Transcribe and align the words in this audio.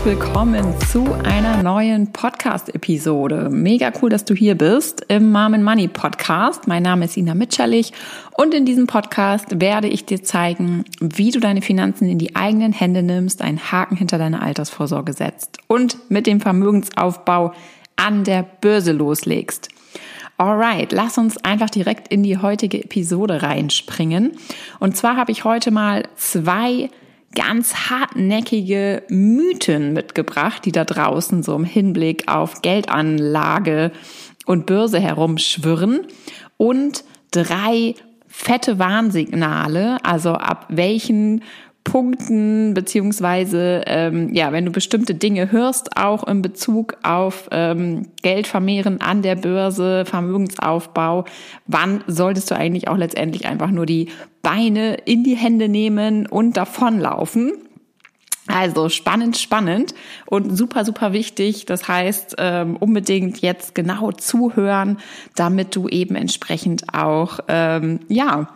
herzlich 0.00 0.18
willkommen 0.18 0.80
zu 0.90 1.12
einer 1.24 1.62
neuen 1.62 2.10
Podcast-Episode. 2.10 3.50
Mega 3.50 3.92
cool, 4.00 4.08
dass 4.08 4.24
du 4.24 4.34
hier 4.34 4.54
bist 4.54 5.04
im 5.08 5.30
Mom 5.30 5.62
Money 5.62 5.88
Podcast. 5.88 6.66
Mein 6.66 6.84
Name 6.84 7.04
ist 7.04 7.18
Ina 7.18 7.34
Mitscherlich 7.34 7.92
und 8.32 8.54
in 8.54 8.64
diesem 8.64 8.86
Podcast 8.86 9.60
werde 9.60 9.88
ich 9.88 10.06
dir 10.06 10.22
zeigen, 10.22 10.84
wie 11.00 11.32
du 11.32 11.38
deine 11.38 11.60
Finanzen 11.60 12.08
in 12.08 12.18
die 12.18 12.34
eigenen 12.34 12.72
Hände 12.72 13.02
nimmst, 13.02 13.42
einen 13.42 13.58
Haken 13.58 13.96
hinter 13.96 14.16
deine 14.16 14.40
Altersvorsorge 14.40 15.12
setzt 15.12 15.58
und 15.66 15.98
mit 16.08 16.26
dem 16.26 16.40
Vermögensaufbau 16.40 17.52
an 17.96 18.24
der 18.24 18.46
Börse 18.62 18.92
loslegst. 18.92 19.68
Alright, 20.38 20.92
lass 20.92 21.18
uns 21.18 21.36
einfach 21.44 21.68
direkt 21.68 22.08
in 22.08 22.22
die 22.22 22.38
heutige 22.38 22.82
Episode 22.82 23.42
reinspringen. 23.42 24.32
Und 24.78 24.96
zwar 24.96 25.16
habe 25.16 25.32
ich 25.32 25.44
heute 25.44 25.70
mal 25.70 26.04
zwei 26.16 26.88
ganz 27.34 27.90
hartnäckige 27.90 29.02
Mythen 29.08 29.92
mitgebracht, 29.92 30.64
die 30.64 30.72
da 30.72 30.84
draußen 30.84 31.42
so 31.42 31.54
im 31.54 31.64
Hinblick 31.64 32.28
auf 32.28 32.62
Geldanlage 32.62 33.92
und 34.46 34.66
Börse 34.66 35.00
herumschwirren. 35.00 36.06
Und 36.56 37.04
drei 37.30 37.94
fette 38.26 38.78
Warnsignale, 38.78 39.98
also 40.04 40.32
ab 40.32 40.66
welchen 40.68 41.42
Punkten, 41.84 42.74
beziehungsweise 42.74 43.82
ähm, 43.86 44.32
ja, 44.34 44.52
wenn 44.52 44.64
du 44.64 44.70
bestimmte 44.70 45.14
Dinge 45.14 45.50
hörst, 45.50 45.96
auch 45.96 46.26
in 46.26 46.42
Bezug 46.42 46.96
auf 47.02 47.48
ähm, 47.50 48.08
Geld 48.22 48.46
vermehren 48.46 49.00
an 49.00 49.22
der 49.22 49.36
Börse, 49.36 50.04
Vermögensaufbau, 50.04 51.24
wann 51.66 52.04
solltest 52.06 52.50
du 52.50 52.56
eigentlich 52.56 52.88
auch 52.88 52.96
letztendlich 52.96 53.46
einfach 53.46 53.70
nur 53.70 53.86
die 53.86 54.08
Beine 54.42 54.94
in 54.94 55.24
die 55.24 55.36
Hände 55.36 55.68
nehmen 55.68 56.26
und 56.26 56.56
davonlaufen? 56.56 57.52
Also 58.46 58.88
spannend, 58.88 59.36
spannend 59.36 59.94
und 60.26 60.56
super, 60.56 60.84
super 60.84 61.12
wichtig. 61.12 61.66
Das 61.66 61.86
heißt, 61.86 62.36
ähm, 62.38 62.76
unbedingt 62.76 63.40
jetzt 63.42 63.74
genau 63.74 64.12
zuhören, 64.12 64.98
damit 65.36 65.76
du 65.76 65.88
eben 65.88 66.16
entsprechend 66.16 66.92
auch, 66.92 67.40
ähm, 67.48 68.00
ja, 68.08 68.48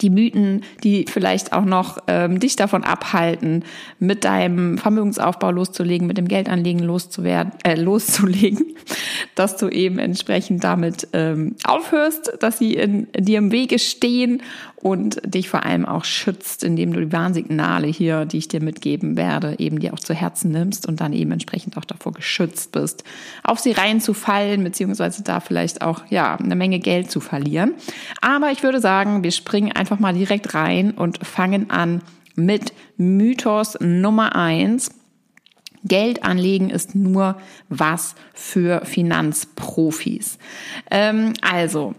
die 0.00 0.10
Mythen, 0.10 0.62
die 0.82 1.06
vielleicht 1.08 1.52
auch 1.52 1.64
noch 1.64 1.98
ähm, 2.06 2.40
dich 2.40 2.56
davon 2.56 2.84
abhalten, 2.84 3.64
mit 3.98 4.24
deinem 4.24 4.78
Vermögensaufbau 4.78 5.50
loszulegen, 5.50 6.06
mit 6.06 6.18
dem 6.18 6.28
Geldanlegen 6.28 6.82
loszuwerden, 6.82 7.52
äh, 7.64 7.74
loszulegen, 7.74 8.74
dass 9.34 9.56
du 9.56 9.68
eben 9.68 9.98
entsprechend 9.98 10.64
damit 10.64 11.08
ähm, 11.12 11.56
aufhörst, 11.64 12.32
dass 12.40 12.58
sie 12.58 12.74
in, 12.74 13.06
in 13.12 13.24
dir 13.24 13.38
im 13.38 13.52
Wege 13.52 13.78
stehen 13.78 14.42
und 14.82 15.20
dich 15.24 15.48
vor 15.48 15.64
allem 15.64 15.86
auch 15.86 16.04
schützt, 16.04 16.64
indem 16.64 16.92
du 16.92 17.00
die 17.00 17.12
Warnsignale 17.12 17.86
hier, 17.86 18.24
die 18.24 18.38
ich 18.38 18.48
dir 18.48 18.60
mitgeben 18.60 19.16
werde, 19.16 19.54
eben 19.58 19.78
dir 19.78 19.94
auch 19.94 20.00
zu 20.00 20.12
Herzen 20.12 20.50
nimmst 20.50 20.88
und 20.88 21.00
dann 21.00 21.12
eben 21.12 21.30
entsprechend 21.30 21.76
auch 21.76 21.84
davor 21.84 22.12
geschützt 22.12 22.72
bist, 22.72 23.04
auf 23.44 23.60
sie 23.60 23.70
reinzufallen, 23.70 24.64
beziehungsweise 24.64 25.22
da 25.22 25.38
vielleicht 25.38 25.82
auch, 25.82 26.02
ja, 26.10 26.34
eine 26.34 26.56
Menge 26.56 26.80
Geld 26.80 27.12
zu 27.12 27.20
verlieren. 27.20 27.74
Aber 28.20 28.50
ich 28.50 28.64
würde 28.64 28.80
sagen, 28.80 29.22
wir 29.22 29.30
springen 29.30 29.70
einfach 29.82 29.98
mal 29.98 30.14
direkt 30.14 30.54
rein 30.54 30.92
und 30.92 31.26
fangen 31.26 31.70
an 31.70 32.02
mit 32.36 32.72
Mythos 32.96 33.76
Nummer 33.80 34.36
eins. 34.36 34.92
Geld 35.82 36.22
anlegen 36.22 36.70
ist 36.70 36.94
nur 36.94 37.36
was 37.68 38.14
für 38.32 38.84
Finanzprofis. 38.84 40.38
Ähm, 40.88 41.32
also, 41.42 41.96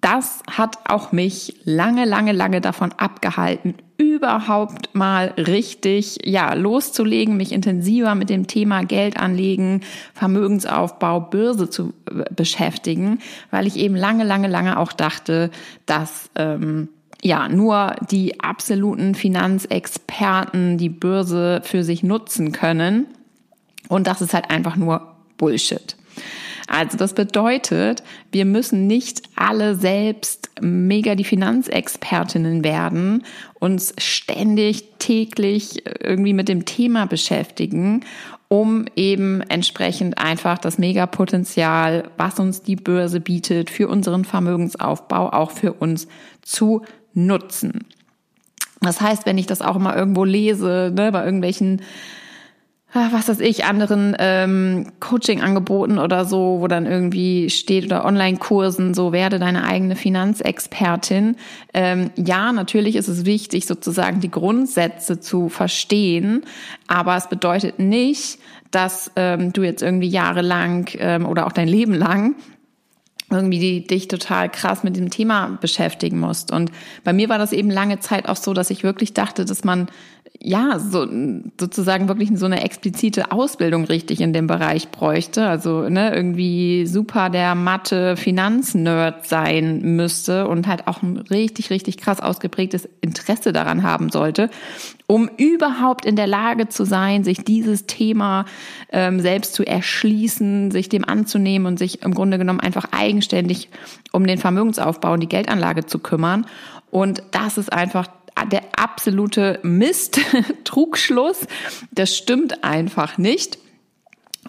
das 0.00 0.40
hat 0.48 0.78
auch 0.88 1.10
mich 1.10 1.56
lange, 1.64 2.04
lange, 2.04 2.30
lange 2.30 2.60
davon 2.60 2.92
abgehalten, 2.92 3.74
überhaupt 3.98 4.94
mal 4.94 5.34
richtig, 5.36 6.18
ja, 6.24 6.54
loszulegen, 6.54 7.36
mich 7.36 7.52
intensiver 7.52 8.14
mit 8.14 8.30
dem 8.30 8.46
Thema 8.46 8.84
Geld 8.84 9.18
anlegen, 9.18 9.82
Vermögensaufbau, 10.14 11.20
Börse 11.20 11.68
zu 11.68 11.92
äh, 12.06 12.24
beschäftigen, 12.34 13.18
weil 13.50 13.66
ich 13.66 13.76
eben 13.76 13.96
lange, 13.96 14.24
lange, 14.24 14.48
lange 14.48 14.78
auch 14.78 14.92
dachte, 14.92 15.50
dass, 15.84 16.30
ähm, 16.36 16.88
ja, 17.22 17.48
nur 17.48 17.96
die 18.10 18.40
absoluten 18.40 19.16
Finanzexperten 19.16 20.78
die 20.78 20.88
Börse 20.88 21.60
für 21.64 21.82
sich 21.82 22.04
nutzen 22.04 22.52
können. 22.52 23.06
Und 23.88 24.06
das 24.06 24.22
ist 24.22 24.34
halt 24.34 24.50
einfach 24.50 24.76
nur 24.76 25.14
Bullshit. 25.36 25.96
Also 26.68 26.98
das 26.98 27.14
bedeutet, 27.14 28.02
wir 28.30 28.44
müssen 28.44 28.86
nicht 28.86 29.22
alle 29.34 29.74
selbst 29.74 30.47
mega 30.60 31.14
die 31.14 31.24
Finanzexpertinnen 31.24 32.64
werden, 32.64 33.24
uns 33.58 33.94
ständig, 33.98 34.84
täglich 34.98 35.84
irgendwie 36.00 36.32
mit 36.32 36.48
dem 36.48 36.64
Thema 36.64 37.06
beschäftigen, 37.06 38.04
um 38.48 38.86
eben 38.96 39.42
entsprechend 39.42 40.18
einfach 40.18 40.58
das 40.58 40.78
Megapotenzial, 40.78 42.10
was 42.16 42.38
uns 42.40 42.62
die 42.62 42.76
Börse 42.76 43.20
bietet, 43.20 43.70
für 43.70 43.88
unseren 43.88 44.24
Vermögensaufbau 44.24 45.30
auch 45.30 45.50
für 45.50 45.74
uns 45.74 46.08
zu 46.42 46.82
nutzen. 47.14 47.84
Das 48.80 49.00
heißt, 49.00 49.26
wenn 49.26 49.38
ich 49.38 49.46
das 49.46 49.60
auch 49.60 49.76
immer 49.76 49.96
irgendwo 49.96 50.24
lese, 50.24 50.92
ne, 50.94 51.12
bei 51.12 51.24
irgendwelchen 51.24 51.82
was 52.92 53.28
weiß 53.28 53.40
ich, 53.40 53.64
anderen 53.64 54.16
ähm, 54.18 54.92
Coaching-Angeboten 55.00 55.98
oder 55.98 56.24
so, 56.24 56.58
wo 56.60 56.68
dann 56.68 56.86
irgendwie 56.86 57.50
steht 57.50 57.84
oder 57.84 58.04
Online-Kursen, 58.04 58.94
so 58.94 59.12
werde 59.12 59.38
deine 59.38 59.64
eigene 59.64 59.94
Finanzexpertin. 59.94 61.36
Ähm, 61.74 62.10
ja, 62.16 62.52
natürlich 62.52 62.96
ist 62.96 63.08
es 63.08 63.26
wichtig, 63.26 63.66
sozusagen 63.66 64.20
die 64.20 64.30
Grundsätze 64.30 65.20
zu 65.20 65.50
verstehen, 65.50 66.44
aber 66.86 67.16
es 67.16 67.28
bedeutet 67.28 67.78
nicht, 67.78 68.38
dass 68.70 69.10
ähm, 69.16 69.52
du 69.52 69.62
jetzt 69.62 69.82
irgendwie 69.82 70.08
jahrelang 70.08 70.88
ähm, 70.98 71.26
oder 71.26 71.46
auch 71.46 71.52
dein 71.52 71.68
Leben 71.68 71.94
lang 71.94 72.36
irgendwie 73.30 73.58
die, 73.58 73.86
dich 73.86 74.08
total 74.08 74.48
krass 74.48 74.84
mit 74.84 74.96
dem 74.96 75.10
Thema 75.10 75.58
beschäftigen 75.60 76.18
musst. 76.18 76.50
Und 76.50 76.72
bei 77.04 77.12
mir 77.12 77.28
war 77.28 77.38
das 77.38 77.52
eben 77.52 77.70
lange 77.70 78.00
Zeit 78.00 78.28
auch 78.28 78.36
so, 78.36 78.54
dass 78.54 78.70
ich 78.70 78.82
wirklich 78.82 79.12
dachte, 79.12 79.44
dass 79.44 79.64
man 79.64 79.88
ja, 80.40 80.78
so, 80.78 81.06
sozusagen 81.58 82.06
wirklich 82.06 82.30
so 82.34 82.46
eine 82.46 82.62
explizite 82.62 83.32
Ausbildung 83.32 83.84
richtig 83.84 84.20
in 84.20 84.32
dem 84.32 84.46
Bereich 84.46 84.90
bräuchte. 84.90 85.46
Also, 85.48 85.88
ne, 85.88 86.14
irgendwie 86.14 86.86
super 86.86 87.28
der 87.28 87.56
Mathe 87.56 88.16
Finanznerd 88.16 89.26
sein 89.26 89.96
müsste 89.96 90.46
und 90.46 90.68
halt 90.68 90.86
auch 90.86 91.02
ein 91.02 91.16
richtig, 91.16 91.70
richtig 91.70 91.98
krass 91.98 92.20
ausgeprägtes 92.20 92.88
Interesse 93.00 93.52
daran 93.52 93.82
haben 93.82 94.10
sollte, 94.10 94.48
um 95.08 95.28
überhaupt 95.38 96.04
in 96.04 96.14
der 96.14 96.28
Lage 96.28 96.68
zu 96.68 96.84
sein, 96.84 97.24
sich 97.24 97.38
dieses 97.38 97.86
Thema 97.86 98.44
ähm, 98.92 99.18
selbst 99.18 99.54
zu 99.54 99.66
erschließen, 99.66 100.70
sich 100.70 100.88
dem 100.88 101.04
anzunehmen 101.04 101.66
und 101.66 101.78
sich 101.80 102.02
im 102.02 102.14
Grunde 102.14 102.38
genommen 102.38 102.60
einfach 102.60 102.86
eigenständig 102.92 103.70
um 104.12 104.24
den 104.24 104.38
Vermögensaufbau 104.38 105.14
und 105.14 105.20
die 105.20 105.28
Geldanlage 105.28 105.86
zu 105.86 105.98
kümmern. 105.98 106.46
Und 106.90 107.22
das 107.32 107.58
ist 107.58 107.72
einfach 107.72 108.08
der 108.44 108.62
absolute 108.76 109.60
Mist, 109.62 110.20
Trugschluss. 110.64 111.46
Das 111.90 112.16
stimmt 112.16 112.64
einfach 112.64 113.18
nicht. 113.18 113.58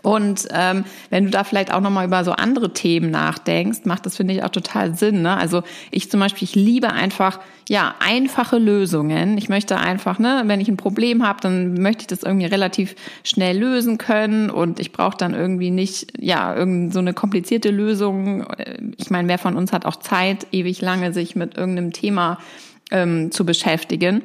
Und 0.02 0.48
ähm, 0.52 0.86
wenn 1.10 1.26
du 1.26 1.32
da 1.32 1.44
vielleicht 1.44 1.74
auch 1.74 1.82
nochmal 1.82 2.06
über 2.06 2.24
so 2.24 2.32
andere 2.32 2.74
Themen 2.74 3.12
nachdenkst, 3.12 3.80
macht 3.86 4.06
das, 4.06 4.18
finde 4.18 4.34
ich, 4.34 4.44
auch 4.44 4.50
total 4.50 4.96
Sinn. 4.96 5.22
Ne? 5.22 5.36
Also 5.36 5.64
ich 5.92 6.10
zum 6.10 6.20
Beispiel, 6.20 6.46
ich 6.46 6.56
liebe 6.56 6.92
einfach, 6.92 7.40
ja, 7.68 7.96
einfache 8.00 8.58
Lösungen. 8.58 9.38
Ich 9.38 9.50
möchte 9.50 9.78
einfach, 9.78 10.18
ne, 10.18 10.44
wenn 10.46 10.60
ich 10.60 10.68
ein 10.68 10.78
Problem 10.78 11.26
habe, 11.28 11.40
dann 11.42 11.76
möchte 11.76 12.02
ich 12.02 12.08
das 12.08 12.24
irgendwie 12.24 12.48
relativ 12.48 12.96
schnell 13.24 13.58
lösen 13.60 13.98
können 13.98 14.50
und 14.50 14.80
ich 14.80 14.92
brauche 14.92 15.18
dann 15.18 15.34
irgendwie 15.34 15.70
nicht, 15.70 16.14
ja, 16.20 16.56
irgend 16.56 16.94
so 16.94 17.00
eine 17.00 17.14
komplizierte 17.14 17.70
Lösung. 17.70 18.48
Ich 18.98 19.12
meine, 19.12 19.28
wer 19.28 19.38
von 19.38 19.56
uns 19.56 19.72
hat 19.72 19.86
auch 19.86 19.98
Zeit, 19.98 20.48
ewig 20.52 20.82
lange 20.82 21.14
sich 21.14 21.36
mit 21.36 21.58
irgendeinem 21.58 21.94
Thema 21.94 22.40
ähm, 22.92 23.32
zu 23.32 23.46
beschäftigen. 23.46 24.24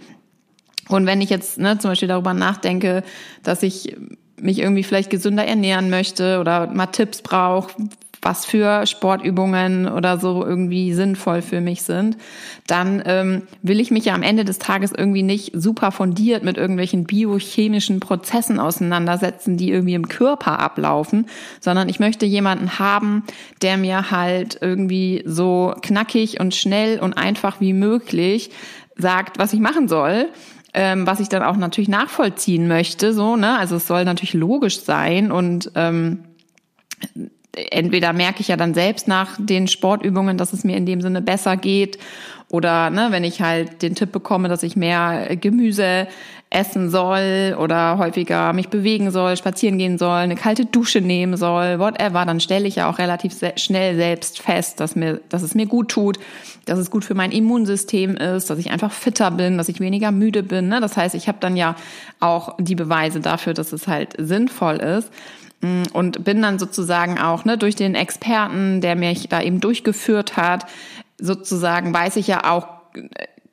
Und 0.88 1.06
wenn 1.06 1.20
ich 1.20 1.30
jetzt 1.30 1.58
ne, 1.58 1.78
zum 1.78 1.90
Beispiel 1.90 2.08
darüber 2.08 2.34
nachdenke, 2.34 3.02
dass 3.42 3.62
ich 3.62 3.96
mich 4.36 4.58
irgendwie 4.58 4.82
vielleicht 4.82 5.10
gesünder 5.10 5.46
ernähren 5.46 5.90
möchte 5.90 6.40
oder 6.40 6.66
mal 6.66 6.86
Tipps 6.86 7.22
brauche, 7.22 7.72
was 8.24 8.44
für 8.44 8.86
Sportübungen 8.86 9.86
oder 9.86 10.18
so 10.18 10.44
irgendwie 10.44 10.92
sinnvoll 10.94 11.42
für 11.42 11.60
mich 11.60 11.82
sind, 11.82 12.16
dann 12.66 13.02
ähm, 13.06 13.42
will 13.62 13.80
ich 13.80 13.90
mich 13.90 14.06
ja 14.06 14.14
am 14.14 14.22
Ende 14.22 14.44
des 14.44 14.58
Tages 14.58 14.92
irgendwie 14.96 15.22
nicht 15.22 15.52
super 15.54 15.92
fundiert 15.92 16.42
mit 16.42 16.56
irgendwelchen 16.56 17.04
biochemischen 17.04 18.00
Prozessen 18.00 18.58
auseinandersetzen, 18.58 19.56
die 19.56 19.70
irgendwie 19.70 19.94
im 19.94 20.08
Körper 20.08 20.58
ablaufen, 20.58 21.26
sondern 21.60 21.88
ich 21.88 22.00
möchte 22.00 22.26
jemanden 22.26 22.78
haben, 22.78 23.24
der 23.62 23.76
mir 23.76 24.10
halt 24.10 24.58
irgendwie 24.60 25.22
so 25.26 25.74
knackig 25.82 26.40
und 26.40 26.54
schnell 26.54 26.98
und 26.98 27.14
einfach 27.14 27.60
wie 27.60 27.72
möglich 27.72 28.50
sagt, 28.96 29.38
was 29.38 29.52
ich 29.52 29.60
machen 29.60 29.88
soll 29.88 30.28
ähm, 30.74 31.06
was 31.06 31.20
ich 31.20 31.28
dann 31.28 31.44
auch 31.44 31.56
natürlich 31.56 31.88
nachvollziehen 31.88 32.66
möchte, 32.66 33.14
so, 33.14 33.36
ne? 33.36 33.56
Also 33.58 33.76
es 33.76 33.86
soll 33.86 34.04
natürlich 34.04 34.34
logisch 34.34 34.80
sein 34.80 35.30
und 35.30 35.70
ähm, 35.76 36.24
entweder 37.70 38.12
merke 38.12 38.40
ich 38.40 38.48
ja 38.48 38.56
dann 38.56 38.74
selbst 38.74 39.08
nach 39.08 39.36
den 39.38 39.68
Sportübungen, 39.68 40.38
dass 40.38 40.52
es 40.52 40.64
mir 40.64 40.76
in 40.76 40.86
dem 40.86 41.00
Sinne 41.00 41.22
besser 41.22 41.56
geht. 41.56 41.98
Oder 42.48 42.90
ne, 42.90 43.08
wenn 43.10 43.24
ich 43.24 43.40
halt 43.40 43.82
den 43.82 43.94
Tipp 43.94 44.12
bekomme, 44.12 44.48
dass 44.48 44.62
ich 44.62 44.76
mehr 44.76 45.36
Gemüse 45.36 46.06
essen 46.50 46.88
soll 46.88 47.56
oder 47.58 47.98
häufiger 47.98 48.52
mich 48.52 48.68
bewegen 48.68 49.10
soll, 49.10 49.36
spazieren 49.36 49.76
gehen 49.76 49.98
soll, 49.98 50.18
eine 50.18 50.36
kalte 50.36 50.64
Dusche 50.64 51.00
nehmen 51.00 51.36
soll, 51.36 51.80
whatever, 51.80 52.24
dann 52.24 52.38
stelle 52.38 52.68
ich 52.68 52.76
ja 52.76 52.88
auch 52.88 52.98
relativ 52.98 53.34
schnell 53.56 53.96
selbst 53.96 54.40
fest, 54.40 54.78
dass 54.78 54.94
mir, 54.94 55.20
dass 55.30 55.42
es 55.42 55.56
mir 55.56 55.66
gut 55.66 55.88
tut, 55.88 56.18
dass 56.64 56.78
es 56.78 56.92
gut 56.92 57.04
für 57.04 57.14
mein 57.14 57.32
Immunsystem 57.32 58.16
ist, 58.16 58.50
dass 58.50 58.58
ich 58.58 58.70
einfach 58.70 58.92
fitter 58.92 59.32
bin, 59.32 59.58
dass 59.58 59.68
ich 59.68 59.80
weniger 59.80 60.12
müde 60.12 60.44
bin. 60.44 60.68
Ne? 60.68 60.80
Das 60.80 60.96
heißt, 60.96 61.16
ich 61.16 61.26
habe 61.26 61.38
dann 61.40 61.56
ja 61.56 61.74
auch 62.20 62.56
die 62.58 62.76
Beweise 62.76 63.18
dafür, 63.18 63.54
dass 63.54 63.72
es 63.72 63.88
halt 63.88 64.14
sinnvoll 64.18 64.76
ist 64.76 65.10
und 65.92 66.24
bin 66.24 66.42
dann 66.42 66.58
sozusagen 66.58 67.18
auch 67.18 67.44
ne, 67.44 67.56
durch 67.56 67.74
den 67.74 67.94
Experten, 67.94 68.80
der 68.80 68.96
mich 68.96 69.28
da 69.28 69.40
eben 69.40 69.60
durchgeführt 69.60 70.36
hat, 70.36 70.66
sozusagen 71.18 71.94
weiß 71.94 72.16
ich 72.16 72.26
ja 72.26 72.50
auch 72.50 72.68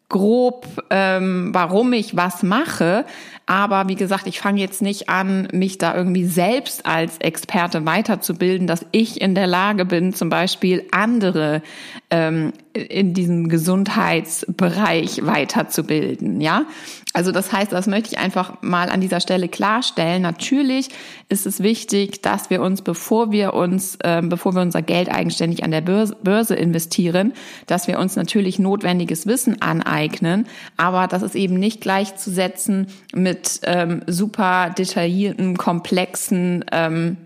grob, 0.10 0.68
ähm, 0.90 1.50
warum 1.54 1.94
ich 1.94 2.16
was 2.18 2.44
mache. 2.44 3.06
Aber 3.46 3.88
wie 3.88 3.96
gesagt, 3.96 4.28
ich 4.28 4.40
fange 4.40 4.62
jetzt 4.62 4.82
nicht 4.82 5.10
an, 5.10 5.48
mich 5.52 5.78
da 5.78 5.96
irgendwie 5.96 6.26
selbst 6.26 6.86
als 6.86 7.18
Experte 7.18 7.86
weiterzubilden, 7.86 8.68
dass 8.68 8.86
ich 8.92 9.20
in 9.20 9.36
der 9.36 9.48
Lage 9.48 9.86
bin, 9.86 10.14
zum 10.14 10.30
Beispiel 10.30 10.86
andere 10.92 11.62
ähm, 12.10 12.54
in 12.74 13.14
diesem 13.14 13.50
Gesundheitsbereich 13.50 15.26
weiterzubilden. 15.26 16.40
Ja, 16.40 16.66
also 17.14 17.32
das 17.32 17.52
heißt, 17.52 17.74
das 17.74 17.88
möchte 17.88 18.14
ich 18.14 18.20
einfach 18.20 18.62
mal 18.62 18.90
an 18.90 19.02
dieser 19.02 19.20
Stelle 19.20 19.50
klarstellen. 19.50 20.22
Natürlich 20.22 20.90
ist 21.28 21.46
es 21.46 21.62
wichtig, 21.62 22.22
dass 22.22 22.50
wir 22.50 22.62
uns, 22.62 22.82
bevor 22.82 23.32
wir 23.32 23.54
uns, 23.54 23.98
äh, 24.04 24.22
bevor 24.24 24.56
wir 24.56 24.62
unser 24.62 24.82
Geld 24.82 25.10
eigenständig 25.10 25.64
an 25.64 25.72
der 25.72 25.82
Börse, 25.82 26.16
Börse 26.24 26.56
investieren, 26.56 27.34
dass 27.68 27.88
wir 27.88 28.00
uns 28.00 28.16
natürlich 28.16 28.60
notwendiges 28.60 29.28
Wissen 29.28 29.62
aneignen. 29.62 30.48
Aber 30.78 31.08
das 31.08 31.24
ist 31.24 31.36
eben 31.36 31.56
nicht 31.56 31.82
gleichzusetzen 31.82 32.88
mit 33.14 33.31
ähm, 33.64 34.02
super 34.08 34.70
detaillierten, 34.70 35.58
komplexen 35.58 36.66
ähm, 36.72 37.18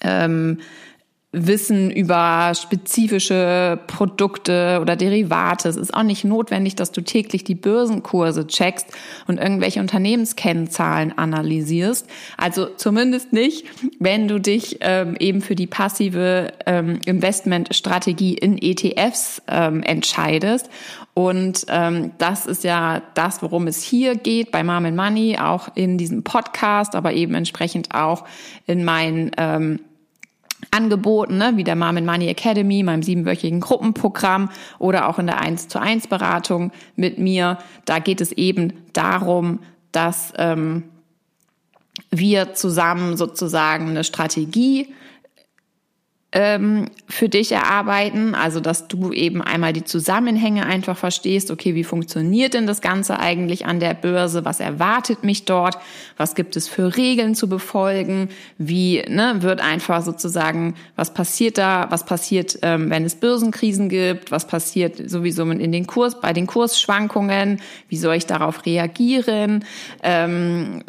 ähm, 0.00 0.58
Wissen 1.32 1.92
über 1.92 2.52
spezifische 2.60 3.78
Produkte 3.86 4.78
oder 4.80 4.96
Derivate. 4.96 5.68
Es 5.68 5.76
ist 5.76 5.94
auch 5.94 6.02
nicht 6.02 6.24
notwendig, 6.24 6.74
dass 6.74 6.90
du 6.90 7.02
täglich 7.02 7.44
die 7.44 7.54
Börsenkurse 7.54 8.48
checkst 8.48 8.88
und 9.28 9.38
irgendwelche 9.38 9.78
Unternehmenskennzahlen 9.78 11.16
analysierst. 11.16 12.08
Also 12.36 12.66
zumindest 12.76 13.32
nicht, 13.32 13.64
wenn 14.00 14.26
du 14.26 14.40
dich 14.40 14.78
ähm, 14.80 15.14
eben 15.20 15.40
für 15.40 15.54
die 15.54 15.68
passive 15.68 16.52
ähm, 16.66 16.98
Investmentstrategie 17.06 18.34
in 18.34 18.58
ETFs 18.60 19.40
ähm, 19.46 19.84
entscheidest. 19.84 20.68
Und 21.14 21.66
ähm, 21.68 22.12
das 22.18 22.46
ist 22.46 22.64
ja 22.64 23.02
das, 23.14 23.42
worum 23.42 23.66
es 23.66 23.82
hier 23.82 24.14
geht 24.14 24.52
bei 24.52 24.62
Mom 24.62 24.84
and 24.84 24.96
Money, 24.96 25.38
auch 25.38 25.68
in 25.74 25.98
diesem 25.98 26.22
Podcast, 26.22 26.94
aber 26.94 27.12
eben 27.12 27.34
entsprechend 27.34 27.94
auch 27.94 28.24
in 28.66 28.84
meinen 28.84 29.32
ähm, 29.36 29.80
Angeboten, 30.70 31.38
ne, 31.38 31.52
wie 31.56 31.64
der 31.64 31.74
Mom 31.74 31.96
and 31.96 32.06
Money 32.06 32.28
Academy, 32.28 32.82
meinem 32.82 33.02
siebenwöchigen 33.02 33.60
Gruppenprogramm 33.60 34.50
oder 34.78 35.08
auch 35.08 35.18
in 35.18 35.26
der 35.26 35.40
1 35.40 35.68
zu 35.68 35.80
1 35.80 36.06
Beratung 36.06 36.70
mit 36.96 37.18
mir. 37.18 37.58
Da 37.86 37.98
geht 37.98 38.20
es 38.20 38.32
eben 38.32 38.74
darum, 38.92 39.60
dass 39.90 40.32
ähm, 40.36 40.84
wir 42.10 42.54
zusammen 42.54 43.16
sozusagen 43.16 43.88
eine 43.88 44.04
Strategie 44.04 44.94
ähm, 46.32 46.86
für 47.08 47.28
dich 47.28 47.50
erarbeiten, 47.50 48.36
also 48.36 48.60
dass 48.60 48.86
du 48.86 49.12
eben 49.12 49.42
einmal 49.42 49.72
die 49.72 49.82
Zusammenhänge 49.82 50.64
einfach 50.64 50.96
verstehst, 50.96 51.50
okay, 51.50 51.74
wie 51.74 51.82
funktioniert 51.82 52.54
denn 52.54 52.68
das 52.68 52.80
Ganze 52.80 53.18
eigentlich 53.18 53.66
an 53.66 53.80
der 53.80 53.94
Börse, 53.94 54.44
was 54.44 54.60
erwartet 54.60 55.24
mich 55.24 55.44
dort, 55.44 55.76
was 56.16 56.36
gibt 56.36 56.54
es 56.54 56.68
für 56.68 56.96
Regeln 56.96 57.34
zu 57.34 57.48
befolgen, 57.48 58.28
wie 58.58 59.02
ne, 59.08 59.36
wird 59.40 59.60
einfach 59.60 60.02
sozusagen, 60.02 60.74
was 60.94 61.12
passiert 61.14 61.58
da, 61.58 61.88
was 61.90 62.06
passiert, 62.06 62.58
ähm, 62.62 62.90
wenn 62.90 63.04
es 63.04 63.16
Börsenkrisen 63.16 63.88
gibt, 63.88 64.30
was 64.30 64.46
passiert 64.46 65.10
sowieso 65.10 65.42
in 65.50 65.72
den 65.72 65.86
Kurs, 65.88 66.20
bei 66.20 66.32
den 66.32 66.46
Kursschwankungen, 66.46 67.60
wie 67.88 67.96
soll 67.96 68.14
ich 68.14 68.26
darauf 68.26 68.66
reagieren, 68.66 69.64
ähm, 70.04 70.84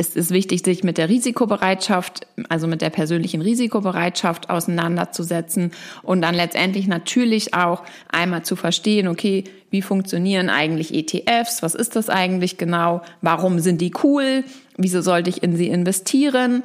es 0.00 0.16
ist 0.16 0.30
wichtig, 0.30 0.62
sich 0.64 0.82
mit 0.82 0.96
der 0.96 1.10
Risikobereitschaft, 1.10 2.26
also 2.48 2.66
mit 2.66 2.80
der 2.80 2.88
persönlichen 2.88 3.42
Risikobereitschaft 3.42 4.48
auseinanderzusetzen 4.48 5.72
und 6.02 6.22
dann 6.22 6.34
letztendlich 6.34 6.88
natürlich 6.88 7.52
auch 7.52 7.82
einmal 8.08 8.42
zu 8.42 8.56
verstehen, 8.56 9.08
okay, 9.08 9.44
wie 9.68 9.82
funktionieren 9.82 10.48
eigentlich 10.48 10.94
ETFs? 10.94 11.62
Was 11.62 11.74
ist 11.74 11.96
das 11.96 12.08
eigentlich 12.08 12.56
genau? 12.56 13.02
Warum 13.20 13.60
sind 13.60 13.82
die 13.82 13.92
cool? 14.02 14.42
Wieso 14.78 15.02
sollte 15.02 15.28
ich 15.28 15.42
in 15.42 15.54
sie 15.54 15.68
investieren? 15.68 16.62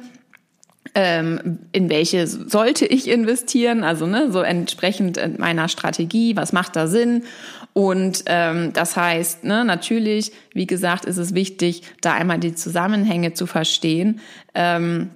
ähm, 0.94 1.58
in 1.72 1.90
welche 1.90 2.26
sollte 2.26 2.86
ich 2.86 3.08
investieren, 3.08 3.84
also 3.84 4.06
ne, 4.06 4.30
so 4.32 4.40
entsprechend 4.40 5.38
meiner 5.38 5.68
Strategie, 5.68 6.36
was 6.36 6.52
macht 6.52 6.76
da 6.76 6.86
Sinn 6.86 7.24
und 7.76 8.22
ähm, 8.24 8.72
das 8.72 8.96
heißt, 8.96 9.44
ne, 9.44 9.62
natürlich, 9.62 10.32
wie 10.54 10.66
gesagt, 10.66 11.04
ist 11.04 11.18
es 11.18 11.34
wichtig, 11.34 11.82
da 12.00 12.14
einmal 12.14 12.38
die 12.38 12.54
Zusammenhänge 12.54 13.34
zu 13.34 13.44
verstehen. 13.44 14.20
Ähm, 14.54 15.10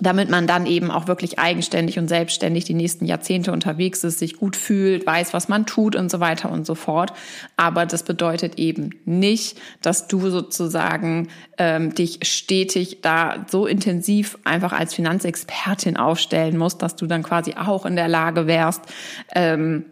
damit 0.00 0.30
man 0.30 0.46
dann 0.46 0.66
eben 0.66 0.92
auch 0.92 1.08
wirklich 1.08 1.40
eigenständig 1.40 1.98
und 1.98 2.06
selbstständig 2.06 2.64
die 2.64 2.74
nächsten 2.74 3.04
Jahrzehnte 3.04 3.50
unterwegs 3.50 4.04
ist, 4.04 4.20
sich 4.20 4.36
gut 4.36 4.54
fühlt, 4.54 5.06
weiß, 5.06 5.34
was 5.34 5.48
man 5.48 5.66
tut 5.66 5.96
und 5.96 6.08
so 6.08 6.20
weiter 6.20 6.52
und 6.52 6.66
so 6.66 6.76
fort. 6.76 7.12
Aber 7.56 7.84
das 7.84 8.04
bedeutet 8.04 8.60
eben 8.60 8.90
nicht, 9.04 9.60
dass 9.80 10.06
du 10.06 10.30
sozusagen 10.30 11.28
ähm, 11.58 11.94
dich 11.94 12.20
stetig 12.22 13.00
da 13.02 13.44
so 13.50 13.66
intensiv 13.66 14.38
einfach 14.44 14.72
als 14.72 14.94
Finanzexpertin 14.94 15.96
aufstellen 15.96 16.56
musst, 16.56 16.80
dass 16.80 16.94
du 16.94 17.06
dann 17.06 17.24
quasi 17.24 17.54
auch 17.54 17.84
in 17.86 17.96
der 17.96 18.08
Lage 18.08 18.46
wärst, 18.46 18.82
ähm, 19.34 19.84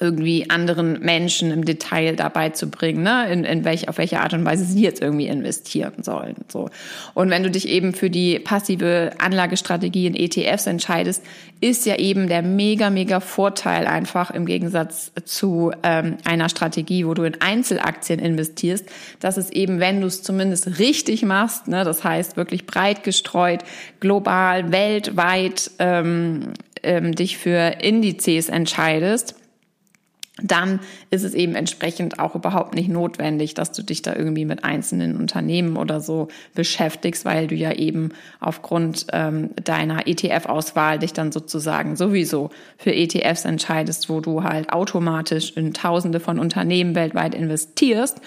irgendwie 0.00 0.48
anderen 0.50 1.00
Menschen 1.00 1.50
im 1.50 1.64
Detail 1.64 2.16
dabei 2.16 2.50
zu 2.50 2.70
bringen, 2.70 3.02
ne? 3.02 3.30
in, 3.30 3.44
in 3.44 3.64
welch, 3.64 3.88
auf 3.88 3.98
welche 3.98 4.20
Art 4.20 4.32
und 4.32 4.44
Weise 4.44 4.64
sie 4.64 4.82
jetzt 4.82 5.02
irgendwie 5.02 5.26
investieren 5.26 6.02
sollen. 6.02 6.36
So. 6.48 6.70
Und 7.14 7.30
wenn 7.30 7.42
du 7.42 7.50
dich 7.50 7.68
eben 7.68 7.92
für 7.92 8.10
die 8.10 8.38
passive 8.38 9.12
Anlagestrategie 9.18 10.06
in 10.06 10.14
ETFs 10.14 10.66
entscheidest, 10.66 11.22
ist 11.60 11.86
ja 11.86 11.96
eben 11.96 12.28
der 12.28 12.42
mega, 12.42 12.90
mega 12.90 13.20
Vorteil 13.20 13.86
einfach 13.86 14.30
im 14.30 14.46
Gegensatz 14.46 15.10
zu 15.24 15.72
ähm, 15.82 16.18
einer 16.24 16.48
Strategie, 16.48 17.04
wo 17.04 17.14
du 17.14 17.24
in 17.24 17.40
Einzelaktien 17.40 18.20
investierst, 18.20 18.86
dass 19.20 19.36
es 19.36 19.50
eben, 19.50 19.80
wenn 19.80 20.00
du 20.00 20.06
es 20.06 20.22
zumindest 20.22 20.78
richtig 20.78 21.24
machst, 21.24 21.66
ne, 21.66 21.84
das 21.84 22.04
heißt 22.04 22.36
wirklich 22.36 22.66
breit 22.66 23.02
gestreut, 23.02 23.60
global, 23.98 24.70
weltweit 24.70 25.70
ähm, 25.80 26.52
ähm, 26.82 27.14
dich 27.14 27.38
für 27.38 27.80
Indizes 27.80 28.48
entscheidest, 28.48 29.34
dann 30.42 30.80
ist 31.10 31.24
es 31.24 31.34
eben 31.34 31.54
entsprechend 31.54 32.18
auch 32.18 32.34
überhaupt 32.34 32.74
nicht 32.74 32.88
notwendig, 32.88 33.54
dass 33.54 33.72
du 33.72 33.82
dich 33.82 34.02
da 34.02 34.14
irgendwie 34.14 34.44
mit 34.44 34.64
einzelnen 34.64 35.16
Unternehmen 35.16 35.76
oder 35.76 36.00
so 36.00 36.28
beschäftigst, 36.54 37.24
weil 37.24 37.48
du 37.48 37.54
ja 37.54 37.72
eben 37.72 38.10
aufgrund 38.40 39.06
ähm, 39.12 39.50
deiner 39.62 40.06
ETF-Auswahl 40.06 40.98
dich 40.98 41.12
dann 41.12 41.32
sozusagen 41.32 41.96
sowieso 41.96 42.50
für 42.76 42.94
ETFs 42.94 43.44
entscheidest, 43.44 44.08
wo 44.08 44.20
du 44.20 44.44
halt 44.44 44.72
automatisch 44.72 45.52
in 45.56 45.74
Tausende 45.74 46.20
von 46.20 46.38
Unternehmen 46.38 46.94
weltweit 46.94 47.34
investierst 47.34 48.20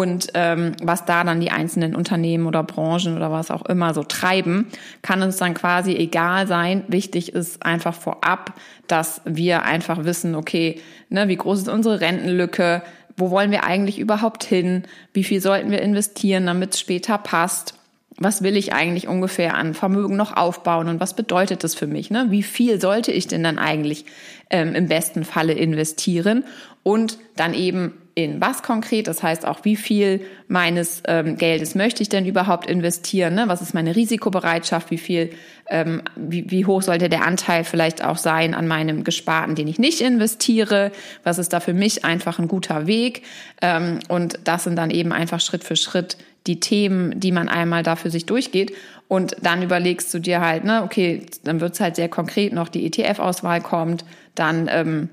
und 0.00 0.28
ähm, 0.34 0.72
was 0.82 1.04
da 1.04 1.24
dann 1.24 1.40
die 1.40 1.50
einzelnen 1.50 1.94
Unternehmen 1.94 2.46
oder 2.46 2.62
Branchen 2.62 3.16
oder 3.16 3.30
was 3.30 3.50
auch 3.50 3.64
immer 3.66 3.94
so 3.94 4.02
treiben, 4.02 4.68
kann 5.02 5.22
uns 5.22 5.36
dann 5.36 5.54
quasi 5.54 5.94
egal 5.94 6.46
sein. 6.46 6.84
Wichtig 6.88 7.32
ist 7.32 7.64
einfach 7.64 7.94
vorab, 7.94 8.54
dass 8.86 9.20
wir 9.24 9.64
einfach 9.64 10.04
wissen, 10.04 10.34
okay, 10.34 10.80
ne, 11.08 11.28
wie 11.28 11.36
groß 11.36 11.60
ist 11.60 11.68
unsere 11.68 12.00
Rentenlücke, 12.00 12.82
wo 13.16 13.30
wollen 13.30 13.50
wir 13.50 13.64
eigentlich 13.64 13.98
überhaupt 13.98 14.44
hin, 14.44 14.84
wie 15.12 15.24
viel 15.24 15.40
sollten 15.40 15.70
wir 15.70 15.82
investieren, 15.82 16.46
damit 16.46 16.74
es 16.74 16.80
später 16.80 17.18
passt 17.18 17.74
was 18.16 18.42
will 18.42 18.56
ich 18.56 18.72
eigentlich 18.72 19.08
ungefähr 19.08 19.56
an 19.56 19.74
Vermögen 19.74 20.16
noch 20.16 20.36
aufbauen 20.36 20.88
und 20.88 21.00
was 21.00 21.14
bedeutet 21.14 21.64
das 21.64 21.74
für 21.74 21.86
mich? 21.86 22.10
Ne? 22.10 22.26
Wie 22.28 22.44
viel 22.44 22.80
sollte 22.80 23.10
ich 23.10 23.26
denn 23.26 23.42
dann 23.42 23.58
eigentlich 23.58 24.04
ähm, 24.50 24.74
im 24.74 24.86
besten 24.86 25.24
Falle 25.24 25.52
investieren? 25.52 26.44
Und 26.84 27.18
dann 27.34 27.54
eben 27.54 27.94
in 28.16 28.40
was 28.40 28.62
konkret, 28.62 29.08
das 29.08 29.22
heißt 29.22 29.44
auch, 29.44 29.64
wie 29.64 29.74
viel 29.74 30.20
meines 30.46 31.02
ähm, 31.08 31.36
Geldes 31.36 31.74
möchte 31.74 32.00
ich 32.02 32.08
denn 32.08 32.26
überhaupt 32.26 32.66
investieren? 32.66 33.34
Ne? 33.34 33.48
Was 33.48 33.60
ist 33.60 33.74
meine 33.74 33.96
Risikobereitschaft? 33.96 34.92
Wie 34.92 34.98
viel, 34.98 35.30
ähm, 35.68 36.02
wie, 36.14 36.48
wie 36.50 36.64
hoch 36.64 36.82
sollte 36.82 37.08
der 37.08 37.26
Anteil 37.26 37.64
vielleicht 37.64 38.04
auch 38.04 38.16
sein 38.16 38.54
an 38.54 38.68
meinem 38.68 39.02
Gesparten, 39.02 39.56
den 39.56 39.66
ich 39.66 39.80
nicht 39.80 40.00
investiere? 40.00 40.92
Was 41.24 41.38
ist 41.38 41.52
da 41.52 41.58
für 41.58 41.74
mich 41.74 42.04
einfach 42.04 42.38
ein 42.38 42.46
guter 42.46 42.86
Weg? 42.86 43.22
Ähm, 43.60 43.98
und 44.08 44.38
das 44.44 44.62
sind 44.62 44.76
dann 44.76 44.90
eben 44.90 45.12
einfach 45.12 45.40
Schritt 45.40 45.64
für 45.64 45.76
Schritt 45.76 46.16
die 46.46 46.60
Themen, 46.60 47.18
die 47.18 47.32
man 47.32 47.48
einmal 47.48 47.82
da 47.82 47.96
für 47.96 48.10
sich 48.10 48.26
durchgeht. 48.26 48.72
Und 49.08 49.36
dann 49.42 49.62
überlegst 49.62 50.14
du 50.14 50.20
dir 50.20 50.40
halt, 50.40 50.64
ne, 50.64 50.82
okay, 50.84 51.26
dann 51.42 51.60
wird's 51.60 51.80
halt 51.80 51.96
sehr 51.96 52.08
konkret 52.08 52.52
noch, 52.52 52.68
die 52.68 52.86
ETF-Auswahl 52.86 53.60
kommt, 53.60 54.04
dann 54.34 54.68
ähm, 54.70 55.08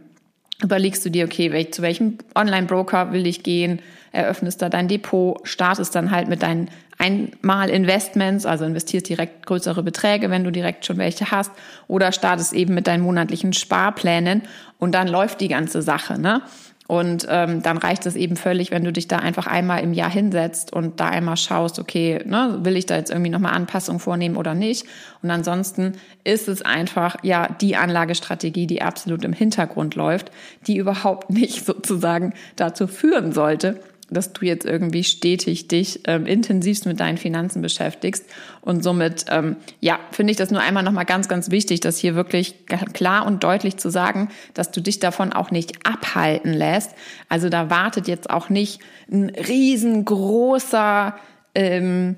überlegst 0.63 1.05
du 1.05 1.09
dir, 1.09 1.25
okay, 1.25 1.69
zu 1.71 1.81
welchem 1.81 2.17
Online-Broker 2.35 3.13
will 3.13 3.27
ich 3.27 3.43
gehen, 3.43 3.79
eröffnest 4.11 4.61
da 4.61 4.69
dein 4.69 4.87
Depot, 4.87 5.39
startest 5.43 5.95
dann 5.95 6.11
halt 6.11 6.27
mit 6.27 6.43
deinen 6.43 6.69
Einmal-Investments, 6.97 8.45
also 8.45 8.65
investierst 8.65 9.09
direkt 9.09 9.45
größere 9.45 9.81
Beträge, 9.81 10.29
wenn 10.29 10.43
du 10.43 10.51
direkt 10.51 10.85
schon 10.85 10.97
welche 10.97 11.31
hast, 11.31 11.51
oder 11.87 12.11
startest 12.11 12.53
eben 12.53 12.75
mit 12.75 12.87
deinen 12.87 13.03
monatlichen 13.03 13.53
Sparplänen 13.53 14.43
und 14.77 14.93
dann 14.93 15.07
läuft 15.07 15.41
die 15.41 15.47
ganze 15.47 15.81
Sache, 15.81 16.19
ne? 16.19 16.41
Und 16.87 17.25
ähm, 17.29 17.61
dann 17.61 17.77
reicht 17.77 18.05
es 18.05 18.15
eben 18.15 18.35
völlig, 18.35 18.71
wenn 18.71 18.83
du 18.83 18.91
dich 18.91 19.07
da 19.07 19.17
einfach 19.17 19.47
einmal 19.47 19.81
im 19.81 19.93
Jahr 19.93 20.09
hinsetzt 20.09 20.73
und 20.73 20.99
da 20.99 21.07
einmal 21.07 21.37
schaust, 21.37 21.79
okay, 21.79 22.21
ne, 22.25 22.59
will 22.63 22.75
ich 22.75 22.85
da 22.85 22.97
jetzt 22.97 23.11
irgendwie 23.11 23.29
nochmal 23.29 23.53
Anpassungen 23.53 23.99
vornehmen 23.99 24.35
oder 24.35 24.55
nicht? 24.55 24.85
Und 25.21 25.31
ansonsten 25.31 25.93
ist 26.23 26.47
es 26.49 26.61
einfach 26.61 27.15
ja 27.23 27.47
die 27.47 27.77
Anlagestrategie, 27.77 28.67
die 28.67 28.81
absolut 28.81 29.23
im 29.23 29.33
Hintergrund 29.33 29.95
läuft, 29.95 30.31
die 30.67 30.77
überhaupt 30.77 31.29
nicht 31.31 31.65
sozusagen 31.65 32.33
dazu 32.55 32.87
führen 32.87 33.31
sollte, 33.31 33.79
dass 34.11 34.33
du 34.33 34.45
jetzt 34.45 34.65
irgendwie 34.65 35.03
stetig 35.03 35.67
dich 35.67 36.01
ähm, 36.05 36.25
intensivst 36.25 36.85
mit 36.85 36.99
deinen 36.99 37.17
Finanzen 37.17 37.61
beschäftigst. 37.61 38.25
Und 38.61 38.83
somit, 38.83 39.25
ähm, 39.29 39.55
ja, 39.79 39.99
finde 40.11 40.31
ich 40.31 40.37
das 40.37 40.51
nur 40.51 40.61
einmal 40.61 40.83
nochmal 40.83 41.05
ganz, 41.05 41.27
ganz 41.27 41.49
wichtig, 41.49 41.79
dass 41.79 41.97
hier 41.97 42.13
wirklich 42.13 42.65
klar 42.93 43.25
und 43.25 43.43
deutlich 43.43 43.77
zu 43.77 43.89
sagen, 43.89 44.29
dass 44.53 44.71
du 44.71 44.81
dich 44.81 44.99
davon 44.99 45.33
auch 45.33 45.49
nicht 45.49 45.85
abhalten 45.85 46.53
lässt. 46.53 46.91
Also 47.29 47.49
da 47.49 47.69
wartet 47.69 48.07
jetzt 48.07 48.29
auch 48.29 48.49
nicht 48.49 48.81
ein 49.09 49.29
riesengroßer, 49.29 51.15
ähm, 51.55 52.17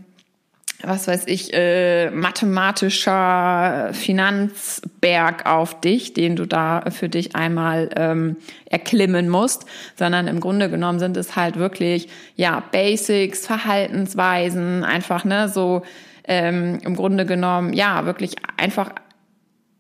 was 0.81 1.07
weiß 1.07 1.27
ich, 1.27 1.53
äh, 1.53 2.09
mathematischer 2.11 3.89
Finanzberg 3.93 5.45
auf 5.45 5.79
dich, 5.79 6.13
den 6.13 6.35
du 6.35 6.45
da 6.45 6.83
für 6.91 7.07
dich 7.07 7.35
einmal 7.35 7.89
ähm, 7.95 8.37
erklimmen 8.65 9.29
musst, 9.29 9.65
sondern 9.95 10.27
im 10.27 10.39
Grunde 10.39 10.69
genommen 10.69 10.99
sind 10.99 11.15
es 11.15 11.35
halt 11.35 11.57
wirklich, 11.57 12.09
ja, 12.35 12.61
Basics, 12.71 13.47
Verhaltensweisen, 13.47 14.83
einfach, 14.83 15.23
ne, 15.23 15.47
so 15.47 15.83
ähm, 16.25 16.79
im 16.83 16.95
Grunde 16.95 17.25
genommen, 17.25 17.73
ja, 17.73 18.05
wirklich 18.05 18.35
einfach 18.57 18.91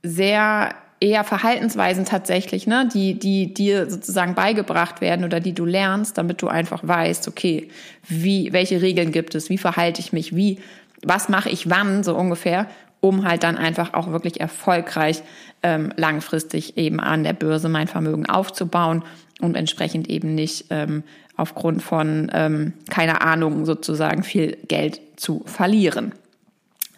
sehr 0.03 0.75
eher 1.03 1.25
Verhaltensweisen 1.25 2.05
tatsächlich, 2.05 2.65
ne, 2.65 2.87
die, 2.91 3.19
die 3.19 3.53
dir 3.53 3.89
sozusagen 3.89 4.35
beigebracht 4.35 5.01
werden 5.01 5.25
oder 5.25 5.41
die 5.41 5.53
du 5.53 5.65
lernst, 5.65 6.17
damit 6.17 6.41
du 6.41 6.47
einfach 6.47 6.79
weißt, 6.81 7.27
okay, 7.27 7.67
wie, 8.07 8.53
welche 8.53 8.81
Regeln 8.81 9.11
gibt 9.11 9.35
es, 9.35 9.49
wie 9.49 9.57
verhalte 9.57 9.99
ich 9.99 10.13
mich, 10.13 10.33
wie 10.33 10.59
was 11.03 11.29
mache 11.29 11.49
ich 11.49 11.69
wann, 11.69 12.03
so 12.03 12.15
ungefähr, 12.15 12.67
um 12.99 13.25
halt 13.25 13.43
dann 13.43 13.57
einfach 13.57 13.93
auch 13.93 14.11
wirklich 14.11 14.39
erfolgreich 14.39 15.23
ähm, 15.61 15.91
langfristig 15.97 16.77
eben 16.77 16.99
an 16.99 17.23
der 17.23 17.33
Börse 17.33 17.69
mein 17.69 17.87
Vermögen 17.87 18.25
aufzubauen 18.25 19.03
und 19.41 19.55
entsprechend 19.55 20.09
eben 20.09 20.35
nicht 20.35 20.67
ähm, 20.69 21.03
aufgrund 21.35 21.81
von, 21.81 22.31
ähm, 22.33 22.73
keine 22.89 23.21
Ahnung, 23.21 23.65
sozusagen 23.65 24.23
viel 24.23 24.57
Geld 24.67 25.01
zu 25.15 25.43
verlieren. 25.45 26.13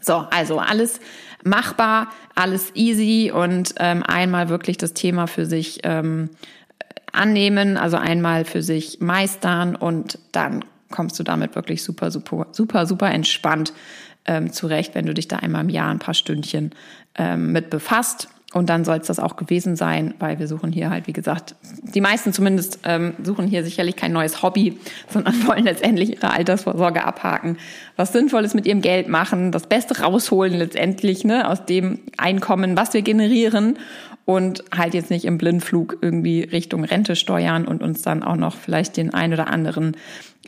So, 0.02 0.26
also 0.30 0.60
alles 0.60 1.00
machbar, 1.44 2.10
alles 2.36 2.72
easy 2.76 3.32
und 3.34 3.74
ähm, 3.80 4.04
einmal 4.04 4.50
wirklich 4.50 4.78
das 4.78 4.94
Thema 4.94 5.26
für 5.28 5.46
sich 5.46 5.80
ähm, 5.84 6.30
annehmen, 7.12 7.78
also 7.78 7.98
einmal 7.98 8.46
für 8.46 8.62
sich 8.62 9.00
meistern 9.00 9.76
und 9.76 10.20
dann 10.32 10.64
kommst 10.92 11.20
du 11.20 11.24
damit 11.24 11.56
wirklich 11.56 11.84
super, 11.84 12.12
super, 12.12 12.48
super, 12.52 12.86
super 12.86 13.12
entspannt 13.12 13.74
ähm, 14.26 14.52
zurecht, 14.52 14.96
wenn 14.96 15.06
du 15.06 15.14
dich 15.14 15.28
da 15.28 15.38
einmal 15.38 15.62
im 15.62 15.70
Jahr 15.70 15.90
ein 15.90 16.00
paar 16.00 16.14
Stündchen 16.14 16.72
ähm, 17.16 17.52
mit 17.52 17.70
befasst. 17.70 18.30
Und 18.54 18.70
dann 18.70 18.86
soll 18.86 19.00
es 19.00 19.08
das 19.08 19.20
auch 19.20 19.36
gewesen 19.36 19.76
sein, 19.76 20.14
weil 20.18 20.40
wir 20.40 20.48
suchen 20.48 20.72
hier 20.72 20.90
halt, 20.90 21.08
wie 21.08 21.14
gesagt, 21.14 21.56
die 21.82 22.00
meisten 22.00 22.32
zumindest 22.32 22.80
ähm, 22.86 23.14
suchen 23.22 23.48
hier 23.48 23.66
sicherlich 23.66 23.98
kein 23.98 24.14
neues 24.14 24.42
Hobby, 24.44 24.80
sondern 25.10 25.46
wollen 25.46 25.66
letztendlich 25.66 26.14
ihre 26.14 26.32
Altersvorsorge 26.32 27.04
abhaken, 27.04 27.58
was 27.98 28.14
Sinnvolles 28.14 28.54
mit 28.54 28.66
ihrem 28.66 28.82
Geld 28.82 29.10
machen, 29.10 29.52
das 29.52 29.68
Beste 29.68 30.02
rausholen 30.02 30.54
letztendlich 30.54 31.26
ne, 31.26 31.50
aus 31.50 31.66
dem 31.66 32.00
Einkommen, 32.18 32.78
was 32.78 32.94
wir 32.94 33.02
generieren 33.02 33.78
und 34.24 34.64
halt 34.76 34.94
jetzt 34.94 35.12
nicht 35.12 35.26
im 35.26 35.38
Blindflug 35.38 35.98
irgendwie 36.02 36.42
Richtung 36.42 36.84
Rente 36.84 37.16
steuern 37.16 37.66
und 37.66 37.84
uns 37.84 38.02
dann 38.02 38.24
auch 38.24 38.36
noch 38.36 38.56
vielleicht 38.56 38.98
den 38.98 39.14
ein 39.14 39.34
oder 39.34 39.48
anderen 39.48 39.98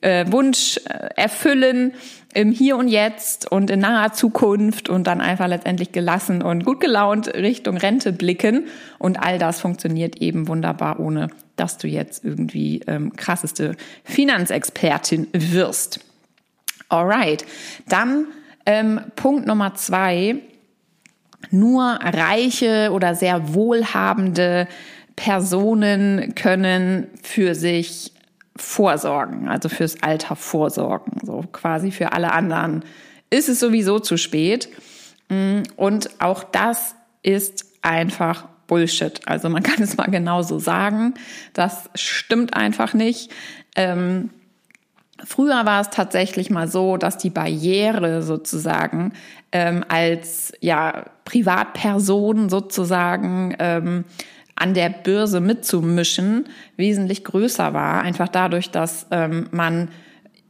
äh, 0.02 0.26
Wunsch 0.32 0.78
äh, 0.86 1.10
erfüllen 1.16 1.94
im 2.34 2.52
Hier 2.52 2.78
und 2.78 2.88
Jetzt 2.88 3.52
und 3.52 3.72
in 3.72 3.80
naher 3.80 4.14
Zukunft 4.14 4.90
und 4.90 5.08
dann 5.08 5.22
einfach 5.22 5.48
letztendlich 5.48 5.92
gelassen 5.92 6.44
und 6.44 6.66
gut 6.66 6.80
gelaunt 6.80 7.34
Richtung 7.34 7.78
Rente 7.78 8.14
blicken. 8.14 8.68
Und 9.00 9.18
all 9.18 9.40
das 9.40 9.60
funktioniert 9.60 10.18
eben 10.18 10.48
wunderbar, 10.48 11.00
ohne 11.00 11.30
dass 11.56 11.78
du 11.78 11.88
jetzt 11.88 12.24
irgendwie 12.24 12.82
ähm, 12.88 13.16
krasseste 13.16 13.76
Finanzexpertin 14.04 15.28
wirst. 15.34 16.00
Alright, 16.90 17.46
dann 17.90 18.28
ähm, 18.66 19.02
Punkt 19.16 19.48
Nummer 19.48 19.74
zwei. 19.76 20.36
Nur 21.50 21.84
reiche 21.84 22.92
oder 22.92 23.16
sehr 23.16 23.54
wohlhabende 23.54 24.68
Personen 25.16 26.36
können 26.36 27.08
für 27.24 27.56
sich 27.56 28.12
vorsorgen, 28.58 29.48
also 29.48 29.70
fürs 29.70 30.02
Alter 30.02 30.36
vorsorgen. 30.36 31.20
So 31.24 31.44
quasi 31.52 31.92
für 31.92 32.12
alle 32.14 32.32
anderen 32.32 32.84
ist 33.30 33.50
es 33.50 33.60
sowieso 33.60 34.00
zu 34.00 34.18
spät. 34.18 34.70
Mm, 35.30 35.64
und 35.76 36.10
auch 36.20 36.44
das 36.44 36.96
ist 37.24 37.66
einfach 37.82 38.48
Bullshit. 38.68 39.22
Also 39.26 39.50
man 39.50 39.64
kann 39.64 39.82
es 39.82 39.98
mal 39.98 40.10
genauso 40.10 40.60
sagen. 40.60 41.14
Das 41.54 41.90
stimmt 41.96 42.56
einfach 42.56 42.94
nicht. 42.94 43.32
Ähm, 43.76 44.30
früher 45.24 45.66
war 45.66 45.82
es 45.82 45.90
tatsächlich 45.90 46.50
mal 46.50 46.68
so, 46.68 46.98
dass 46.98 47.18
die 47.18 47.30
Barriere 47.30 48.22
sozusagen 48.22 49.14
ähm, 49.52 49.84
als 49.88 50.54
ja 50.60 51.06
Privatperson 51.26 52.50
sozusagen 52.50 53.56
ähm, 53.60 54.06
an 54.58 54.74
der 54.74 54.90
Börse 54.90 55.40
mitzumischen, 55.40 56.46
wesentlich 56.76 57.24
größer 57.24 57.74
war. 57.74 58.02
Einfach 58.02 58.28
dadurch, 58.28 58.72
dass 58.72 59.08
ähm, 59.12 59.48
man 59.52 59.90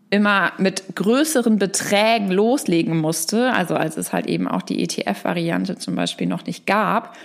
immer 0.09 0.53
mit 0.57 0.95
größeren 0.95 1.59
Beträgen 1.59 2.31
loslegen 2.31 2.97
musste, 2.97 3.51
also 3.51 3.75
als 3.75 3.97
es 3.97 4.13
halt 4.13 4.25
eben 4.27 4.47
auch 4.47 4.61
die 4.61 4.81
ETF-Variante 4.81 5.77
zum 5.77 5.95
Beispiel 5.95 6.27
noch 6.27 6.45
nicht 6.45 6.65
gab, 6.65 7.15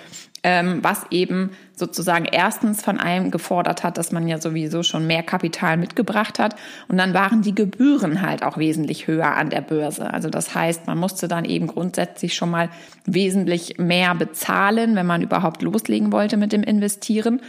was 0.45 1.07
eben 1.11 1.51
sozusagen 1.77 2.25
erstens 2.25 2.83
von 2.83 2.99
einem 2.99 3.31
gefordert 3.31 3.85
hat, 3.85 3.97
dass 3.97 4.11
man 4.11 4.27
ja 4.27 4.41
sowieso 4.41 4.83
schon 4.83 5.07
mehr 5.07 5.23
Kapital 5.23 5.77
mitgebracht 5.77 6.41
hat 6.41 6.57
und 6.89 6.99
dann 6.99 7.15
waren 7.15 7.43
die 7.43 7.55
Gebühren 7.55 8.23
halt 8.23 8.43
auch 8.43 8.59
wesentlich 8.59 9.07
höher 9.07 9.37
an 9.37 9.51
der 9.51 9.61
Börse. 9.61 10.13
Also 10.13 10.31
das 10.31 10.53
heißt, 10.53 10.89
man 10.89 10.99
musste 10.99 11.29
dann 11.29 11.45
eben 11.45 11.69
grundsätzlich 11.69 12.35
schon 12.35 12.51
mal 12.51 12.71
wesentlich 13.05 13.79
mehr 13.79 14.17
bezahlen, 14.17 14.97
wenn 14.97 15.07
man 15.07 15.23
überhaupt 15.23 15.63
loslegen 15.63 16.11
wollte 16.11 16.37
mit 16.37 16.53
dem 16.53 16.65
Investieren. 16.65 17.41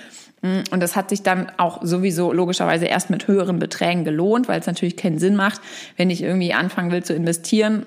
Und 0.44 0.80
das 0.84 0.96
hat 0.96 1.10
sich 1.10 1.24
dann 1.24 1.52
auch 1.58 1.80
sowieso 1.84 2.32
logischerweise 2.32 2.86
erst 2.86 3.10
mit 3.10 3.28
höheren 3.28 3.60
Beträgen 3.60 4.04
gelohnt, 4.04 4.48
weil 4.48 4.60
es 4.60 4.68
natürlich 4.68 4.98
keinen 4.98 5.18
Sinn 5.18 5.36
macht, 5.36 5.62
wenn 5.96 6.10
ich 6.10 6.22
irgendwie 6.22 6.54
anfangen 6.54 6.92
will 6.92 7.04
zu 7.04 7.14
investieren 7.14 7.86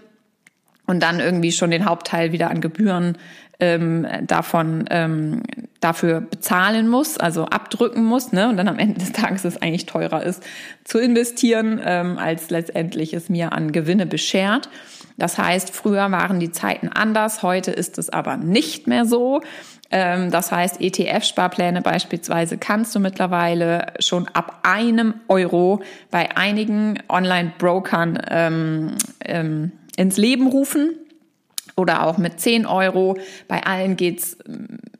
und 0.87 1.03
dann 1.03 1.21
irgendwie 1.21 1.53
schon 1.53 1.71
den 1.71 1.85
Hauptteil 1.85 2.33
wieder 2.33 2.51
an 2.51 2.61
Gebühren 2.61 3.19
ähm, 3.59 4.07
davon 4.23 4.85
ähm, 4.91 5.43
dafür 5.81 6.21
bezahlen 6.21 6.89
muss, 6.89 7.17
also 7.17 7.47
abdrücken 7.47 8.05
muss, 8.05 8.33
ne? 8.33 8.49
Und 8.49 8.59
dann 8.59 8.69
am 8.69 8.79
Ende 8.79 9.01
des 9.01 9.13
Tages 9.13 9.45
es 9.45 9.61
eigentlich 9.63 9.87
teurer 9.87 10.23
ist 10.23 10.43
zu 10.85 10.99
investieren, 10.99 11.81
ähm, 11.83 12.19
als 12.19 12.51
letztendlich 12.51 13.15
es 13.15 13.29
mir 13.29 13.53
an 13.53 13.73
Gewinne 13.73 14.07
beschert. 14.07 14.69
Das 15.17 15.39
heißt, 15.39 15.71
früher 15.71 16.11
waren 16.13 16.39
die 16.39 16.51
Zeiten 16.51 16.89
anders, 16.89 17.43
heute 17.43 17.71
ist 17.71 17.97
es 17.97 18.11
aber 18.11 18.37
nicht 18.37 18.87
mehr 18.87 19.07
so. 19.07 19.41
Ähm, 19.91 20.31
das 20.31 20.53
heißt, 20.53 20.81
ETF-Sparpläne 20.81 21.81
beispielsweise 21.81 22.59
kannst 22.59 22.95
du 22.95 23.01
mittlerweile 23.01 23.93
schon 24.01 24.29
ab 24.35 24.61
einem 24.65 25.15
Euro 25.29 25.81
bei 26.11 26.37
einigen 26.37 26.99
Online-Brokern 27.09 28.23
ähm, 28.29 28.97
ähm, 29.25 29.73
ins 29.97 30.17
Leben 30.17 30.47
rufen 30.47 30.97
oder 31.77 32.07
auch 32.07 32.19
mit 32.19 32.41
10 32.41 32.67
Euro. 32.67 33.19
Bei 33.49 33.65
allen 33.65 33.97
geht's, 33.97 34.39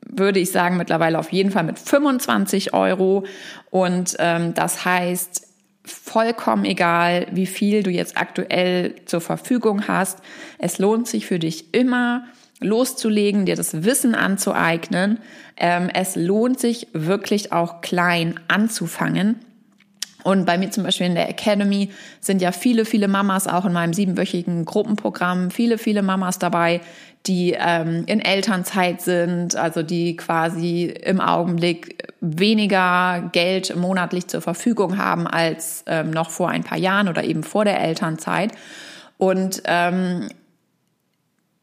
würde 0.09 0.39
ich 0.39 0.51
sagen, 0.51 0.77
mittlerweile 0.77 1.19
auf 1.19 1.31
jeden 1.31 1.51
Fall 1.51 1.63
mit 1.63 1.79
25 1.79 2.73
Euro. 2.73 3.25
Und 3.69 4.15
ähm, 4.19 4.53
das 4.53 4.85
heißt, 4.85 5.47
vollkommen 5.85 6.65
egal, 6.65 7.27
wie 7.31 7.45
viel 7.45 7.83
du 7.83 7.89
jetzt 7.89 8.17
aktuell 8.17 8.95
zur 9.05 9.21
Verfügung 9.21 9.87
hast. 9.87 10.19
Es 10.59 10.79
lohnt 10.79 11.07
sich 11.07 11.25
für 11.25 11.39
dich 11.39 11.73
immer 11.73 12.25
loszulegen, 12.59 13.45
dir 13.45 13.55
das 13.55 13.83
Wissen 13.83 14.15
anzueignen. 14.15 15.19
Ähm, 15.55 15.89
es 15.93 16.15
lohnt 16.15 16.59
sich 16.59 16.87
wirklich 16.93 17.51
auch 17.51 17.81
klein 17.81 18.39
anzufangen 18.47 19.39
Und 20.27 20.43
bei 20.43 20.57
mir 20.57 20.69
zum 20.71 20.83
Beispiel 20.83 21.07
in 21.07 21.15
der 21.15 21.29
Academy 21.29 21.89
sind 22.19 22.41
ja 22.41 22.51
viele, 22.51 22.83
viele 22.83 23.07
Mamas 23.07 23.47
auch 23.47 23.63
in 23.63 23.71
meinem 23.71 23.93
siebenwöchigen 23.93 24.65
Gruppenprogramm, 24.65 25.51
viele, 25.51 25.77
viele 25.77 26.01
Mamas 26.01 26.37
dabei, 26.37 26.81
die 27.27 27.55
ähm, 27.57 28.03
in 28.07 28.19
Elternzeit 28.19 28.99
sind, 28.99 29.55
also 29.55 29.83
die 29.83 30.17
quasi 30.17 30.83
im 30.83 31.21
Augenblick 31.21 32.11
weniger 32.19 33.29
Geld 33.31 33.73
monatlich 33.77 34.27
zur 34.27 34.41
Verfügung 34.41 34.97
haben 34.97 35.27
als 35.27 35.85
ähm, 35.87 36.11
noch 36.11 36.29
vor 36.29 36.49
ein 36.49 36.65
paar 36.65 36.77
Jahren 36.77 37.07
oder 37.07 37.23
eben 37.23 37.43
vor 37.43 37.63
der 37.63 37.79
Elternzeit. 37.79 38.51
Und 39.17 39.61
ähm, 39.63 40.27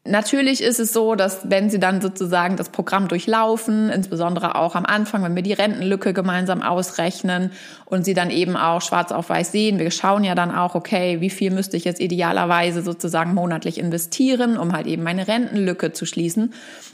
Natürlich 0.07 0.61
ist 0.61 0.79
es 0.79 0.93
so, 0.93 1.15
dass 1.15 1.49
wenn 1.49 1.71
Sie 1.71 1.79
dann 1.79 1.99
sozusagen 1.99 2.57
das 2.57 2.69
Programm 2.69 3.07
durchlaufen, 3.07 3.89
insbesondere 3.89 4.53
auch 4.53 4.75
am 4.75 4.85
Anfang, 4.85 5.23
wenn 5.23 5.35
wir 5.35 5.41
die 5.41 5.53
Rentenlücke 5.53 6.13
gemeinsam 6.13 6.61
ausrechnen 6.61 7.51
und 7.85 8.05
Sie 8.05 8.13
dann 8.13 8.29
eben 8.29 8.55
auch 8.55 8.83
schwarz 8.83 9.11
auf 9.11 9.29
weiß 9.29 9.51
sehen, 9.51 9.79
wir 9.79 9.89
schauen 9.89 10.23
ja 10.23 10.35
dann 10.35 10.53
auch, 10.53 10.75
okay, 10.75 11.21
wie 11.21 11.31
viel 11.31 11.49
müsste 11.49 11.75
ich 11.75 11.85
jetzt 11.85 11.99
idealerweise 11.99 12.83
sozusagen 12.83 13.33
monatlich 13.33 13.79
investieren, 13.79 14.59
um 14.59 14.73
halt 14.73 14.85
eben 14.85 15.01
meine 15.01 15.27
Rentenlücke 15.27 15.91
zu 15.91 16.05
schließen. 16.05 16.53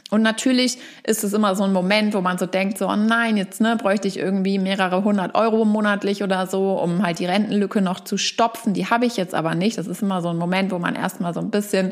Und 0.09 0.21
natürlich 0.21 0.77
ist 1.03 1.25
es 1.25 1.33
immer 1.33 1.53
so 1.55 1.65
ein 1.65 1.73
Moment, 1.73 2.13
wo 2.13 2.21
man 2.21 2.37
so 2.37 2.45
denkt, 2.45 2.77
so, 2.77 2.87
oh 2.87 2.95
nein, 2.95 3.35
jetzt 3.35 3.59
ne, 3.59 3.75
bräuchte 3.75 4.07
ich 4.07 4.19
irgendwie 4.19 4.57
mehrere 4.57 5.03
hundert 5.03 5.35
Euro 5.35 5.65
monatlich 5.65 6.23
oder 6.23 6.47
so, 6.47 6.79
um 6.79 7.03
halt 7.03 7.19
die 7.19 7.25
Rentenlücke 7.25 7.81
noch 7.81 7.99
zu 7.99 8.17
stopfen. 8.17 8.73
Die 8.73 8.85
habe 8.85 9.05
ich 9.05 9.17
jetzt 9.17 9.35
aber 9.35 9.53
nicht. 9.53 9.77
Das 9.77 9.87
ist 9.87 10.01
immer 10.01 10.21
so 10.21 10.29
ein 10.29 10.37
Moment, 10.37 10.71
wo 10.71 10.79
man 10.79 10.95
erstmal 10.95 11.33
so 11.33 11.41
ein 11.41 11.49
bisschen 11.49 11.91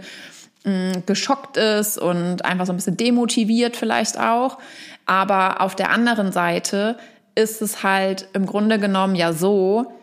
mh, 0.64 1.04
geschockt 1.06 1.58
ist 1.58 1.98
und 1.98 2.46
einfach 2.46 2.66
so 2.66 2.74
ein 2.74 2.78
bisschen 2.78 2.98
demotiviert 2.98 3.76
vielleicht 3.76 4.20
auch. 4.20 4.58
Aber 5.06 5.62
auf 5.62 5.76
der 5.76 5.92
anderen 5.92 6.32
Seite 6.32 6.98
ist 7.36 7.62
es 7.62 7.84
halt 7.84 8.28
im 8.34 8.46
Grunde 8.46 8.80
genommen 8.80 9.16
ja 9.16 9.34
so, 9.34 9.94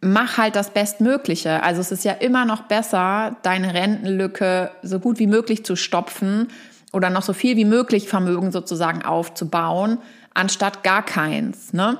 mach 0.00 0.38
halt 0.38 0.56
das 0.56 0.70
Bestmögliche. 0.70 1.62
Also 1.62 1.80
es 1.80 1.92
ist 1.92 2.04
ja 2.04 2.12
immer 2.12 2.44
noch 2.44 2.62
besser, 2.62 3.36
deine 3.42 3.74
Rentenlücke 3.74 4.70
so 4.82 5.00
gut 5.00 5.18
wie 5.18 5.26
möglich 5.26 5.64
zu 5.64 5.76
stopfen 5.76 6.48
oder 6.92 7.10
noch 7.10 7.22
so 7.22 7.32
viel 7.32 7.56
wie 7.56 7.64
möglich 7.64 8.08
Vermögen 8.08 8.50
sozusagen 8.52 9.04
aufzubauen, 9.04 9.98
anstatt 10.34 10.82
gar 10.82 11.04
keins. 11.04 11.72
Ne? 11.72 11.98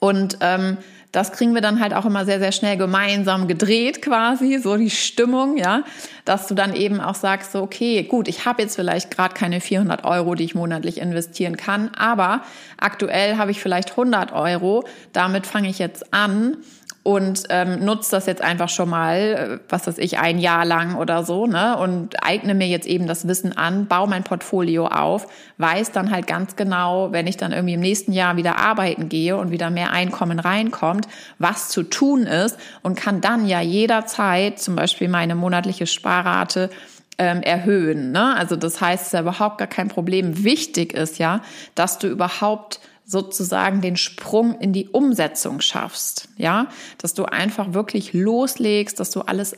Und 0.00 0.38
ähm, 0.40 0.76
das 1.14 1.32
kriegen 1.32 1.54
wir 1.54 1.60
dann 1.60 1.80
halt 1.80 1.94
auch 1.94 2.04
immer 2.04 2.24
sehr, 2.24 2.38
sehr 2.38 2.52
schnell 2.52 2.76
gemeinsam 2.76 3.46
gedreht 3.46 4.02
quasi, 4.02 4.58
so 4.58 4.76
die 4.76 4.90
Stimmung, 4.90 5.56
ja, 5.56 5.84
dass 6.24 6.48
du 6.48 6.54
dann 6.54 6.74
eben 6.74 7.00
auch 7.00 7.14
sagst, 7.14 7.52
so, 7.52 7.62
okay, 7.62 8.02
gut, 8.02 8.26
ich 8.26 8.44
habe 8.46 8.62
jetzt 8.62 8.76
vielleicht 8.76 9.10
gerade 9.10 9.34
keine 9.34 9.60
400 9.60 10.04
Euro, 10.04 10.34
die 10.34 10.44
ich 10.44 10.54
monatlich 10.54 10.98
investieren 10.98 11.56
kann, 11.56 11.90
aber 11.94 12.42
aktuell 12.78 13.36
habe 13.36 13.52
ich 13.52 13.60
vielleicht 13.60 13.90
100 13.90 14.32
Euro, 14.32 14.84
damit 15.12 15.46
fange 15.46 15.68
ich 15.68 15.78
jetzt 15.78 16.12
an 16.12 16.56
und 17.04 17.42
ähm, 17.50 17.84
nutze 17.84 18.12
das 18.12 18.24
jetzt 18.24 18.40
einfach 18.40 18.70
schon 18.70 18.88
mal, 18.88 19.16
äh, 19.18 19.58
was 19.68 19.86
weiß 19.86 19.98
ich, 19.98 20.18
ein 20.18 20.38
Jahr 20.38 20.64
lang 20.64 20.96
oder 20.96 21.22
so, 21.22 21.46
ne? 21.46 21.76
Und 21.76 22.24
eigne 22.24 22.54
mir 22.54 22.66
jetzt 22.66 22.86
eben 22.86 23.06
das 23.06 23.28
Wissen 23.28 23.56
an, 23.56 23.86
baue 23.86 24.08
mein 24.08 24.24
Portfolio 24.24 24.86
auf, 24.86 25.28
weiß 25.58 25.92
dann 25.92 26.10
halt 26.10 26.26
ganz 26.26 26.56
genau, 26.56 27.12
wenn 27.12 27.26
ich 27.26 27.36
dann 27.36 27.52
irgendwie 27.52 27.74
im 27.74 27.80
nächsten 27.80 28.12
Jahr 28.12 28.38
wieder 28.38 28.56
arbeiten 28.56 29.10
gehe 29.10 29.36
und 29.36 29.50
wieder 29.50 29.68
mehr 29.68 29.92
Einkommen 29.92 30.40
reinkommt, 30.40 31.06
was 31.38 31.68
zu 31.68 31.82
tun 31.82 32.22
ist 32.22 32.56
und 32.82 32.96
kann 32.96 33.20
dann 33.20 33.46
ja 33.46 33.60
jederzeit 33.60 34.58
zum 34.58 34.74
Beispiel 34.74 35.08
meine 35.08 35.34
monatliche 35.34 35.86
Sparrate 35.86 36.70
ähm, 37.18 37.42
erhöhen. 37.42 38.12
Ne? 38.12 38.34
Also 38.34 38.56
das 38.56 38.80
heißt, 38.80 39.02
es 39.02 39.06
ist 39.08 39.12
ja 39.12 39.20
überhaupt 39.20 39.58
gar 39.58 39.68
kein 39.68 39.88
Problem. 39.88 40.42
Wichtig 40.42 40.94
ist 40.94 41.18
ja, 41.18 41.42
dass 41.74 41.98
du 41.98 42.06
überhaupt 42.08 42.80
sozusagen 43.04 43.80
den 43.80 43.96
Sprung 43.96 44.58
in 44.60 44.72
die 44.72 44.88
Umsetzung 44.88 45.60
schaffst, 45.60 46.28
ja, 46.36 46.68
dass 46.98 47.14
du 47.14 47.24
einfach 47.24 47.74
wirklich 47.74 48.12
loslegst, 48.12 48.98
dass 48.98 49.10
du 49.10 49.20
alles 49.20 49.54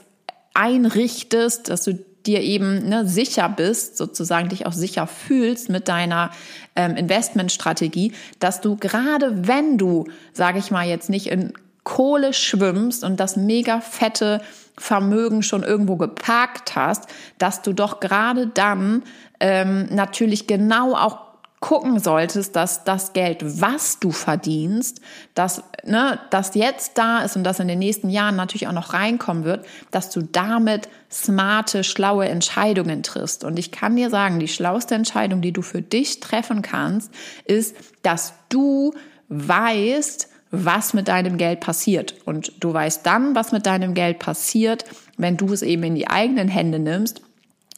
einrichtest, 0.54 1.68
dass 1.68 1.84
du 1.84 1.94
dir 2.26 2.40
eben 2.40 2.88
ne, 2.88 3.06
sicher 3.06 3.48
bist, 3.48 3.96
sozusagen 3.96 4.48
dich 4.48 4.66
auch 4.66 4.72
sicher 4.72 5.06
fühlst 5.06 5.68
mit 5.68 5.88
deiner 5.88 6.30
ähm, 6.74 6.96
Investmentstrategie, 6.96 8.12
dass 8.40 8.60
du 8.60 8.76
gerade 8.76 9.46
wenn 9.46 9.78
du, 9.78 10.06
sage 10.32 10.58
ich 10.58 10.70
mal 10.70 10.86
jetzt 10.86 11.08
nicht 11.08 11.28
in 11.28 11.52
Kohle 11.84 12.32
schwimmst 12.32 13.04
und 13.04 13.20
das 13.20 13.36
mega 13.36 13.80
fette 13.80 14.40
Vermögen 14.76 15.42
schon 15.42 15.62
irgendwo 15.62 15.96
geparkt 15.96 16.74
hast, 16.74 17.08
dass 17.38 17.62
du 17.62 17.72
doch 17.72 18.00
gerade 18.00 18.48
dann 18.48 19.04
ähm, 19.38 19.86
natürlich 19.94 20.46
genau 20.48 20.94
auch 20.94 21.25
gucken 21.60 21.98
solltest, 21.98 22.54
dass 22.54 22.84
das 22.84 23.12
Geld, 23.12 23.38
was 23.60 23.98
du 23.98 24.10
verdienst, 24.10 25.00
dass 25.34 25.62
ne, 25.84 26.18
das 26.30 26.54
jetzt 26.54 26.98
da 26.98 27.20
ist 27.20 27.36
und 27.36 27.44
das 27.44 27.60
in 27.60 27.68
den 27.68 27.78
nächsten 27.78 28.10
Jahren 28.10 28.36
natürlich 28.36 28.68
auch 28.68 28.72
noch 28.72 28.92
reinkommen 28.92 29.44
wird, 29.44 29.66
dass 29.90 30.10
du 30.10 30.22
damit 30.22 30.88
smarte, 31.10 31.82
schlaue 31.82 32.28
Entscheidungen 32.28 33.02
triffst. 33.02 33.42
Und 33.42 33.58
ich 33.58 33.70
kann 33.70 33.96
dir 33.96 34.10
sagen, 34.10 34.38
die 34.38 34.48
schlauste 34.48 34.94
Entscheidung, 34.94 35.40
die 35.40 35.52
du 35.52 35.62
für 35.62 35.82
dich 35.82 36.20
treffen 36.20 36.60
kannst, 36.60 37.10
ist, 37.46 37.74
dass 38.02 38.34
du 38.50 38.92
weißt, 39.28 40.28
was 40.50 40.94
mit 40.94 41.08
deinem 41.08 41.38
Geld 41.38 41.60
passiert. 41.60 42.14
Und 42.24 42.52
du 42.62 42.72
weißt 42.72 43.04
dann, 43.04 43.34
was 43.34 43.52
mit 43.52 43.66
deinem 43.66 43.94
Geld 43.94 44.18
passiert, 44.18 44.84
wenn 45.16 45.36
du 45.36 45.52
es 45.52 45.62
eben 45.62 45.82
in 45.82 45.94
die 45.94 46.08
eigenen 46.08 46.48
Hände 46.48 46.78
nimmst 46.78 47.22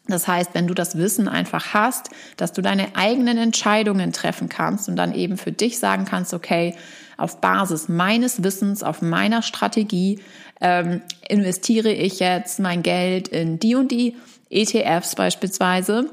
das 0.08 0.26
heißt, 0.26 0.50
wenn 0.54 0.66
du 0.66 0.74
das 0.74 0.96
Wissen 0.96 1.28
einfach 1.28 1.74
hast, 1.74 2.10
dass 2.36 2.52
du 2.52 2.62
deine 2.62 2.96
eigenen 2.96 3.38
Entscheidungen 3.38 4.12
treffen 4.12 4.48
kannst 4.48 4.88
und 4.88 4.96
dann 4.96 5.14
eben 5.14 5.36
für 5.36 5.52
dich 5.52 5.78
sagen 5.78 6.04
kannst, 6.04 6.34
okay, 6.34 6.74
auf 7.16 7.40
Basis 7.40 7.88
meines 7.88 8.42
Wissens, 8.42 8.82
auf 8.82 9.02
meiner 9.02 9.42
Strategie 9.42 10.20
ähm, 10.60 11.02
investiere 11.28 11.92
ich 11.92 12.20
jetzt 12.20 12.60
mein 12.60 12.82
Geld 12.82 13.28
in 13.28 13.58
die 13.58 13.74
und 13.74 13.90
die 13.90 14.16
ETFs 14.50 15.14
beispielsweise 15.14 16.10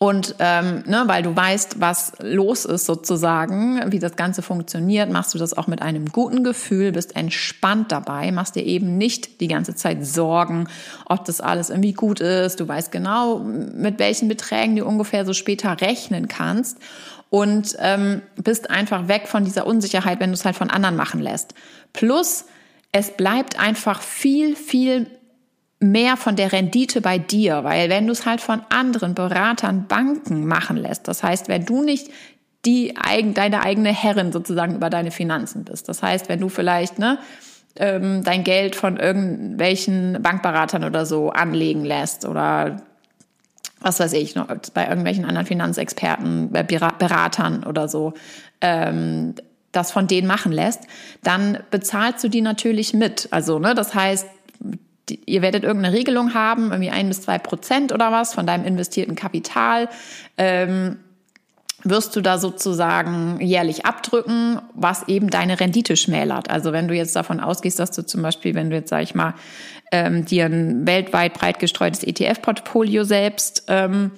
und 0.00 0.36
ähm, 0.38 0.84
ne, 0.86 1.02
weil 1.06 1.24
du 1.24 1.34
weißt, 1.34 1.80
was 1.80 2.12
los 2.20 2.64
ist 2.64 2.86
sozusagen, 2.86 3.80
wie 3.90 3.98
das 3.98 4.14
Ganze 4.14 4.42
funktioniert, 4.42 5.10
machst 5.10 5.34
du 5.34 5.38
das 5.38 5.58
auch 5.58 5.66
mit 5.66 5.82
einem 5.82 6.12
guten 6.12 6.44
Gefühl, 6.44 6.92
bist 6.92 7.16
entspannt 7.16 7.90
dabei, 7.90 8.30
machst 8.30 8.54
dir 8.54 8.64
eben 8.64 8.96
nicht 8.96 9.40
die 9.40 9.48
ganze 9.48 9.74
Zeit 9.74 10.06
Sorgen, 10.06 10.68
ob 11.06 11.24
das 11.24 11.40
alles 11.40 11.70
irgendwie 11.70 11.94
gut 11.94 12.20
ist. 12.20 12.60
Du 12.60 12.68
weißt 12.68 12.92
genau, 12.92 13.40
mit 13.40 13.98
welchen 13.98 14.28
Beträgen 14.28 14.76
du 14.76 14.84
ungefähr 14.84 15.24
so 15.26 15.32
später 15.32 15.80
rechnen 15.80 16.28
kannst 16.28 16.78
und 17.28 17.76
ähm, 17.80 18.22
bist 18.36 18.70
einfach 18.70 19.08
weg 19.08 19.26
von 19.26 19.44
dieser 19.44 19.66
Unsicherheit, 19.66 20.20
wenn 20.20 20.30
du 20.30 20.34
es 20.34 20.44
halt 20.44 20.56
von 20.56 20.70
anderen 20.70 20.94
machen 20.94 21.20
lässt. 21.20 21.54
Plus, 21.92 22.44
es 22.92 23.16
bleibt 23.16 23.58
einfach 23.58 24.00
viel, 24.00 24.54
viel 24.54 25.06
mehr 25.80 26.16
von 26.16 26.36
der 26.36 26.52
Rendite 26.52 27.00
bei 27.00 27.18
dir, 27.18 27.62
weil 27.64 27.88
wenn 27.88 28.06
du 28.06 28.12
es 28.12 28.26
halt 28.26 28.40
von 28.40 28.62
anderen 28.68 29.14
Beratern, 29.14 29.86
Banken 29.86 30.46
machen 30.46 30.76
lässt, 30.76 31.06
das 31.08 31.22
heißt, 31.22 31.48
wenn 31.48 31.64
du 31.64 31.82
nicht 31.82 32.08
die 32.64 32.94
deine 33.34 33.62
eigene 33.62 33.92
Herrin 33.94 34.32
sozusagen 34.32 34.74
über 34.74 34.90
deine 34.90 35.12
Finanzen 35.12 35.64
bist, 35.64 35.88
das 35.88 36.02
heißt, 36.02 36.28
wenn 36.28 36.40
du 36.40 36.48
vielleicht 36.48 36.98
ne 36.98 37.18
ähm, 37.76 38.24
dein 38.24 38.42
Geld 38.42 38.74
von 38.74 38.96
irgendwelchen 38.96 40.20
Bankberatern 40.20 40.82
oder 40.82 41.06
so 41.06 41.30
anlegen 41.30 41.84
lässt 41.84 42.24
oder 42.24 42.82
was 43.80 44.00
weiß 44.00 44.12
ich, 44.14 44.34
noch 44.34 44.48
bei 44.74 44.88
irgendwelchen 44.88 45.24
anderen 45.24 45.46
Finanzexperten, 45.46 46.50
Beratern 46.50 47.62
oder 47.62 47.86
so, 47.86 48.14
ähm, 48.60 49.34
das 49.70 49.92
von 49.92 50.08
denen 50.08 50.26
machen 50.26 50.50
lässt, 50.50 50.82
dann 51.22 51.58
bezahlst 51.70 52.24
du 52.24 52.28
die 52.28 52.40
natürlich 52.40 52.94
mit. 52.94 53.28
Also, 53.30 53.60
ne, 53.60 53.74
das 53.74 53.94
heißt, 53.94 54.26
ihr 55.10 55.42
werdet 55.42 55.64
irgendeine 55.64 55.96
Regelung 55.96 56.34
haben, 56.34 56.70
irgendwie 56.70 56.90
ein 56.90 57.08
bis 57.08 57.22
zwei 57.22 57.38
Prozent 57.38 57.92
oder 57.92 58.12
was 58.12 58.34
von 58.34 58.46
deinem 58.46 58.64
investierten 58.64 59.14
Kapital. 59.14 59.88
Ähm, 60.36 60.98
wirst 61.84 62.16
du 62.16 62.20
da 62.20 62.38
sozusagen 62.38 63.40
jährlich 63.40 63.86
abdrücken, 63.86 64.60
was 64.74 65.06
eben 65.06 65.30
deine 65.30 65.60
Rendite 65.60 65.96
schmälert. 65.96 66.50
Also 66.50 66.72
wenn 66.72 66.88
du 66.88 66.94
jetzt 66.94 67.14
davon 67.14 67.38
ausgehst, 67.38 67.78
dass 67.78 67.92
du 67.92 68.04
zum 68.04 68.22
Beispiel, 68.22 68.54
wenn 68.54 68.70
du 68.70 68.76
jetzt, 68.76 68.90
sag 68.90 69.02
ich 69.02 69.14
mal, 69.14 69.34
ähm, 69.92 70.24
dir 70.24 70.46
ein 70.46 70.86
weltweit 70.86 71.34
breit 71.34 71.60
gestreutes 71.60 72.02
ETF-Portfolio 72.02 73.04
selbst 73.04 73.64
ähm, 73.68 74.10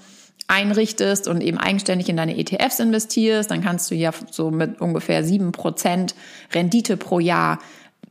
einrichtest 0.49 1.29
und 1.29 1.43
eben 1.43 1.59
eigenständig 1.59 2.09
in 2.09 2.17
deine 2.17 2.37
ETFs 2.37 2.81
investierst, 2.81 3.51
dann 3.51 3.63
kannst 3.63 3.91
du 3.91 3.95
ja 3.95 4.11
so 4.31 4.51
mit 4.51 4.81
ungefähr 4.81 5.23
sieben 5.23 5.53
Prozent 5.53 6.15
Rendite 6.53 6.97
pro 6.97 7.21
Jahr 7.21 7.59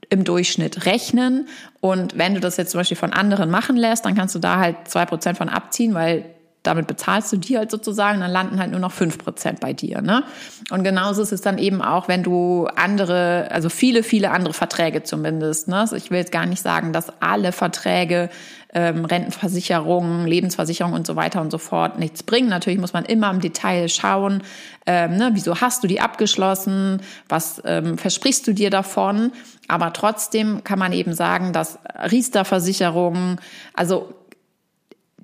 im 0.10 0.24
Durchschnitt 0.24 0.86
rechnen. 0.86 1.48
Und 1.82 2.18
wenn 2.18 2.34
du 2.34 2.40
das 2.40 2.58
jetzt 2.58 2.72
zum 2.72 2.80
Beispiel 2.80 2.98
von 2.98 3.14
anderen 3.14 3.50
machen 3.50 3.78
lässt, 3.78 4.06
dann 4.06 4.16
kannst 4.16 4.36
du 4.36 4.40
da 4.40 4.58
halt 4.58 4.76
zwei 4.88 5.06
Prozent 5.06 5.38
von 5.38 5.50
abziehen, 5.50 5.94
weil 5.94 6.26
damit 6.64 6.88
bezahlst 6.88 7.32
du 7.32 7.38
die 7.38 7.58
halt 7.58 7.72
sozusagen, 7.72 8.20
dann 8.20 8.32
landen 8.32 8.60
halt 8.60 8.72
nur 8.72 8.82
noch 8.82 8.92
fünf 8.92 9.18
Prozent 9.18 9.62
bei 9.62 9.72
dir. 9.72 10.02
Ne? 10.02 10.24
Und 10.72 10.84
genauso 10.84 11.22
ist 11.22 11.32
es 11.32 11.42
dann 11.42 11.58
eben 11.58 11.82
auch, 11.82 12.10
wenn 12.10 12.22
du 12.22 12.68
andere, 12.76 13.50
also 13.52 13.70
viele, 13.70 14.04
viele 14.04 14.32
andere 14.32 14.54
Verträge 14.54 15.04
zumindest. 15.04 15.70
Ne? 15.70 15.78
Also 15.78 15.96
ich 15.96 16.12
will 16.12 16.18
jetzt 16.18 16.34
gar 16.34 16.46
nicht 16.46 16.62
sagen, 16.62 16.92
dass 16.92 17.14
alle 17.22 17.54
Verträge, 17.54 18.30
ähm, 18.74 19.06
Rentenversicherungen, 19.06 20.28
Lebensversicherung 20.28 20.94
und 20.94 21.08
so 21.08 21.16
weiter 21.16 21.42
und 21.42 21.50
so 21.50 21.58
fort 21.58 21.98
nichts 21.98 22.24
bringen. 22.24 22.50
Natürlich 22.50 22.80
muss 22.80 22.94
man 22.94 23.06
immer 23.06 23.32
im 23.32 23.40
Detail 23.40 23.88
schauen, 23.88 24.44
ähm, 24.86 25.16
ne, 25.16 25.32
wieso 25.34 25.62
hast 25.62 25.84
du 25.84 25.88
die 25.88 26.02
abgeschlossen, 26.02 27.02
was 27.30 27.62
ähm, 27.66 27.98
versprichst 27.98 28.46
du 28.46 28.54
dir 28.54 28.70
davon. 28.70 29.32
Aber 29.70 29.94
trotzdem 29.94 30.64
kann 30.64 30.80
man 30.80 30.92
eben 30.92 31.14
sagen, 31.14 31.54
dass 31.54 31.80
Riester-Versicherungen, 32.12 33.40
also 33.74 34.14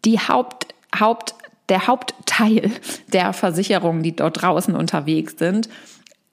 die 0.05 0.19
Haupt 0.19 0.75
Haupt, 0.99 1.35
der 1.69 1.87
Hauptteil 1.87 2.71
der 3.07 3.33
Versicherungen, 3.33 4.03
die 4.03 4.15
dort 4.15 4.41
draußen 4.41 4.75
unterwegs 4.75 5.35
sind, 5.37 5.69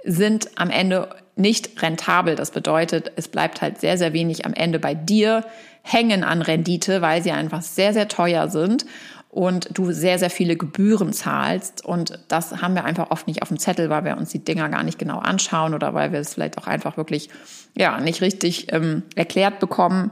sind 0.04 0.50
am 0.56 0.70
Ende 0.70 1.08
nicht 1.36 1.82
rentabel. 1.82 2.34
Das 2.34 2.50
bedeutet, 2.50 3.12
es 3.16 3.28
bleibt 3.28 3.62
halt 3.62 3.80
sehr, 3.80 3.96
sehr 3.96 4.12
wenig 4.12 4.44
am 4.44 4.52
Ende 4.52 4.78
bei 4.78 4.94
dir 4.94 5.44
hängen 5.82 6.22
an 6.22 6.42
Rendite, 6.42 7.02
weil 7.02 7.22
sie 7.22 7.32
einfach 7.32 7.62
sehr, 7.62 7.92
sehr 7.92 8.08
teuer 8.08 8.48
sind 8.48 8.84
und 9.32 9.70
du 9.72 9.92
sehr, 9.92 10.18
sehr 10.18 10.28
viele 10.28 10.56
Gebühren 10.56 11.14
zahlst. 11.14 11.82
Und 11.82 12.18
das 12.28 12.60
haben 12.60 12.74
wir 12.74 12.84
einfach 12.84 13.10
oft 13.10 13.26
nicht 13.26 13.40
auf 13.40 13.48
dem 13.48 13.58
Zettel, 13.58 13.88
weil 13.88 14.04
wir 14.04 14.18
uns 14.18 14.28
die 14.28 14.44
Dinger 14.44 14.68
gar 14.68 14.82
nicht 14.82 14.98
genau 14.98 15.18
anschauen 15.18 15.72
oder 15.72 15.94
weil 15.94 16.12
wir 16.12 16.20
es 16.20 16.34
vielleicht 16.34 16.58
auch 16.58 16.66
einfach 16.66 16.98
wirklich 16.98 17.30
ja 17.74 17.98
nicht 17.98 18.20
richtig 18.20 18.70
ähm, 18.74 19.04
erklärt 19.16 19.58
bekommen, 19.58 20.10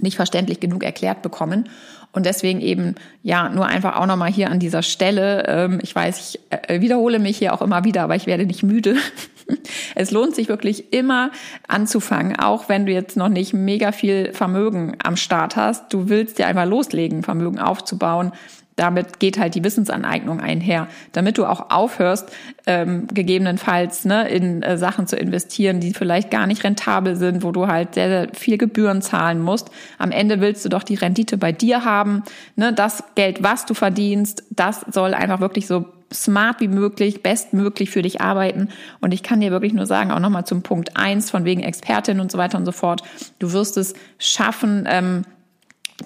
nicht 0.00 0.16
verständlich 0.16 0.58
genug 0.58 0.84
erklärt 0.84 1.20
bekommen. 1.20 1.68
Und 2.12 2.24
deswegen 2.24 2.62
eben, 2.62 2.94
ja, 3.22 3.50
nur 3.50 3.66
einfach 3.66 3.96
auch 3.96 4.06
nochmal 4.06 4.32
hier 4.32 4.50
an 4.50 4.58
dieser 4.58 4.82
Stelle. 4.82 5.44
Ähm, 5.46 5.78
ich 5.82 5.94
weiß, 5.94 6.18
ich 6.18 6.40
äh, 6.48 6.80
wiederhole 6.80 7.18
mich 7.18 7.36
hier 7.36 7.52
auch 7.52 7.60
immer 7.60 7.84
wieder, 7.84 8.02
aber 8.04 8.16
ich 8.16 8.26
werde 8.26 8.46
nicht 8.46 8.62
müde. 8.62 8.96
es 9.94 10.10
lohnt 10.10 10.34
sich 10.34 10.48
wirklich 10.48 10.92
immer 10.92 11.30
anzufangen, 11.68 12.38
auch 12.38 12.68
wenn 12.68 12.86
du 12.86 12.92
jetzt 12.92 13.16
noch 13.16 13.28
nicht 13.28 13.52
mega 13.52 13.92
viel 13.92 14.32
Vermögen 14.32 14.96
am 15.02 15.16
Start 15.16 15.56
hast. 15.56 15.92
Du 15.92 16.08
willst 16.08 16.38
ja 16.38 16.46
einmal 16.46 16.68
loslegen, 16.68 17.22
Vermögen 17.22 17.58
aufzubauen 17.58 18.32
damit 18.80 19.20
geht 19.20 19.38
halt 19.38 19.54
die 19.54 19.62
Wissensaneignung 19.62 20.40
einher, 20.40 20.88
damit 21.12 21.36
du 21.36 21.44
auch 21.44 21.70
aufhörst, 21.70 22.32
ähm, 22.66 23.06
gegebenenfalls 23.08 24.06
ne, 24.06 24.26
in 24.28 24.62
äh, 24.62 24.78
Sachen 24.78 25.06
zu 25.06 25.16
investieren, 25.16 25.80
die 25.80 25.92
vielleicht 25.92 26.30
gar 26.30 26.46
nicht 26.46 26.64
rentabel 26.64 27.16
sind, 27.16 27.42
wo 27.42 27.52
du 27.52 27.66
halt 27.66 27.94
sehr, 27.94 28.08
sehr 28.08 28.28
viel 28.34 28.56
Gebühren 28.56 29.02
zahlen 29.02 29.42
musst. 29.42 29.70
Am 29.98 30.10
Ende 30.10 30.40
willst 30.40 30.64
du 30.64 30.70
doch 30.70 30.82
die 30.82 30.94
Rendite 30.94 31.36
bei 31.36 31.52
dir 31.52 31.84
haben. 31.84 32.22
Ne? 32.56 32.72
Das 32.72 33.04
Geld, 33.16 33.42
was 33.42 33.66
du 33.66 33.74
verdienst, 33.74 34.44
das 34.48 34.80
soll 34.90 35.12
einfach 35.12 35.40
wirklich 35.40 35.66
so 35.66 35.84
smart 36.10 36.60
wie 36.60 36.68
möglich, 36.68 37.22
bestmöglich 37.22 37.90
für 37.90 38.00
dich 38.00 38.22
arbeiten. 38.22 38.70
Und 39.02 39.12
ich 39.12 39.22
kann 39.22 39.40
dir 39.42 39.50
wirklich 39.50 39.74
nur 39.74 39.86
sagen, 39.86 40.10
auch 40.10 40.20
nochmal 40.20 40.46
zum 40.46 40.62
Punkt 40.62 40.96
eins 40.96 41.30
von 41.30 41.44
wegen 41.44 41.62
Expertin 41.62 42.18
und 42.18 42.32
so 42.32 42.38
weiter 42.38 42.56
und 42.56 42.64
so 42.64 42.72
fort. 42.72 43.02
Du 43.38 43.52
wirst 43.52 43.76
es 43.76 43.92
schaffen, 44.18 44.88
ähm, 44.88 45.24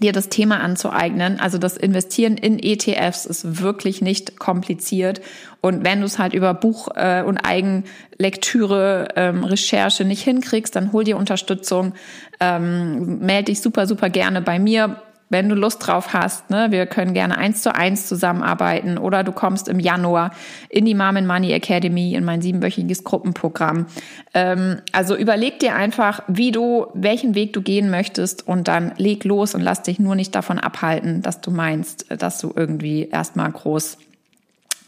dir 0.00 0.12
das 0.12 0.28
Thema 0.28 0.60
anzueignen. 0.60 1.40
Also 1.40 1.58
das 1.58 1.76
Investieren 1.76 2.36
in 2.36 2.58
ETFs 2.58 3.26
ist 3.26 3.60
wirklich 3.62 4.02
nicht 4.02 4.38
kompliziert. 4.38 5.20
Und 5.60 5.84
wenn 5.84 6.00
du 6.00 6.06
es 6.06 6.18
halt 6.18 6.34
über 6.34 6.54
Buch 6.54 6.88
äh, 6.94 7.22
und 7.22 7.38
Eigenlektüre, 7.38 9.08
ähm, 9.16 9.44
Recherche 9.44 10.04
nicht 10.04 10.22
hinkriegst, 10.22 10.74
dann 10.76 10.92
hol 10.92 11.04
dir 11.04 11.16
Unterstützung. 11.16 11.94
Ähm, 12.40 13.18
melde 13.20 13.44
dich 13.44 13.60
super, 13.60 13.86
super 13.86 14.10
gerne 14.10 14.42
bei 14.42 14.58
mir 14.58 15.02
wenn 15.34 15.48
du 15.48 15.56
Lust 15.56 15.84
drauf 15.84 16.12
hast, 16.12 16.48
ne, 16.50 16.68
wir 16.70 16.86
können 16.86 17.12
gerne 17.12 17.36
eins 17.36 17.60
zu 17.60 17.74
eins 17.74 18.06
zusammenarbeiten 18.06 18.98
oder 18.98 19.24
du 19.24 19.32
kommst 19.32 19.66
im 19.66 19.80
Januar 19.80 20.30
in 20.68 20.84
die 20.84 20.94
Mom 20.94 21.16
and 21.16 21.26
Money 21.26 21.50
Academy 21.50 22.14
in 22.14 22.22
mein 22.22 22.40
siebenwöchiges 22.40 23.02
Gruppenprogramm. 23.02 23.86
Ähm, 24.32 24.76
also 24.92 25.16
überleg 25.16 25.58
dir 25.58 25.74
einfach, 25.74 26.22
wie 26.28 26.52
du, 26.52 26.86
welchen 26.94 27.34
Weg 27.34 27.52
du 27.52 27.62
gehen 27.62 27.90
möchtest 27.90 28.46
und 28.46 28.68
dann 28.68 28.92
leg 28.96 29.24
los 29.24 29.56
und 29.56 29.60
lass 29.60 29.82
dich 29.82 29.98
nur 29.98 30.14
nicht 30.14 30.36
davon 30.36 30.60
abhalten, 30.60 31.20
dass 31.20 31.40
du 31.40 31.50
meinst, 31.50 32.06
dass 32.16 32.38
du 32.38 32.52
irgendwie 32.54 33.08
erstmal 33.08 33.50
groß 33.50 33.98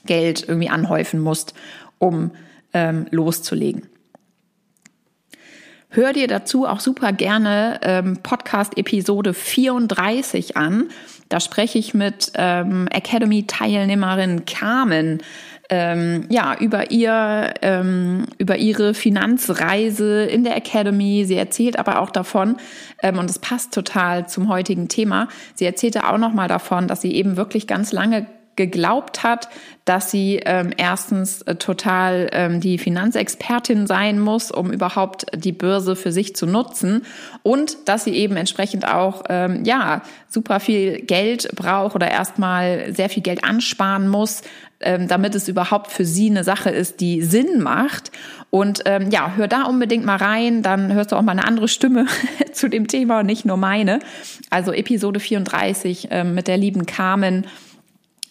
Geld 0.05 0.49
irgendwie 0.49 0.71
anhäufen 0.71 1.19
musst, 1.19 1.55
um 1.99 2.31
ähm, 2.73 3.09
loszulegen. 3.11 3.89
Hör 5.97 6.13
dir 6.13 6.29
dazu 6.29 6.67
auch 6.67 6.81
super 6.81 7.11
gerne 7.15 7.81
ähm, 7.81 8.19
Podcast-Episode 8.23 9.33
34 9.33 10.55
an. 10.55 10.91
Da 11.31 11.41
spreche 11.41 11.79
ich 11.79 11.95
mit 11.95 12.33
ähm, 12.35 12.87
Academy-Teilnehmerin 12.89 14.45
Carmen 14.45 15.23
ähm, 15.71 16.27
ja, 16.29 16.55
über 16.61 16.91
ihr, 16.91 17.55
ähm, 17.63 18.27
über 18.37 18.59
ihre 18.59 18.93
Finanzreise 18.93 20.25
in 20.25 20.45
der 20.45 20.59
Academy. 20.59 21.25
Sie 21.25 21.37
erzählt 21.37 21.79
aber 21.79 22.03
auch 22.03 22.11
davon, 22.11 22.57
ähm, 23.03 23.17
und 23.17 23.31
es 23.31 23.39
passt 23.39 23.73
total 23.73 24.29
zum 24.29 24.51
heutigen 24.51 24.89
Thema. 24.89 25.29
Sie 25.55 25.65
erzählte 25.65 26.07
auch 26.07 26.19
nochmal 26.19 26.49
davon, 26.49 26.89
dass 26.89 27.01
sie 27.01 27.15
eben 27.15 27.39
wirklich 27.39 27.67
ganz 27.67 27.93
lange 27.93 28.27
geglaubt 28.57 29.23
hat, 29.23 29.49
dass 29.85 30.11
sie 30.11 30.41
ähm, 30.45 30.73
erstens 30.77 31.43
äh, 31.43 31.55
total 31.55 32.29
ähm, 32.33 32.61
die 32.61 32.79
Finanzexpertin 32.79 33.87
sein 33.87 34.19
muss, 34.19 34.51
um 34.51 34.73
überhaupt 34.73 35.27
die 35.35 35.53
Börse 35.53 35.95
für 35.95 36.11
sich 36.11 36.35
zu 36.35 36.47
nutzen 36.47 37.03
und 37.43 37.89
dass 37.89 38.05
sie 38.05 38.15
eben 38.15 38.37
entsprechend 38.37 38.87
auch 38.87 39.23
ähm, 39.29 39.65
ja 39.65 40.03
super 40.29 40.59
viel 40.59 41.03
Geld 41.03 41.55
braucht 41.55 41.95
oder 41.95 42.11
erstmal 42.11 42.93
sehr 42.95 43.09
viel 43.09 43.23
Geld 43.23 43.45
ansparen 43.45 44.09
muss, 44.09 44.43
ähm, 44.81 45.09
damit 45.09 45.35
es 45.35 45.49
überhaupt 45.49 45.91
für 45.91 46.05
sie 46.05 46.31
eine 46.31 46.45
Sache 46.45 46.71
ist, 46.71 47.01
die 47.01 47.23
Sinn 47.23 47.63
macht. 47.63 48.11
Und 48.51 48.83
ähm, 48.87 49.11
ja, 49.11 49.33
hör 49.37 49.49
da 49.49 49.65
unbedingt 49.65 50.05
mal 50.05 50.17
rein, 50.17 50.63
dann 50.63 50.93
hörst 50.93 51.13
du 51.13 51.17
auch 51.17 51.23
mal 51.23 51.33
eine 51.33 51.47
andere 51.47 51.69
Stimme 51.69 52.07
zu 52.53 52.69
dem 52.69 52.87
Thema 52.87 53.21
und 53.21 53.27
nicht 53.27 53.45
nur 53.45 53.57
meine. 53.57 54.01
Also 54.51 54.73
Episode 54.73 55.21
34 55.21 56.09
ähm, 56.11 56.35
mit 56.35 56.49
der 56.49 56.57
lieben 56.57 56.87
Carmen 56.87 57.47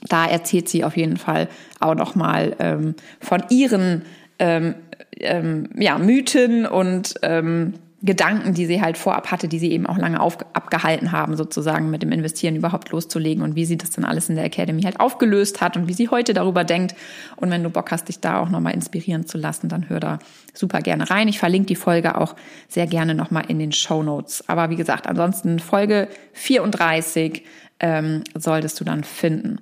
da 0.08 0.26
erzählt 0.26 0.70
sie 0.70 0.84
auf 0.84 0.98
jeden 0.98 1.18
Fall 1.18 1.48
auch 1.80 1.96
nochmal 1.96 2.56
ähm, 2.60 2.96
von 3.20 3.44
ihren 3.50 4.04
ähm, 4.40 4.76
ähm, 5.18 5.70
ja, 5.76 5.98
Mythen 5.98 6.66
und 6.66 7.16
ähm, 7.22 7.74
Gedanken, 8.06 8.54
die 8.54 8.68
sie 8.68 8.82
halt 8.82 8.98
vorab 8.98 9.32
hatte, 9.32 9.48
die 9.48 9.58
sie 9.58 9.72
eben 9.72 9.88
auch 9.88 9.98
lange 9.98 10.20
auf, 10.20 10.38
abgehalten 10.54 11.12
haben, 11.12 11.36
sozusagen 11.36 11.90
mit 11.90 12.04
dem 12.04 12.12
Investieren 12.12 12.56
überhaupt 12.56 12.92
loszulegen 12.92 13.44
und 13.44 13.56
wie 13.56 13.66
sie 13.66 13.78
das 13.78 13.90
dann 13.92 14.06
alles 14.06 14.30
in 14.30 14.36
der 14.36 14.46
Academy 14.46 14.84
halt 14.84 15.00
aufgelöst 15.00 15.60
hat 15.60 15.76
und 15.76 15.88
wie 15.88 15.94
sie 15.94 16.10
heute 16.10 16.36
darüber 16.36 16.64
denkt. 16.64 16.96
Und 17.36 17.50
wenn 17.50 17.64
du 17.64 17.72
Bock 17.72 17.92
hast, 17.92 18.08
dich 18.08 18.20
da 18.20 18.40
auch 18.40 18.50
nochmal 18.50 18.76
inspirieren 18.76 19.26
zu 19.26 19.40
lassen, 19.40 19.70
dann 19.70 19.90
hör 19.90 20.00
da 20.00 20.20
super 20.54 20.82
gerne 20.82 21.10
rein. 21.10 21.28
Ich 21.28 21.40
verlinke 21.40 21.68
die 21.68 21.76
Folge 21.76 22.16
auch 22.20 22.36
sehr 22.68 22.86
gerne 22.86 23.16
nochmal 23.16 23.46
in 23.48 23.58
den 23.58 23.72
Show 23.72 24.04
Notes. 24.04 24.48
Aber 24.48 24.70
wie 24.70 24.76
gesagt, 24.76 25.08
ansonsten 25.08 25.58
Folge 25.58 26.08
34 26.34 27.44
ähm, 27.80 28.24
solltest 28.36 28.80
du 28.80 28.84
dann 28.84 29.04
finden. 29.04 29.60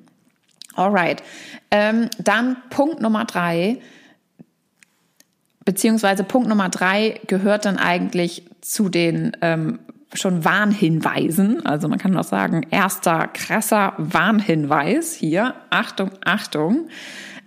Alright. 0.75 1.23
Ähm, 1.71 2.09
dann 2.19 2.57
Punkt 2.69 3.01
Nummer 3.01 3.25
drei, 3.25 3.79
beziehungsweise 5.65 6.23
Punkt 6.23 6.49
Nummer 6.49 6.69
drei 6.69 7.19
gehört 7.27 7.65
dann 7.65 7.77
eigentlich 7.77 8.43
zu 8.61 8.89
den 8.89 9.35
ähm, 9.41 9.79
schon 10.13 10.45
Warnhinweisen. 10.45 11.65
Also 11.65 11.87
man 11.87 11.99
kann 11.99 12.17
auch 12.17 12.23
sagen, 12.23 12.65
erster 12.69 13.27
krasser 13.27 13.93
Warnhinweis 13.97 15.13
hier. 15.13 15.55
Achtung, 15.69 16.11
Achtung. 16.23 16.87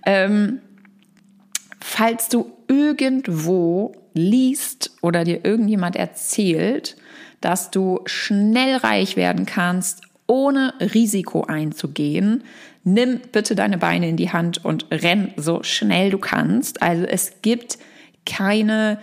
Ähm, 0.05 0.61
falls 1.81 2.29
du 2.29 2.53
irgendwo 2.69 3.95
liest 4.15 4.93
oder 5.03 5.25
dir 5.25 5.45
irgendjemand 5.45 5.97
erzählt, 5.97 6.97
dass 7.41 7.71
du 7.71 8.01
schnell 8.07 8.77
reich 8.77 9.17
werden 9.17 9.47
kannst, 9.47 10.03
ohne 10.27 10.75
Risiko 10.81 11.45
einzugehen, 11.45 12.43
nimm 12.87 13.21
bitte 13.33 13.57
deine 13.57 13.79
Beine 13.79 14.09
in 14.09 14.17
die 14.17 14.31
Hand 14.31 14.65
und 14.65 14.87
renn 14.91 15.33
so 15.37 15.63
schnell 15.65 16.11
du 16.11 16.19
kannst. 16.19 16.81
Also 16.81 17.05
es 17.05 17.43
gibt 17.43 17.79
keine 18.25 18.99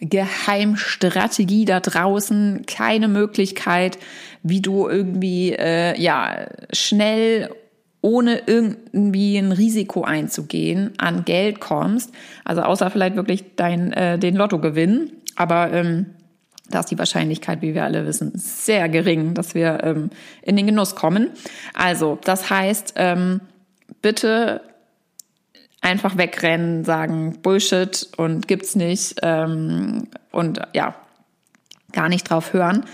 Geheimstrategie 0.00 1.66
da 1.66 1.80
draußen, 1.80 2.64
keine 2.66 3.08
Möglichkeit, 3.08 3.98
wie 4.42 4.62
du 4.62 4.88
irgendwie 4.88 5.52
äh, 5.52 6.00
ja 6.00 6.46
schnell 6.72 7.50
ohne 8.00 8.42
irgendwie 8.46 9.36
ein 9.36 9.52
Risiko 9.52 10.02
einzugehen 10.02 10.94
an 10.96 11.24
Geld 11.26 11.60
kommst. 11.60 12.12
Also 12.44 12.62
außer 12.62 12.90
vielleicht 12.90 13.16
wirklich 13.16 13.56
dein 13.56 13.92
äh, 13.92 14.18
den 14.18 14.36
Lottogewinn, 14.36 15.12
aber 15.34 15.72
ähm, 15.72 16.06
da 16.70 16.80
ist 16.80 16.90
die 16.90 16.98
Wahrscheinlichkeit, 16.98 17.62
wie 17.62 17.74
wir 17.74 17.84
alle 17.84 18.06
wissen, 18.06 18.32
sehr 18.34 18.88
gering, 18.88 19.34
dass 19.34 19.54
wir 19.54 19.82
ähm, 19.84 20.10
in 20.42 20.56
den 20.56 20.66
Genuss 20.66 20.94
kommen. 20.94 21.30
Also, 21.74 22.18
das 22.24 22.50
heißt, 22.50 22.94
ähm, 22.96 23.40
bitte 24.02 24.62
einfach 25.80 26.16
wegrennen, 26.16 26.84
sagen 26.84 27.38
Bullshit 27.42 28.08
und 28.16 28.48
gibt's 28.48 28.74
nicht 28.74 29.16
ähm, 29.22 30.08
und 30.32 30.60
ja, 30.74 30.96
gar 31.92 32.08
nicht 32.08 32.28
drauf 32.28 32.52
hören. 32.52 32.84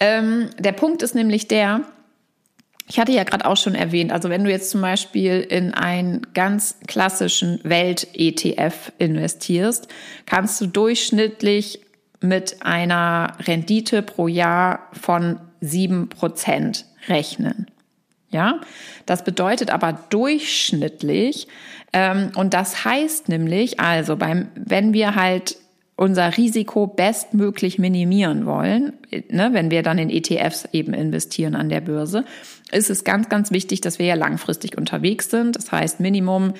Ähm, 0.00 0.50
der 0.58 0.72
Punkt 0.72 1.02
ist 1.02 1.14
nämlich 1.14 1.46
der, 1.46 1.82
ich 2.88 2.98
hatte 2.98 3.12
ja 3.12 3.22
gerade 3.22 3.46
auch 3.46 3.56
schon 3.56 3.76
erwähnt, 3.76 4.10
also 4.10 4.28
wenn 4.28 4.42
du 4.42 4.50
jetzt 4.50 4.70
zum 4.70 4.80
Beispiel 4.80 5.40
in 5.40 5.72
einen 5.72 6.26
ganz 6.34 6.76
klassischen 6.88 7.60
Welt-ETF 7.62 8.92
investierst, 8.98 9.86
kannst 10.26 10.60
du 10.60 10.66
durchschnittlich 10.66 11.80
mit 12.22 12.62
einer 12.62 13.36
Rendite 13.40 14.02
pro 14.02 14.28
Jahr 14.28 14.88
von 14.92 15.40
sieben 15.60 16.08
Prozent 16.08 16.86
rechnen. 17.08 17.66
Ja, 18.30 18.60
das 19.04 19.24
bedeutet 19.24 19.70
aber 19.70 19.92
durchschnittlich, 20.08 21.48
ähm, 21.92 22.32
und 22.34 22.54
das 22.54 22.84
heißt 22.84 23.28
nämlich, 23.28 23.78
also 23.80 24.16
beim, 24.16 24.48
wenn 24.54 24.94
wir 24.94 25.14
halt 25.14 25.56
unser 25.96 26.36
Risiko 26.36 26.86
bestmöglich 26.86 27.78
minimieren 27.78 28.46
wollen, 28.46 28.94
ne, 29.28 29.50
wenn 29.52 29.70
wir 29.70 29.82
dann 29.82 29.98
in 29.98 30.10
ETFs 30.10 30.66
eben 30.72 30.94
investieren 30.94 31.54
an 31.54 31.68
der 31.68 31.82
Börse, 31.82 32.24
ist 32.72 32.88
es 32.88 33.04
ganz, 33.04 33.28
ganz 33.28 33.50
wichtig, 33.50 33.82
dass 33.82 33.98
wir 33.98 34.06
ja 34.06 34.14
langfristig 34.14 34.78
unterwegs 34.78 35.30
sind. 35.30 35.54
Das 35.54 35.70
heißt 35.70 36.00
Minimum 36.00 36.54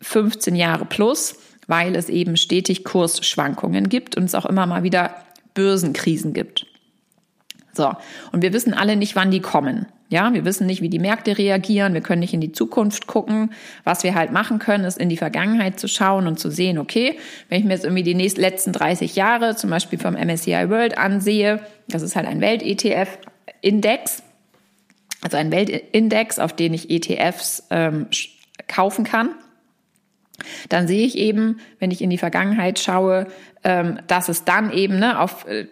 15 0.00 0.54
Jahre 0.54 0.84
plus, 0.84 1.36
weil 1.70 1.94
es 1.94 2.08
eben 2.08 2.36
stetig 2.36 2.84
Kursschwankungen 2.84 3.88
gibt 3.88 4.16
und 4.16 4.24
es 4.24 4.34
auch 4.34 4.44
immer 4.44 4.66
mal 4.66 4.82
wieder 4.82 5.14
Börsenkrisen 5.54 6.32
gibt. 6.32 6.66
So, 7.72 7.92
und 8.32 8.42
wir 8.42 8.52
wissen 8.52 8.74
alle 8.74 8.96
nicht, 8.96 9.14
wann 9.14 9.30
die 9.30 9.40
kommen. 9.40 9.86
Ja, 10.08 10.34
wir 10.34 10.44
wissen 10.44 10.66
nicht, 10.66 10.82
wie 10.82 10.88
die 10.88 10.98
Märkte 10.98 11.38
reagieren. 11.38 11.94
Wir 11.94 12.00
können 12.00 12.18
nicht 12.18 12.34
in 12.34 12.40
die 12.40 12.50
Zukunft 12.50 13.06
gucken. 13.06 13.52
Was 13.84 14.02
wir 14.02 14.16
halt 14.16 14.32
machen 14.32 14.58
können, 14.58 14.84
ist 14.84 14.98
in 14.98 15.08
die 15.08 15.16
Vergangenheit 15.16 15.78
zu 15.78 15.86
schauen 15.86 16.26
und 16.26 16.40
zu 16.40 16.50
sehen, 16.50 16.78
okay, 16.78 17.16
wenn 17.48 17.60
ich 17.60 17.64
mir 17.64 17.74
jetzt 17.74 17.84
irgendwie 17.84 18.02
die 18.02 18.16
nächsten, 18.16 18.40
letzten 18.40 18.72
30 18.72 19.14
Jahre 19.14 19.54
zum 19.54 19.70
Beispiel 19.70 20.00
vom 20.00 20.14
MSCI 20.14 20.68
World 20.68 20.98
ansehe, 20.98 21.60
das 21.86 22.02
ist 22.02 22.16
halt 22.16 22.26
ein 22.26 22.40
Welt-ETF-Index, 22.40 24.24
also 25.22 25.36
ein 25.36 25.52
Weltindex, 25.52 26.40
auf 26.40 26.56
den 26.56 26.74
ich 26.74 26.90
ETFs 26.90 27.68
ähm, 27.70 28.08
kaufen 28.66 29.04
kann, 29.04 29.30
dann 30.68 30.88
sehe 30.88 31.06
ich 31.06 31.16
eben, 31.16 31.60
wenn 31.78 31.90
ich 31.90 32.02
in 32.02 32.10
die 32.10 32.18
Vergangenheit 32.18 32.78
schaue, 32.78 33.26
ähm, 33.64 33.98
dass 34.06 34.28
es 34.28 34.44
dann 34.44 34.72
eben 34.72 34.98
ne, 34.98 35.20
auf, 35.20 35.46
äh, 35.46 35.66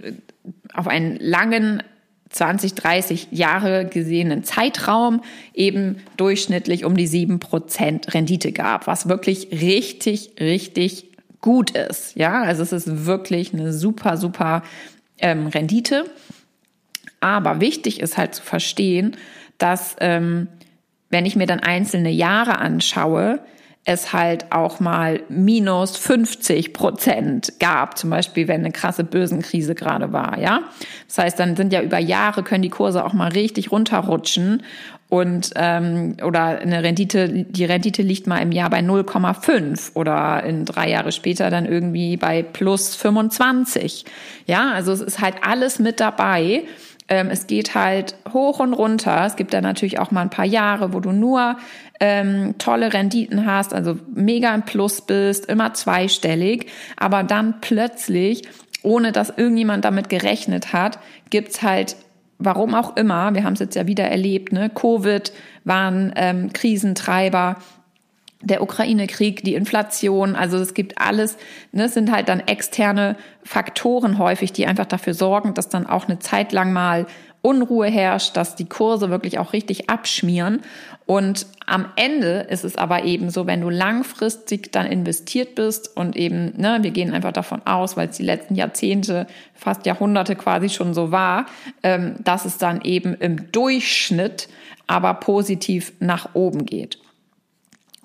auf 0.74 0.86
einen 0.86 1.16
langen 1.16 1.82
20, 2.30 2.74
30 2.74 3.28
Jahre 3.30 3.86
gesehenen 3.86 4.44
Zeitraum 4.44 5.22
eben 5.54 5.96
durchschnittlich 6.16 6.84
um 6.84 6.96
die 6.96 7.06
sieben 7.06 7.40
Prozent 7.40 8.12
Rendite 8.14 8.52
gab, 8.52 8.86
was 8.86 9.08
wirklich 9.08 9.48
richtig, 9.50 10.32
richtig 10.38 11.06
gut 11.40 11.70
ist. 11.70 12.16
Ja, 12.16 12.42
also 12.42 12.62
es 12.62 12.72
ist 12.72 13.06
wirklich 13.06 13.54
eine 13.54 13.72
super, 13.72 14.16
super 14.16 14.62
ähm, 15.18 15.46
Rendite. 15.46 16.04
Aber 17.20 17.60
wichtig 17.60 18.00
ist 18.00 18.16
halt 18.16 18.34
zu 18.34 18.42
verstehen, 18.42 19.16
dass 19.56 19.96
ähm, 20.00 20.48
wenn 21.10 21.26
ich 21.26 21.36
mir 21.36 21.46
dann 21.46 21.60
einzelne 21.60 22.10
Jahre 22.10 22.58
anschaue, 22.58 23.40
es 23.88 24.12
halt 24.12 24.52
auch 24.52 24.80
mal 24.80 25.22
minus 25.30 25.96
50 25.96 26.74
Prozent 26.74 27.54
gab, 27.58 27.96
zum 27.96 28.10
Beispiel 28.10 28.46
wenn 28.46 28.60
eine 28.60 28.70
krasse 28.70 29.02
Börsenkrise 29.02 29.74
gerade 29.74 30.12
war, 30.12 30.38
ja. 30.38 30.60
Das 31.06 31.16
heißt, 31.16 31.40
dann 31.40 31.56
sind 31.56 31.72
ja 31.72 31.80
über 31.80 31.98
Jahre 31.98 32.42
können 32.42 32.60
die 32.60 32.68
Kurse 32.68 33.02
auch 33.02 33.14
mal 33.14 33.30
richtig 33.30 33.72
runterrutschen 33.72 34.62
und 35.08 35.52
ähm, 35.56 36.18
oder 36.22 36.58
eine 36.58 36.82
Rendite, 36.82 37.46
die 37.48 37.64
Rendite 37.64 38.02
liegt 38.02 38.26
mal 38.26 38.40
im 38.40 38.52
Jahr 38.52 38.68
bei 38.68 38.80
0,5 38.80 39.94
oder 39.94 40.42
in 40.44 40.66
drei 40.66 40.90
Jahre 40.90 41.10
später 41.10 41.48
dann 41.48 41.64
irgendwie 41.64 42.18
bei 42.18 42.42
plus 42.42 42.94
25. 42.94 44.04
Ja, 44.44 44.72
also 44.72 44.92
es 44.92 45.00
ist 45.00 45.18
halt 45.18 45.36
alles 45.40 45.78
mit 45.78 45.98
dabei. 45.98 46.64
Ähm, 47.08 47.28
es 47.30 47.46
geht 47.46 47.74
halt 47.74 48.16
hoch 48.34 48.60
und 48.60 48.74
runter. 48.74 49.24
Es 49.24 49.36
gibt 49.36 49.54
dann 49.54 49.62
natürlich 49.62 49.98
auch 49.98 50.10
mal 50.10 50.20
ein 50.20 50.30
paar 50.30 50.44
Jahre, 50.44 50.92
wo 50.92 51.00
du 51.00 51.12
nur 51.12 51.56
ähm, 52.00 52.54
tolle 52.58 52.92
Renditen 52.92 53.46
hast, 53.46 53.74
also 53.74 53.98
mega 54.14 54.54
im 54.54 54.62
Plus 54.62 55.00
bist, 55.00 55.46
immer 55.46 55.74
zweistellig, 55.74 56.66
aber 56.96 57.22
dann 57.22 57.60
plötzlich, 57.60 58.42
ohne 58.82 59.12
dass 59.12 59.30
irgendjemand 59.30 59.84
damit 59.84 60.08
gerechnet 60.08 60.72
hat, 60.72 60.98
gibt's 61.30 61.62
halt 61.62 61.96
warum 62.38 62.74
auch 62.74 62.96
immer, 62.96 63.34
wir 63.34 63.44
haben 63.44 63.54
es 63.54 63.58
jetzt 63.58 63.74
ja 63.74 63.86
wieder 63.86 64.04
erlebt, 64.04 64.52
ne? 64.52 64.70
Covid 64.70 65.32
waren 65.64 66.12
ähm, 66.16 66.52
Krisentreiber, 66.52 67.56
der 68.40 68.62
Ukraine-Krieg, 68.62 69.42
die 69.42 69.54
Inflation, 69.54 70.36
also 70.36 70.58
es 70.58 70.72
gibt 70.72 71.00
alles, 71.00 71.36
ne, 71.72 71.88
sind 71.88 72.12
halt 72.12 72.28
dann 72.28 72.38
externe 72.38 73.16
Faktoren 73.42 74.18
häufig, 74.18 74.52
die 74.52 74.66
einfach 74.66 74.86
dafür 74.86 75.14
sorgen, 75.14 75.54
dass 75.54 75.68
dann 75.68 75.86
auch 75.86 76.06
eine 76.06 76.20
Zeit 76.20 76.52
lang 76.52 76.72
mal 76.72 77.06
Unruhe 77.42 77.86
herrscht, 77.86 78.36
dass 78.36 78.56
die 78.56 78.68
Kurse 78.68 79.10
wirklich 79.10 79.38
auch 79.38 79.52
richtig 79.52 79.88
abschmieren. 79.88 80.60
Und 81.06 81.46
am 81.66 81.86
Ende 81.96 82.46
ist 82.50 82.64
es 82.64 82.76
aber 82.76 83.04
eben 83.04 83.30
so, 83.30 83.46
wenn 83.46 83.60
du 83.60 83.70
langfristig 83.70 84.72
dann 84.72 84.86
investiert 84.86 85.54
bist 85.54 85.96
und 85.96 86.16
eben, 86.16 86.52
ne, 86.56 86.78
wir 86.82 86.90
gehen 86.90 87.14
einfach 87.14 87.32
davon 87.32 87.62
aus, 87.66 87.96
weil 87.96 88.08
es 88.08 88.16
die 88.16 88.24
letzten 88.24 88.54
Jahrzehnte, 88.54 89.26
fast 89.54 89.86
Jahrhunderte 89.86 90.36
quasi 90.36 90.68
schon 90.68 90.94
so 90.94 91.10
war, 91.10 91.46
ähm, 91.82 92.16
dass 92.24 92.44
es 92.44 92.58
dann 92.58 92.80
eben 92.82 93.14
im 93.14 93.50
Durchschnitt 93.52 94.48
aber 94.86 95.14
positiv 95.14 95.92
nach 96.00 96.34
oben 96.34 96.66
geht. 96.66 96.98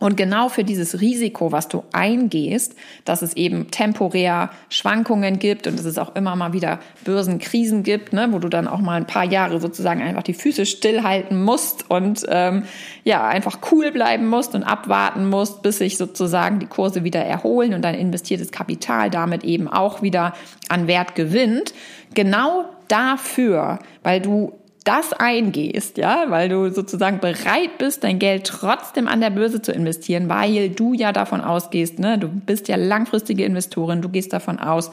Und 0.03 0.17
genau 0.17 0.49
für 0.49 0.65
dieses 0.65 0.99
Risiko, 0.99 1.53
was 1.53 1.69
du 1.69 1.85
eingehst, 1.93 2.75
dass 3.05 3.21
es 3.21 3.37
eben 3.37 3.71
temporär 3.71 4.49
Schwankungen 4.67 5.39
gibt 5.39 5.65
und 5.65 5.79
dass 5.79 5.85
es 5.85 5.97
auch 5.97 6.13
immer 6.17 6.35
mal 6.35 6.51
wieder 6.51 6.81
Börsenkrisen 7.05 7.83
gibt, 7.83 8.11
ne, 8.11 8.27
wo 8.31 8.39
du 8.39 8.49
dann 8.49 8.67
auch 8.67 8.81
mal 8.81 8.95
ein 8.95 9.07
paar 9.07 9.23
Jahre 9.23 9.61
sozusagen 9.61 10.01
einfach 10.01 10.23
die 10.23 10.33
Füße 10.33 10.65
stillhalten 10.65 11.41
musst 11.41 11.89
und 11.89 12.25
ähm, 12.27 12.63
ja 13.05 13.25
einfach 13.25 13.59
cool 13.71 13.91
bleiben 13.91 14.27
musst 14.27 14.55
und 14.55 14.63
abwarten 14.63 15.29
musst, 15.29 15.61
bis 15.61 15.77
sich 15.77 15.97
sozusagen 15.97 16.59
die 16.59 16.67
Kurse 16.67 17.05
wieder 17.05 17.21
erholen 17.21 17.73
und 17.73 17.81
dein 17.81 17.95
investiertes 17.95 18.51
Kapital 18.51 19.09
damit 19.09 19.45
eben 19.45 19.69
auch 19.69 20.01
wieder 20.01 20.33
an 20.67 20.87
Wert 20.87 21.15
gewinnt. 21.15 21.73
Genau 22.13 22.65
dafür, 22.89 23.79
weil 24.03 24.19
du 24.19 24.51
das 24.83 25.13
eingehst, 25.13 25.97
ja, 25.97 26.25
weil 26.29 26.49
du 26.49 26.69
sozusagen 26.69 27.19
bereit 27.19 27.77
bist, 27.77 28.03
dein 28.03 28.19
Geld 28.19 28.45
trotzdem 28.45 29.07
an 29.07 29.21
der 29.21 29.29
Börse 29.29 29.61
zu 29.61 29.71
investieren, 29.71 30.29
weil 30.29 30.69
du 30.69 30.93
ja 30.93 31.11
davon 31.11 31.41
ausgehst, 31.41 31.99
ne, 31.99 32.17
du 32.17 32.27
bist 32.27 32.67
ja 32.67 32.75
langfristige 32.75 33.45
Investorin, 33.45 34.01
du 34.01 34.09
gehst 34.09 34.33
davon 34.33 34.59
aus, 34.59 34.91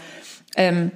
ähm, 0.57 0.93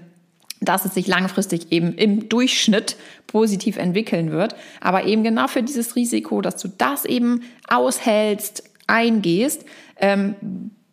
dass 0.61 0.85
es 0.85 0.95
sich 0.95 1.07
langfristig 1.07 1.73
eben 1.73 1.95
im 1.95 2.29
Durchschnitt 2.29 2.97
positiv 3.27 3.77
entwickeln 3.77 4.31
wird. 4.31 4.55
Aber 4.81 5.05
eben 5.05 5.23
genau 5.23 5.49
für 5.49 5.63
dieses 5.63 5.97
Risiko, 5.97 6.41
dass 6.41 6.57
du 6.57 6.69
das 6.69 7.05
eben 7.05 7.43
aushältst, 7.69 8.65
eingehst, 8.87 9.65
ähm, 9.99 10.35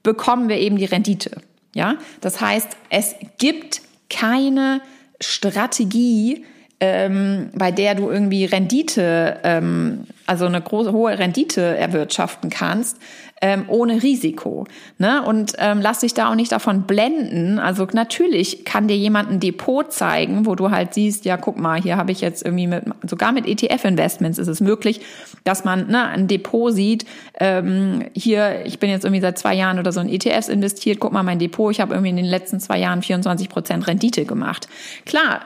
bekommen 0.04 0.50
wir 0.50 0.58
eben 0.58 0.78
die 0.78 0.86
Rendite. 0.86 1.42
Ja, 1.74 1.98
das 2.20 2.42
heißt, 2.42 2.76
es 2.90 3.16
gibt 3.38 3.82
keine 4.10 4.82
Strategie, 5.22 6.44
ähm, 6.82 7.52
bei 7.54 7.72
der 7.72 7.94
du 7.94 8.10
irgendwie 8.10 8.44
Rendite, 8.46 9.38
ähm, 9.44 10.06
also 10.26 10.48
eine 10.48 10.60
große 10.60 10.92
hohe 10.92 11.18
Rendite 11.18 11.62
erwirtschaften 11.62 12.50
kannst, 12.50 12.98
ähm, 13.40 13.66
ohne 13.68 14.02
Risiko. 14.02 14.66
Ne? 14.98 15.24
Und 15.24 15.54
ähm, 15.60 15.80
lass 15.80 16.00
dich 16.00 16.16
da 16.16 16.32
auch 16.32 16.36
nicht 16.36 16.52
davon 16.52 16.84
blenden. 16.84 17.60
Also 17.60 17.88
natürlich 17.94 18.66
kann 18.66 18.88
dir 18.88 18.98
jemand 18.98 19.30
ein 19.30 19.40
Depot 19.40 19.92
zeigen, 19.92 20.48
wo 20.48 20.56
du 20.56 20.72
halt 20.72 20.96
siehst, 20.96 21.26
ja, 21.26 21.38
guck 21.38 21.60
mal, 21.60 21.80
hier 21.80 21.98
habe 21.98 22.12
ich 22.12 22.22
jetzt 22.22 22.44
irgendwie 22.44 22.68
mit, 22.68 22.84
sogar 23.08 23.32
mit 23.32 23.46
ETF-Investments 23.48 24.40
ist 24.40 24.48
es 24.48 24.60
möglich, 24.60 25.02
dass 25.44 25.64
man 25.64 25.88
ne, 25.88 26.08
ein 26.08 26.28
Depot 26.28 26.74
sieht, 26.74 27.06
ähm, 27.40 28.06
hier, 28.16 28.66
ich 28.66 28.80
bin 28.80 28.90
jetzt 28.90 29.06
irgendwie 29.06 29.22
seit 29.22 29.38
zwei 29.38 29.54
Jahren 29.54 29.78
oder 29.78 29.92
so 29.92 30.02
in 30.02 30.10
ETFs 30.10 30.48
investiert, 30.48 31.00
guck 31.00 31.14
mal 31.14 31.24
mein 31.24 31.38
Depot, 31.38 31.72
ich 31.72 31.80
habe 31.80 31.94
irgendwie 31.94 32.10
in 32.10 32.18
den 32.18 32.26
letzten 32.26 32.60
zwei 32.60 32.80
Jahren 32.80 33.04
24 33.04 33.50
Prozent 33.50 33.88
Rendite 33.88 34.26
gemacht. 34.26 34.68
Klar, 35.06 35.42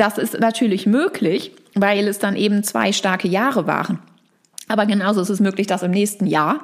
das 0.00 0.16
ist 0.16 0.40
natürlich 0.40 0.86
möglich, 0.86 1.52
weil 1.74 2.08
es 2.08 2.18
dann 2.18 2.34
eben 2.34 2.64
zwei 2.64 2.92
starke 2.92 3.28
Jahre 3.28 3.66
waren. 3.66 3.98
Aber 4.66 4.86
genauso 4.86 5.20
ist 5.20 5.28
es 5.28 5.40
möglich, 5.40 5.66
dass 5.66 5.82
im 5.82 5.90
nächsten 5.90 6.26
Jahr 6.26 6.60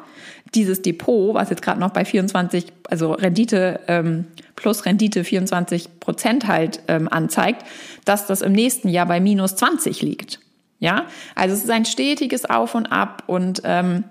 dieses 0.54 0.80
Depot, 0.80 1.34
was 1.34 1.50
jetzt 1.50 1.60
gerade 1.60 1.80
noch 1.80 1.90
bei 1.90 2.04
24, 2.04 2.66
also 2.88 3.12
Rendite 3.12 3.80
ähm, 3.88 4.26
plus 4.54 4.86
Rendite 4.86 5.22
24 5.22 6.00
Prozent 6.00 6.46
halt 6.46 6.80
ähm, 6.88 7.08
anzeigt, 7.10 7.66
dass 8.04 8.26
das 8.26 8.40
im 8.40 8.52
nächsten 8.52 8.88
Jahr 8.88 9.06
bei 9.06 9.20
minus 9.20 9.56
20 9.56 10.00
liegt. 10.02 10.40
Ja, 10.78 11.06
also 11.34 11.54
es 11.54 11.64
ist 11.64 11.70
ein 11.70 11.84
stetiges 11.84 12.44
Auf 12.44 12.74
und 12.74 12.86
Ab 12.86 13.24
und 13.26 13.62
ähm, 13.64 14.04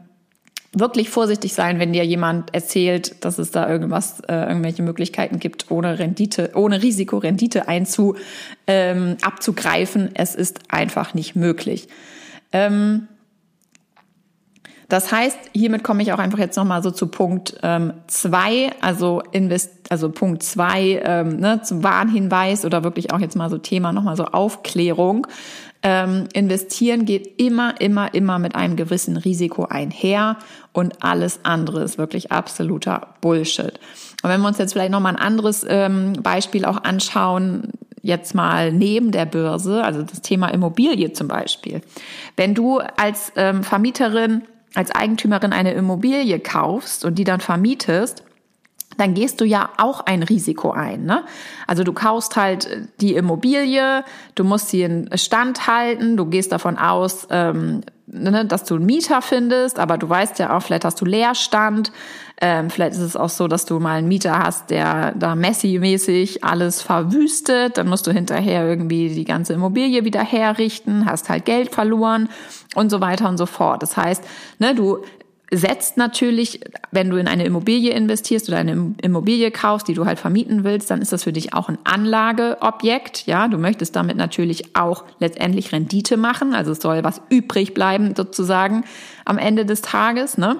wirklich 0.75 1.09
vorsichtig 1.09 1.53
sein, 1.53 1.79
wenn 1.79 1.93
dir 1.93 2.05
jemand 2.05 2.53
erzählt, 2.53 3.23
dass 3.23 3.39
es 3.39 3.51
da 3.51 3.69
irgendwas, 3.69 4.19
äh, 4.27 4.35
irgendwelche 4.35 4.83
Möglichkeiten 4.83 5.39
gibt, 5.39 5.71
ohne 5.71 5.97
Rendite, 5.97 6.51
ohne 6.53 6.83
Risiko 6.83 7.17
Rendite 7.17 7.67
einzu, 7.67 8.15
ähm, 8.67 9.17
abzugreifen. 9.21 10.11
Es 10.13 10.35
ist 10.35 10.59
einfach 10.69 11.13
nicht 11.13 11.35
möglich. 11.35 11.87
Ähm, 12.51 13.07
das 14.87 15.11
heißt, 15.11 15.37
hiermit 15.53 15.83
komme 15.83 16.03
ich 16.03 16.13
auch 16.13 16.19
einfach 16.19 16.39
jetzt 16.39 16.57
nochmal 16.57 16.83
so 16.83 16.91
zu 16.91 17.07
Punkt 17.07 17.57
ähm, 17.63 17.93
zwei, 18.07 18.71
also 18.81 19.21
invest, 19.31 19.71
also 19.89 20.09
Punkt 20.09 20.43
zwei, 20.43 21.01
ähm, 21.03 21.37
ne, 21.37 21.61
zum 21.63 21.83
Warnhinweis 21.83 22.65
oder 22.65 22.83
wirklich 22.83 23.11
auch 23.11 23.19
jetzt 23.19 23.35
mal 23.35 23.49
so 23.49 23.57
Thema 23.57 23.91
nochmal 23.91 24.15
so 24.15 24.25
Aufklärung. 24.25 25.27
ähm, 25.85 26.27
investieren 26.33 27.05
geht 27.05 27.39
immer, 27.39 27.79
immer, 27.79 28.13
immer 28.15 28.39
mit 28.39 28.55
einem 28.55 28.75
gewissen 28.75 29.17
Risiko 29.17 29.65
einher 29.65 30.37
und 30.73 31.03
alles 31.03 31.41
andere 31.43 31.83
ist 31.83 31.99
wirklich 31.99 32.31
absoluter 32.31 33.09
Bullshit. 33.21 33.79
Und 34.23 34.29
wenn 34.31 34.41
wir 34.41 34.47
uns 34.47 34.57
jetzt 34.57 34.73
vielleicht 34.73 34.91
nochmal 34.91 35.13
ein 35.15 35.21
anderes 35.21 35.63
ähm, 35.67 36.13
Beispiel 36.23 36.65
auch 36.65 36.83
anschauen, 36.83 37.71
jetzt 38.01 38.33
mal 38.33 38.71
neben 38.71 39.11
der 39.11 39.25
Börse, 39.25 39.83
also 39.83 40.01
das 40.01 40.21
Thema 40.21 40.47
Immobilie 40.47 41.13
zum 41.13 41.27
Beispiel. 41.27 41.81
Wenn 42.35 42.55
du 42.55 42.79
als 42.79 43.31
ähm, 43.35 43.63
Vermieterin, 43.63 44.41
als 44.75 44.91
Eigentümerin 44.91 45.53
eine 45.53 45.73
Immobilie 45.73 46.39
kaufst 46.39 47.05
und 47.05 47.15
die 47.15 47.23
dann 47.23 47.39
vermietest, 47.39 48.23
dann 48.97 49.13
gehst 49.13 49.41
du 49.41 49.45
ja 49.45 49.69
auch 49.77 50.01
ein 50.01 50.23
Risiko 50.23 50.71
ein. 50.71 51.05
Ne? 51.05 51.23
Also 51.67 51.83
du 51.83 51.93
kaufst 51.93 52.35
halt 52.35 52.89
die 53.01 53.15
Immobilie, 53.15 54.03
du 54.35 54.43
musst 54.43 54.69
sie 54.69 54.83
in 54.83 55.09
Stand 55.17 55.67
halten, 55.67 56.17
du 56.17 56.25
gehst 56.25 56.51
davon 56.51 56.77
aus, 56.77 57.27
ähm, 57.29 57.81
ne, 58.07 58.45
dass 58.45 58.63
du 58.63 58.75
einen 58.75 58.85
Mieter 58.85 59.21
findest, 59.21 59.79
aber 59.79 59.97
du 59.97 60.07
weißt 60.07 60.39
ja 60.39 60.55
auch, 60.55 60.61
vielleicht 60.61 60.85
hast 60.85 61.01
du 61.01 61.05
Leerstand, 61.05 61.91
ähm, 62.41 62.69
vielleicht 62.69 62.93
ist 62.93 63.01
es 63.01 63.15
auch 63.15 63.29
so, 63.29 63.47
dass 63.47 63.65
du 63.65 63.79
mal 63.79 63.97
einen 63.97 64.07
Mieter 64.07 64.39
hast, 64.39 64.69
der 64.69 65.13
da 65.13 65.35
Messi-mäßig 65.35 66.43
alles 66.43 66.81
verwüstet, 66.81 67.77
dann 67.77 67.87
musst 67.87 68.07
du 68.07 68.11
hinterher 68.11 68.67
irgendwie 68.67 69.09
die 69.09 69.23
ganze 69.23 69.53
Immobilie 69.53 70.03
wieder 70.03 70.23
herrichten, 70.23 71.05
hast 71.05 71.29
halt 71.29 71.45
Geld 71.45 71.73
verloren 71.73 72.29
und 72.75 72.89
so 72.89 72.99
weiter 72.99 73.29
und 73.29 73.37
so 73.37 73.45
fort. 73.45 73.81
Das 73.81 73.95
heißt, 73.95 74.23
ne, 74.59 74.75
du 74.75 74.99
setzt 75.51 75.95
natürlich, 75.95 76.59
wenn 76.91 77.09
du 77.09 77.17
in 77.17 77.27
eine 77.27 77.45
Immobilie 77.45 77.93
investierst 77.93 78.49
oder 78.49 78.57
eine 78.57 78.95
Immobilie 79.01 79.51
kaufst, 79.51 79.87
die 79.87 79.93
du 79.93 80.05
halt 80.05 80.19
vermieten 80.19 80.63
willst, 80.63 80.89
dann 80.89 81.01
ist 81.01 81.13
das 81.13 81.23
für 81.23 81.31
dich 81.31 81.53
auch 81.53 81.69
ein 81.69 81.77
Anlageobjekt. 81.83 83.27
Ja, 83.27 83.47
du 83.47 83.57
möchtest 83.57 83.95
damit 83.95 84.17
natürlich 84.17 84.75
auch 84.75 85.05
letztendlich 85.19 85.71
Rendite 85.71 86.17
machen. 86.17 86.53
Also 86.53 86.71
es 86.71 86.79
soll 86.79 87.03
was 87.03 87.21
übrig 87.29 87.73
bleiben 87.73 88.13
sozusagen 88.15 88.83
am 89.23 89.37
Ende 89.37 89.65
des 89.65 89.81
Tages, 89.81 90.37
ne? 90.37 90.57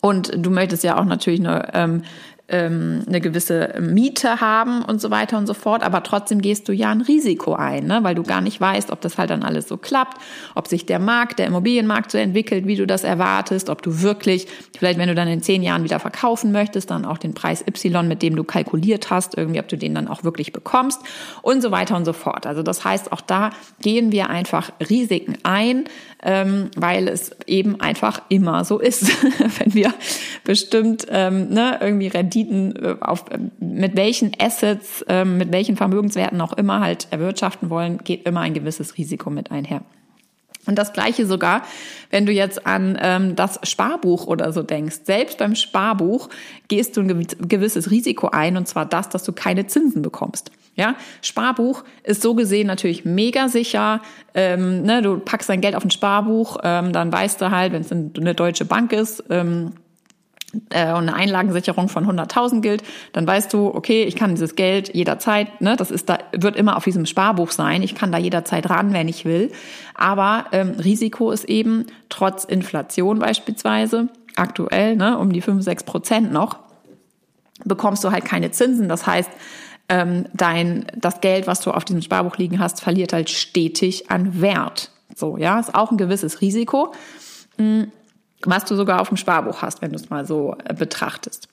Und 0.00 0.32
du 0.34 0.50
möchtest 0.50 0.82
ja 0.84 0.98
auch 0.98 1.04
natürlich 1.04 1.40
eine 1.40 1.68
ähm, 1.74 2.02
ähm, 2.50 3.04
eine 3.06 3.20
gewisse 3.20 3.74
Miete 3.80 4.40
haben 4.40 4.82
und 4.82 5.00
so 5.00 5.10
weiter 5.10 5.38
und 5.38 5.46
so 5.46 5.54
fort, 5.54 5.82
aber 5.82 6.02
trotzdem 6.02 6.42
gehst 6.42 6.68
du 6.68 6.72
ja 6.72 6.90
ein 6.90 7.00
Risiko 7.00 7.54
ein, 7.54 7.86
ne? 7.86 8.00
weil 8.02 8.14
du 8.14 8.24
gar 8.24 8.40
nicht 8.40 8.60
weißt, 8.60 8.90
ob 8.90 9.00
das 9.00 9.18
halt 9.18 9.30
dann 9.30 9.42
alles 9.42 9.68
so 9.68 9.76
klappt, 9.76 10.20
ob 10.54 10.66
sich 10.66 10.84
der 10.84 10.98
Markt, 10.98 11.38
der 11.38 11.46
Immobilienmarkt 11.46 12.10
so 12.10 12.18
entwickelt, 12.18 12.66
wie 12.66 12.76
du 12.76 12.86
das 12.86 13.04
erwartest, 13.04 13.70
ob 13.70 13.82
du 13.82 14.02
wirklich, 14.02 14.48
vielleicht 14.76 14.98
wenn 14.98 15.08
du 15.08 15.14
dann 15.14 15.28
in 15.28 15.42
zehn 15.42 15.62
Jahren 15.62 15.84
wieder 15.84 16.00
verkaufen 16.00 16.50
möchtest, 16.50 16.90
dann 16.90 17.04
auch 17.04 17.18
den 17.18 17.34
Preis 17.34 17.64
Y, 17.66 18.08
mit 18.08 18.20
dem 18.20 18.34
du 18.34 18.42
kalkuliert 18.42 19.10
hast, 19.10 19.36
irgendwie, 19.36 19.60
ob 19.60 19.68
du 19.68 19.78
den 19.78 19.94
dann 19.94 20.08
auch 20.08 20.24
wirklich 20.24 20.52
bekommst 20.52 21.00
und 21.42 21.62
so 21.62 21.70
weiter 21.70 21.96
und 21.96 22.04
so 22.04 22.12
fort. 22.12 22.46
Also 22.46 22.62
das 22.62 22.84
heißt, 22.84 23.12
auch 23.12 23.20
da 23.20 23.50
gehen 23.80 24.10
wir 24.10 24.28
einfach 24.28 24.72
Risiken 24.88 25.38
ein, 25.44 25.84
ähm, 26.22 26.70
weil 26.76 27.08
es 27.08 27.32
eben 27.46 27.80
einfach 27.80 28.22
immer 28.28 28.64
so 28.64 28.78
ist, 28.78 29.10
wenn 29.58 29.74
wir 29.74 29.94
bestimmt 30.44 31.06
ähm, 31.10 31.48
ne, 31.48 31.78
irgendwie 31.80 32.08
Renditen 32.08 32.76
äh, 32.76 32.96
auf 33.00 33.24
mit 33.58 33.96
welchen 33.96 34.32
Assets, 34.38 35.04
ähm, 35.08 35.38
mit 35.38 35.52
welchen 35.52 35.76
Vermögenswerten 35.76 36.40
auch 36.40 36.52
immer 36.52 36.80
halt 36.80 37.08
erwirtschaften 37.10 37.70
wollen, 37.70 37.98
geht 37.98 38.26
immer 38.26 38.40
ein 38.40 38.54
gewisses 38.54 38.98
Risiko 38.98 39.30
mit 39.30 39.50
einher. 39.50 39.82
Und 40.66 40.78
das 40.78 40.92
Gleiche 40.92 41.26
sogar, 41.26 41.62
wenn 42.10 42.26
du 42.26 42.32
jetzt 42.32 42.66
an 42.66 42.98
ähm, 43.00 43.34
das 43.34 43.58
Sparbuch 43.62 44.26
oder 44.26 44.52
so 44.52 44.62
denkst. 44.62 45.00
Selbst 45.04 45.38
beim 45.38 45.54
Sparbuch 45.54 46.28
gehst 46.68 46.96
du 46.96 47.00
ein 47.00 47.26
gewisses 47.40 47.90
Risiko 47.90 48.28
ein, 48.28 48.58
und 48.58 48.68
zwar 48.68 48.84
das, 48.84 49.08
dass 49.08 49.24
du 49.24 49.32
keine 49.32 49.66
Zinsen 49.66 50.02
bekommst. 50.02 50.52
Ja, 50.76 50.94
Sparbuch 51.20 51.84
ist 52.04 52.22
so 52.22 52.34
gesehen 52.34 52.66
natürlich 52.66 53.04
mega 53.04 53.48
sicher. 53.48 54.00
Ähm, 54.34 54.82
ne, 54.82 55.02
du 55.02 55.18
packst 55.18 55.48
dein 55.48 55.60
Geld 55.60 55.74
auf 55.74 55.84
ein 55.84 55.90
Sparbuch, 55.90 56.58
ähm, 56.62 56.92
dann 56.92 57.12
weißt 57.12 57.40
du 57.40 57.50
halt, 57.50 57.72
wenn 57.72 57.82
es 57.82 57.92
eine 57.92 58.34
deutsche 58.34 58.64
Bank 58.64 58.92
ist, 58.92 59.24
ähm, 59.30 59.72
äh, 60.70 60.92
und 60.92 61.08
eine 61.08 61.14
Einlagensicherung 61.14 61.88
von 61.88 62.06
100.000 62.06 62.60
gilt, 62.60 62.82
dann 63.12 63.26
weißt 63.26 63.52
du, 63.52 63.66
okay, 63.74 64.04
ich 64.04 64.16
kann 64.16 64.30
dieses 64.30 64.56
Geld 64.56 64.94
jederzeit, 64.94 65.60
ne, 65.60 65.76
das 65.76 65.90
ist 65.90 66.08
da 66.08 66.18
wird 66.32 66.56
immer 66.56 66.76
auf 66.76 66.84
diesem 66.84 67.06
Sparbuch 67.06 67.50
sein, 67.50 67.82
ich 67.82 67.94
kann 67.94 68.10
da 68.10 68.18
jederzeit 68.18 68.68
ran, 68.68 68.92
wenn 68.92 69.08
ich 69.08 69.24
will. 69.24 69.52
Aber 69.94 70.46
ähm, 70.52 70.70
Risiko 70.82 71.30
ist 71.30 71.44
eben 71.44 71.86
trotz 72.08 72.44
Inflation 72.44 73.18
beispielsweise 73.18 74.08
aktuell 74.36 74.96
ne, 74.96 75.18
um 75.18 75.32
die 75.32 75.40
5, 75.40 75.62
6 75.62 75.84
Prozent 75.84 76.32
noch 76.32 76.58
bekommst 77.64 78.02
du 78.04 78.10
halt 78.10 78.24
keine 78.24 78.50
Zinsen. 78.50 78.88
Das 78.88 79.06
heißt, 79.06 79.30
ähm, 79.90 80.24
dein 80.32 80.86
das 80.96 81.20
Geld, 81.20 81.46
was 81.46 81.60
du 81.60 81.70
auf 81.70 81.84
diesem 81.84 82.00
Sparbuch 82.00 82.38
liegen 82.38 82.58
hast, 82.58 82.80
verliert 82.80 83.12
halt 83.12 83.28
stetig 83.28 84.10
an 84.10 84.40
Wert. 84.40 84.90
So, 85.14 85.36
ja, 85.36 85.60
ist 85.60 85.74
auch 85.74 85.90
ein 85.90 85.98
gewisses 85.98 86.40
Risiko. 86.40 86.94
Mhm 87.58 87.92
was 88.44 88.64
du 88.64 88.74
sogar 88.74 89.00
auf 89.00 89.08
dem 89.08 89.16
Sparbuch 89.16 89.62
hast, 89.62 89.82
wenn 89.82 89.90
du 89.90 89.96
es 89.96 90.10
mal 90.10 90.26
so 90.26 90.56
äh, 90.64 90.74
betrachtest. 90.74 91.48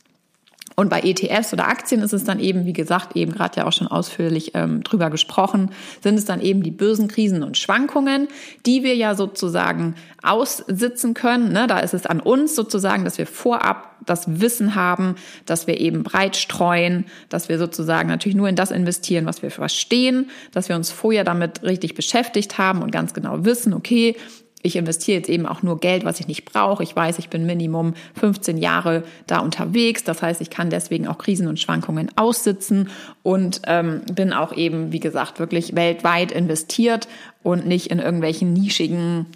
Und 0.79 0.89
bei 0.89 1.01
ETFs 1.01 1.53
oder 1.53 1.67
Aktien 1.67 2.03
ist 2.03 2.13
es 2.13 2.23
dann 2.23 2.39
eben, 2.39 2.67
wie 2.67 2.73
gesagt, 2.73 3.15
eben 3.15 3.31
gerade 3.31 3.61
ja 3.61 3.65
auch 3.65 3.73
schon 3.73 3.87
ausführlich 3.87 4.51
ähm, 4.53 4.83
drüber 4.83 5.09
gesprochen, 5.09 5.71
sind 6.03 6.19
es 6.19 6.25
dann 6.25 6.39
eben 6.39 6.61
die 6.61 6.69
bösen 6.69 7.07
Krisen 7.07 7.41
und 7.41 7.57
Schwankungen, 7.57 8.27
die 8.67 8.83
wir 8.83 8.95
ja 8.95 9.15
sozusagen 9.15 9.95
aussitzen 10.21 11.15
können. 11.15 11.51
Ne? 11.51 11.65
Da 11.65 11.79
ist 11.79 11.95
es 11.95 12.05
an 12.05 12.19
uns 12.19 12.55
sozusagen, 12.55 13.05
dass 13.05 13.17
wir 13.17 13.25
vorab 13.25 13.95
das 14.05 14.39
Wissen 14.39 14.75
haben, 14.75 15.15
dass 15.47 15.65
wir 15.65 15.79
eben 15.79 16.03
breit 16.03 16.35
streuen, 16.35 17.05
dass 17.29 17.49
wir 17.49 17.57
sozusagen 17.57 18.07
natürlich 18.07 18.35
nur 18.35 18.47
in 18.47 18.55
das 18.55 18.69
investieren, 18.69 19.25
was 19.25 19.41
wir 19.41 19.49
verstehen, 19.49 20.29
dass 20.51 20.69
wir 20.69 20.75
uns 20.75 20.91
vorher 20.91 21.23
damit 21.23 21.63
richtig 21.63 21.95
beschäftigt 21.95 22.59
haben 22.59 22.83
und 22.83 22.91
ganz 22.91 23.15
genau 23.15 23.45
wissen, 23.45 23.73
okay, 23.73 24.15
ich 24.63 24.75
investiere 24.75 25.19
jetzt 25.19 25.29
eben 25.29 25.45
auch 25.45 25.61
nur 25.61 25.79
Geld, 25.79 26.03
was 26.03 26.19
ich 26.19 26.27
nicht 26.27 26.45
brauche. 26.45 26.83
Ich 26.83 26.95
weiß, 26.95 27.19
ich 27.19 27.29
bin 27.29 27.45
Minimum 27.45 27.93
15 28.15 28.57
Jahre 28.57 29.03
da 29.27 29.39
unterwegs. 29.39 30.03
Das 30.03 30.21
heißt, 30.21 30.41
ich 30.41 30.49
kann 30.49 30.69
deswegen 30.69 31.07
auch 31.07 31.17
Krisen 31.17 31.47
und 31.47 31.59
Schwankungen 31.59 32.09
aussitzen 32.15 32.89
und 33.23 33.61
ähm, 33.67 34.01
bin 34.11 34.33
auch 34.33 34.53
eben, 34.53 34.91
wie 34.91 34.99
gesagt, 34.99 35.39
wirklich 35.39 35.75
weltweit 35.75 36.31
investiert 36.31 37.07
und 37.43 37.67
nicht 37.67 37.87
in 37.91 37.99
irgendwelchen 37.99 38.53
nischigen 38.53 39.27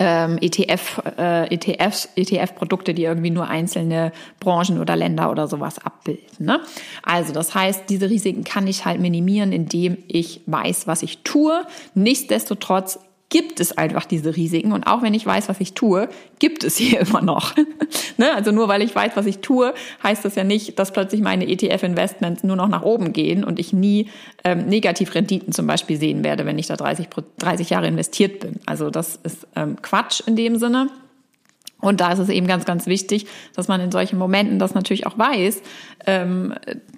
ähm, 0.00 0.38
ETF, 0.40 1.02
äh, 1.16 1.54
ETFs, 1.54 2.08
ETF-Produkte, 2.16 2.94
die 2.94 3.04
irgendwie 3.04 3.30
nur 3.30 3.46
einzelne 3.48 4.12
Branchen 4.40 4.80
oder 4.80 4.96
Länder 4.96 5.30
oder 5.30 5.46
sowas 5.46 5.78
abbilden. 5.78 6.46
Ne? 6.46 6.60
Also 7.04 7.32
das 7.32 7.54
heißt, 7.54 7.84
diese 7.88 8.10
Risiken 8.10 8.42
kann 8.42 8.66
ich 8.66 8.84
halt 8.84 9.00
minimieren, 9.00 9.52
indem 9.52 9.98
ich 10.08 10.40
weiß, 10.46 10.88
was 10.88 11.02
ich 11.02 11.18
tue. 11.22 11.64
Nichtsdestotrotz 11.94 12.98
gibt 13.34 13.58
es 13.58 13.76
einfach 13.76 14.04
diese 14.04 14.36
Risiken. 14.36 14.70
Und 14.70 14.86
auch 14.86 15.02
wenn 15.02 15.12
ich 15.12 15.26
weiß, 15.26 15.48
was 15.48 15.58
ich 15.58 15.74
tue, 15.74 16.08
gibt 16.38 16.62
es 16.62 16.76
hier 16.76 17.00
immer 17.08 17.20
noch. 17.20 17.56
ne? 18.16 18.32
Also 18.32 18.52
nur 18.52 18.68
weil 18.68 18.80
ich 18.80 18.94
weiß, 18.94 19.16
was 19.16 19.26
ich 19.26 19.40
tue, 19.40 19.74
heißt 20.04 20.24
das 20.24 20.36
ja 20.36 20.44
nicht, 20.44 20.78
dass 20.78 20.92
plötzlich 20.92 21.20
meine 21.20 21.48
ETF-Investments 21.48 22.44
nur 22.44 22.54
noch 22.54 22.68
nach 22.68 22.82
oben 22.82 23.12
gehen 23.12 23.42
und 23.42 23.58
ich 23.58 23.72
nie 23.72 24.08
ähm, 24.44 24.66
Negativrenditen 24.66 25.52
zum 25.52 25.66
Beispiel 25.66 25.96
sehen 25.96 26.22
werde, 26.22 26.46
wenn 26.46 26.60
ich 26.60 26.68
da 26.68 26.76
30, 26.76 27.08
30 27.38 27.70
Jahre 27.70 27.88
investiert 27.88 28.38
bin. 28.38 28.60
Also 28.66 28.88
das 28.90 29.16
ist 29.24 29.48
ähm, 29.56 29.82
Quatsch 29.82 30.22
in 30.24 30.36
dem 30.36 30.56
Sinne. 30.56 30.88
Und 31.84 32.00
da 32.00 32.12
ist 32.12 32.18
es 32.18 32.30
eben 32.30 32.46
ganz, 32.46 32.64
ganz 32.64 32.86
wichtig, 32.86 33.26
dass 33.54 33.68
man 33.68 33.80
in 33.80 33.92
solchen 33.92 34.18
Momenten 34.18 34.58
das 34.58 34.74
natürlich 34.74 35.06
auch 35.06 35.18
weiß. 35.18 35.60
Ähm, 36.06 36.54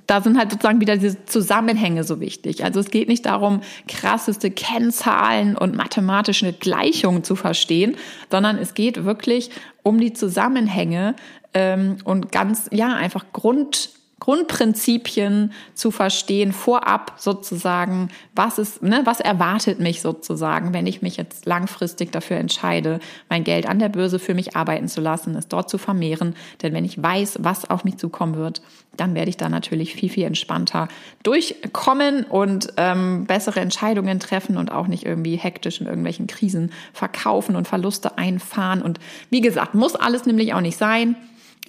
da 0.06 0.20
sind 0.20 0.38
halt 0.38 0.52
sozusagen 0.52 0.80
wieder 0.80 0.96
diese 0.96 1.24
Zusammenhänge 1.24 2.04
so 2.04 2.20
wichtig. 2.20 2.64
Also 2.64 2.78
es 2.78 2.90
geht 2.90 3.08
nicht 3.08 3.26
darum, 3.26 3.62
krasseste 3.88 4.50
Kennzahlen 4.50 5.56
und 5.56 5.74
mathematische 5.74 6.52
Gleichungen 6.52 7.24
zu 7.24 7.34
verstehen, 7.34 7.96
sondern 8.30 8.58
es 8.58 8.74
geht 8.74 9.04
wirklich 9.04 9.50
um 9.82 9.98
die 9.98 10.12
Zusammenhänge 10.12 11.16
ähm, 11.52 11.96
und 12.04 12.30
ganz, 12.30 12.68
ja, 12.70 12.94
einfach 12.94 13.24
Grund, 13.32 13.90
Grundprinzipien 14.18 15.52
zu 15.74 15.90
verstehen, 15.90 16.52
vorab 16.52 17.12
sozusagen, 17.18 18.08
was 18.34 18.58
ist, 18.58 18.82
ne, 18.82 19.02
was 19.04 19.20
erwartet 19.20 19.78
mich 19.78 20.00
sozusagen, 20.00 20.72
wenn 20.72 20.86
ich 20.86 21.02
mich 21.02 21.18
jetzt 21.18 21.44
langfristig 21.44 22.12
dafür 22.12 22.38
entscheide, 22.38 22.98
mein 23.28 23.44
Geld 23.44 23.66
an 23.68 23.78
der 23.78 23.90
Börse 23.90 24.18
für 24.18 24.32
mich 24.32 24.56
arbeiten 24.56 24.88
zu 24.88 25.02
lassen, 25.02 25.34
es 25.36 25.48
dort 25.48 25.68
zu 25.68 25.76
vermehren. 25.76 26.34
Denn 26.62 26.72
wenn 26.72 26.86
ich 26.86 27.00
weiß, 27.00 27.40
was 27.42 27.68
auf 27.68 27.84
mich 27.84 27.98
zukommen 27.98 28.36
wird, 28.36 28.62
dann 28.96 29.14
werde 29.14 29.28
ich 29.28 29.36
da 29.36 29.50
natürlich 29.50 29.94
viel, 29.94 30.08
viel 30.08 30.24
entspannter 30.24 30.88
durchkommen 31.22 32.24
und 32.24 32.72
ähm, 32.78 33.26
bessere 33.26 33.60
Entscheidungen 33.60 34.18
treffen 34.18 34.56
und 34.56 34.72
auch 34.72 34.86
nicht 34.86 35.04
irgendwie 35.04 35.36
hektisch 35.36 35.82
in 35.82 35.86
irgendwelchen 35.86 36.26
Krisen 36.26 36.72
verkaufen 36.94 37.54
und 37.54 37.68
Verluste 37.68 38.16
einfahren. 38.16 38.80
Und 38.80 38.98
wie 39.28 39.42
gesagt, 39.42 39.74
muss 39.74 39.94
alles 39.94 40.24
nämlich 40.24 40.54
auch 40.54 40.62
nicht 40.62 40.78
sein. 40.78 41.16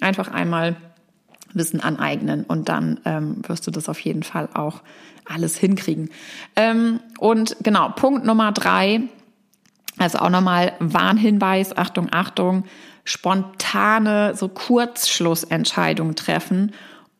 Einfach 0.00 0.28
einmal 0.28 0.76
Wissen 1.58 1.80
aneignen 1.80 2.44
und 2.44 2.68
dann 2.68 3.00
ähm, 3.04 3.42
wirst 3.46 3.66
du 3.66 3.70
das 3.70 3.88
auf 3.88 4.00
jeden 4.00 4.22
Fall 4.22 4.48
auch 4.54 4.80
alles 5.24 5.58
hinkriegen. 5.58 6.10
Ähm, 6.56 7.00
und 7.18 7.56
genau, 7.62 7.90
Punkt 7.90 8.24
Nummer 8.24 8.52
drei, 8.52 9.02
also 9.98 10.18
auch 10.18 10.30
nochmal 10.30 10.72
Warnhinweis, 10.78 11.76
Achtung, 11.76 12.08
Achtung, 12.10 12.64
spontane, 13.04 14.34
so 14.34 14.48
Kurzschlussentscheidungen 14.48 16.14
treffen, 16.14 16.72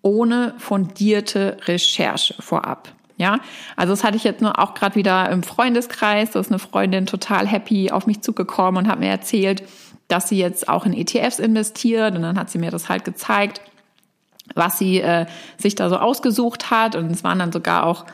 ohne 0.02 0.54
fundierte 0.58 1.56
Recherche 1.66 2.34
vorab. 2.40 2.92
Ja, 3.16 3.40
also 3.74 3.92
das 3.92 4.04
hatte 4.04 4.16
ich 4.16 4.22
jetzt 4.22 4.42
nur 4.42 4.60
auch 4.60 4.74
gerade 4.74 4.94
wieder 4.94 5.28
im 5.30 5.42
Freundeskreis. 5.42 6.30
Da 6.30 6.40
ist 6.40 6.50
eine 6.50 6.60
Freundin 6.60 7.04
total 7.04 7.48
happy 7.48 7.90
auf 7.90 8.06
mich 8.06 8.20
zugekommen 8.20 8.84
und 8.84 8.90
hat 8.90 9.00
mir 9.00 9.08
erzählt, 9.08 9.64
dass 10.06 10.28
sie 10.28 10.38
jetzt 10.38 10.68
auch 10.68 10.86
in 10.86 10.92
ETFs 10.92 11.40
investiert. 11.40 12.14
Und 12.14 12.22
dann 12.22 12.38
hat 12.38 12.48
sie 12.48 12.58
mir 12.58 12.70
das 12.70 12.88
halt 12.88 13.04
gezeigt, 13.04 13.60
was 14.58 14.78
sie 14.78 15.00
äh, 15.00 15.26
sich 15.56 15.74
da 15.74 15.88
so 15.88 15.96
ausgesucht 15.96 16.70
hat. 16.70 16.96
Und 16.96 17.10
es 17.10 17.24
waren 17.24 17.38
dann 17.38 17.52
sogar 17.52 17.86
auch 17.86 18.04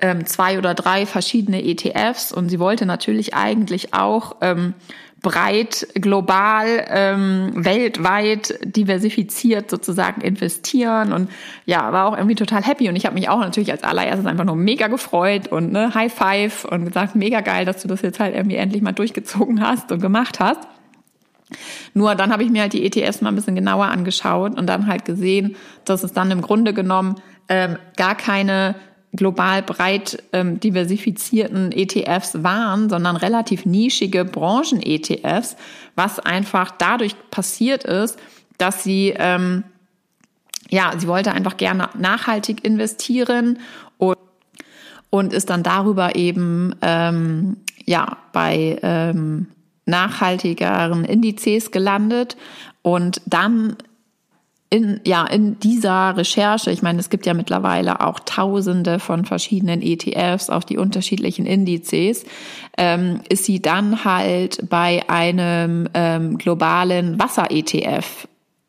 ähm, 0.00 0.26
zwei 0.26 0.58
oder 0.58 0.74
drei 0.74 1.06
verschiedene 1.06 1.64
ETFs. 1.64 2.32
Und 2.32 2.50
sie 2.50 2.58
wollte 2.58 2.84
natürlich 2.84 3.34
eigentlich 3.34 3.94
auch 3.94 4.36
ähm, 4.42 4.74
breit, 5.22 5.86
global, 5.94 6.84
ähm, 6.88 7.52
weltweit 7.54 8.58
diversifiziert 8.64 9.70
sozusagen 9.70 10.20
investieren 10.20 11.12
und 11.12 11.30
ja, 11.64 11.92
war 11.92 12.06
auch 12.06 12.16
irgendwie 12.16 12.34
total 12.34 12.62
happy 12.62 12.88
und 12.88 12.96
ich 12.96 13.06
habe 13.06 13.14
mich 13.14 13.28
auch 13.28 13.38
natürlich 13.38 13.70
als 13.70 13.84
allererstes 13.84 14.26
einfach 14.26 14.44
nur 14.44 14.56
mega 14.56 14.88
gefreut 14.88 15.46
und 15.48 15.72
ne, 15.72 15.94
High 15.94 16.12
Five 16.12 16.64
und 16.64 16.86
gesagt, 16.86 17.14
mega 17.14 17.40
geil, 17.40 17.64
dass 17.64 17.82
du 17.82 17.88
das 17.88 18.02
jetzt 18.02 18.18
halt 18.18 18.34
irgendwie 18.34 18.56
endlich 18.56 18.82
mal 18.82 18.92
durchgezogen 18.92 19.64
hast 19.64 19.92
und 19.92 20.00
gemacht 20.00 20.40
hast. 20.40 20.66
Nur 21.94 22.14
dann 22.14 22.32
habe 22.32 22.44
ich 22.44 22.50
mir 22.50 22.62
halt 22.62 22.72
die 22.72 22.84
ETFs 22.84 23.20
mal 23.20 23.30
ein 23.30 23.34
bisschen 23.34 23.54
genauer 23.54 23.86
angeschaut 23.86 24.58
und 24.58 24.66
dann 24.66 24.86
halt 24.86 25.04
gesehen, 25.04 25.56
dass 25.84 26.04
es 26.04 26.12
dann 26.12 26.30
im 26.30 26.42
Grunde 26.42 26.74
genommen 26.74 27.16
ähm, 27.48 27.76
gar 27.96 28.14
keine 28.14 28.74
global 29.14 29.62
breit 29.62 30.22
ähm, 30.32 30.58
diversifizierten 30.58 31.70
ETFs 31.72 32.42
waren, 32.42 32.88
sondern 32.88 33.16
relativ 33.16 33.66
nischige 33.66 34.24
Branchen-ETFs, 34.24 35.56
was 35.94 36.18
einfach 36.18 36.70
dadurch 36.70 37.14
passiert 37.30 37.84
ist, 37.84 38.18
dass 38.56 38.82
sie 38.82 39.14
ähm, 39.18 39.64
ja, 40.72 40.94
sie 40.96 41.06
wollte 41.06 41.32
einfach 41.32 41.58
gerne 41.58 41.90
nachhaltig 41.98 42.64
investieren 42.64 43.58
und, 43.98 44.16
und 45.10 45.34
ist 45.34 45.50
dann 45.50 45.62
darüber 45.62 46.16
eben 46.16 46.74
ähm, 46.80 47.58
ja 47.84 48.16
bei 48.32 48.78
ähm, 48.82 49.48
nachhaltigeren 49.86 51.04
Indizes 51.04 51.70
gelandet 51.70 52.36
und 52.82 53.20
dann 53.26 53.76
in, 54.72 55.00
ja, 55.04 55.26
in 55.26 55.60
dieser 55.60 56.16
Recherche, 56.16 56.70
ich 56.70 56.80
meine, 56.80 56.98
es 56.98 57.10
gibt 57.10 57.26
ja 57.26 57.34
mittlerweile 57.34 58.00
auch 58.00 58.18
Tausende 58.20 59.00
von 59.00 59.26
verschiedenen 59.26 59.82
ETFs, 59.82 60.48
auch 60.48 60.64
die 60.64 60.78
unterschiedlichen 60.78 61.44
Indizes, 61.44 62.24
ähm, 62.78 63.20
ist 63.28 63.44
sie 63.44 63.60
dann 63.60 64.06
halt 64.06 64.70
bei 64.70 65.06
einem 65.10 65.90
ähm, 65.92 66.38
globalen 66.38 67.18
Wasser-ETF 67.18 68.26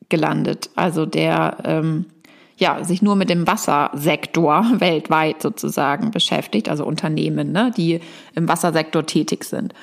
gelandet, 0.10 0.72
also 0.76 1.06
der 1.06 1.58
ähm, 1.64 2.06
ja 2.58 2.84
sich 2.84 3.02
nur 3.02 3.16
mit 3.16 3.30
dem 3.30 3.48
Wassersektor 3.48 4.66
weltweit 4.80 5.42
sozusagen 5.42 6.12
beschäftigt, 6.12 6.68
also 6.68 6.86
Unternehmen, 6.86 7.54
ne, 7.54 7.72
die 7.78 8.02
im 8.36 8.50
Wassersektor 8.50 9.06
tätig 9.06 9.46
sind. 9.46 9.74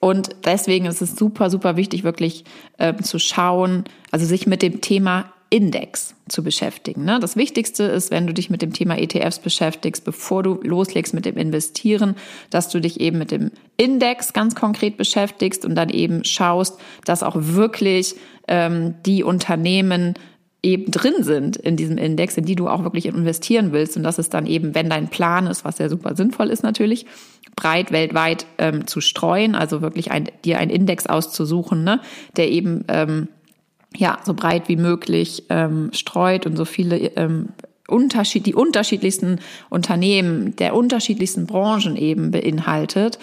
Und 0.00 0.30
deswegen 0.44 0.86
ist 0.86 1.02
es 1.02 1.16
super, 1.16 1.50
super 1.50 1.76
wichtig, 1.76 2.04
wirklich 2.04 2.44
äh, 2.78 2.94
zu 2.96 3.18
schauen, 3.18 3.84
also 4.10 4.26
sich 4.26 4.46
mit 4.46 4.62
dem 4.62 4.80
Thema 4.80 5.32
Index 5.50 6.14
zu 6.28 6.44
beschäftigen. 6.44 7.04
Ne? 7.04 7.18
Das 7.20 7.36
Wichtigste 7.36 7.84
ist, 7.84 8.10
wenn 8.10 8.26
du 8.26 8.34
dich 8.34 8.50
mit 8.50 8.60
dem 8.60 8.72
Thema 8.72 8.98
ETFs 8.98 9.38
beschäftigst, 9.38 10.04
bevor 10.04 10.42
du 10.42 10.60
loslegst 10.62 11.14
mit 11.14 11.24
dem 11.24 11.38
Investieren, 11.38 12.16
dass 12.50 12.68
du 12.68 12.80
dich 12.80 13.00
eben 13.00 13.18
mit 13.18 13.30
dem 13.30 13.50
Index 13.76 14.34
ganz 14.34 14.54
konkret 14.54 14.98
beschäftigst 14.98 15.64
und 15.64 15.74
dann 15.74 15.88
eben 15.88 16.24
schaust, 16.24 16.78
dass 17.06 17.22
auch 17.22 17.36
wirklich 17.38 18.14
ähm, 18.46 18.94
die 19.06 19.24
Unternehmen 19.24 20.14
eben 20.62 20.90
drin 20.90 21.22
sind 21.22 21.56
in 21.56 21.76
diesem 21.76 21.98
Index, 21.98 22.36
in 22.36 22.44
die 22.44 22.56
du 22.56 22.68
auch 22.68 22.82
wirklich 22.82 23.06
investieren 23.06 23.72
willst. 23.72 23.96
Und 23.96 24.02
das 24.02 24.18
ist 24.18 24.34
dann 24.34 24.44
eben, 24.44 24.74
wenn 24.74 24.90
dein 24.90 25.08
Plan 25.08 25.46
ist, 25.46 25.64
was 25.64 25.78
ja 25.78 25.88
super 25.88 26.16
sinnvoll 26.16 26.50
ist 26.50 26.62
natürlich, 26.62 27.06
breit 27.58 27.90
weltweit 27.90 28.46
ähm, 28.58 28.86
zu 28.86 29.00
streuen, 29.00 29.56
also 29.56 29.82
wirklich 29.82 30.12
ein, 30.12 30.28
dir 30.44 30.58
einen 30.58 30.70
Index 30.70 31.06
auszusuchen, 31.06 31.82
ne, 31.82 32.00
der 32.36 32.50
eben 32.50 32.84
ähm, 32.86 33.26
ja, 33.96 34.18
so 34.24 34.32
breit 34.32 34.68
wie 34.68 34.76
möglich 34.76 35.44
ähm, 35.48 35.90
streut 35.92 36.46
und 36.46 36.56
so 36.56 36.64
viele 36.64 36.98
ähm, 37.16 37.48
Unterschied, 37.88 38.46
die 38.46 38.54
unterschiedlichsten 38.54 39.40
Unternehmen 39.70 40.54
der 40.56 40.76
unterschiedlichsten 40.76 41.46
Branchen 41.46 41.96
eben 41.96 42.30
beinhaltet 42.30 43.18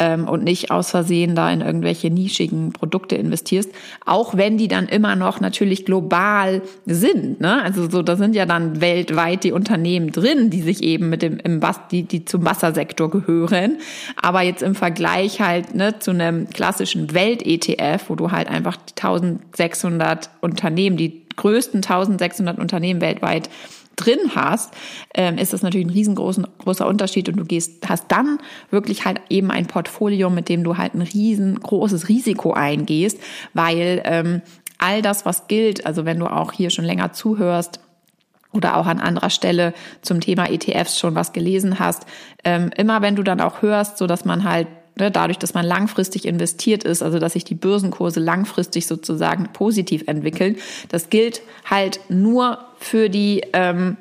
ähm, 0.00 0.26
und 0.26 0.42
nicht 0.42 0.70
aus 0.70 0.90
Versehen 0.90 1.34
da 1.36 1.50
in 1.50 1.60
irgendwelche 1.60 2.10
nischigen 2.10 2.72
Produkte 2.72 3.14
investierst, 3.14 3.70
auch 4.04 4.36
wenn 4.36 4.56
die 4.56 4.66
dann 4.66 4.88
immer 4.88 5.14
noch 5.14 5.40
natürlich 5.40 5.84
global 5.84 6.62
sind. 6.86 7.40
Ne? 7.40 7.62
Also 7.62 7.88
so, 7.88 8.02
da 8.02 8.16
sind 8.16 8.34
ja 8.34 8.46
dann 8.46 8.80
weltweit 8.80 9.44
die 9.44 9.52
Unternehmen 9.52 10.10
drin, 10.10 10.50
die 10.50 10.62
sich 10.62 10.82
eben 10.82 11.10
mit 11.10 11.22
dem 11.22 11.38
im 11.38 11.62
Was, 11.62 11.80
die, 11.90 12.02
die 12.02 12.24
zum 12.24 12.44
Wassersektor 12.44 13.10
gehören. 13.10 13.76
Aber 14.20 14.40
jetzt 14.40 14.62
im 14.62 14.74
Vergleich 14.74 15.40
halt 15.40 15.74
ne, 15.74 15.98
zu 15.98 16.10
einem 16.10 16.48
klassischen 16.48 17.12
Welt-ETF, 17.12 18.08
wo 18.08 18.14
du 18.14 18.30
halt 18.30 18.48
einfach 18.48 18.76
die 18.76 18.94
1600 18.96 20.30
Unternehmen, 20.40 20.96
die 20.96 21.26
größten 21.36 21.78
1600 21.78 22.58
Unternehmen 22.58 23.00
weltweit 23.00 23.50
drin 24.04 24.34
hast, 24.34 24.72
ähm, 25.14 25.38
ist 25.38 25.52
das 25.52 25.62
natürlich 25.62 25.86
ein 25.86 25.92
riesengroßer 25.92 26.48
großer 26.58 26.86
Unterschied 26.86 27.28
und 27.28 27.36
du 27.36 27.44
gehst, 27.44 27.88
hast 27.88 28.06
dann 28.08 28.38
wirklich 28.70 29.04
halt 29.04 29.20
eben 29.28 29.50
ein 29.50 29.66
Portfolio, 29.66 30.30
mit 30.30 30.48
dem 30.48 30.64
du 30.64 30.76
halt 30.76 30.94
ein 30.94 31.02
riesengroßes 31.02 32.08
Risiko 32.08 32.52
eingehst, 32.52 33.18
weil 33.54 34.02
ähm, 34.04 34.42
all 34.78 35.02
das, 35.02 35.26
was 35.26 35.48
gilt, 35.48 35.86
also 35.86 36.04
wenn 36.04 36.18
du 36.18 36.26
auch 36.26 36.52
hier 36.52 36.70
schon 36.70 36.84
länger 36.84 37.12
zuhörst, 37.12 37.80
oder 38.52 38.76
auch 38.76 38.86
an 38.86 39.00
anderer 39.00 39.30
Stelle 39.30 39.74
zum 40.02 40.20
Thema 40.20 40.50
ETFs 40.50 40.98
schon 40.98 41.14
was 41.14 41.32
gelesen 41.32 41.78
hast. 41.78 42.04
Ähm, 42.44 42.70
immer 42.76 43.00
wenn 43.00 43.16
du 43.16 43.22
dann 43.22 43.40
auch 43.40 43.62
hörst, 43.62 43.96
so 43.96 44.06
dass 44.06 44.24
man 44.24 44.42
halt 44.44 44.66
ne, 44.98 45.10
dadurch, 45.10 45.38
dass 45.38 45.54
man 45.54 45.64
langfristig 45.64 46.26
investiert 46.26 46.84
ist, 46.84 47.02
also 47.02 47.18
dass 47.18 47.32
sich 47.34 47.44
die 47.44 47.54
Börsenkurse 47.54 48.20
langfristig 48.20 48.86
sozusagen 48.86 49.48
positiv 49.52 50.04
entwickeln. 50.06 50.56
Das 50.88 51.10
gilt 51.10 51.42
halt 51.64 52.00
nur 52.08 52.58
für 52.78 53.08
die 53.08 53.42
ähm, 53.52 53.96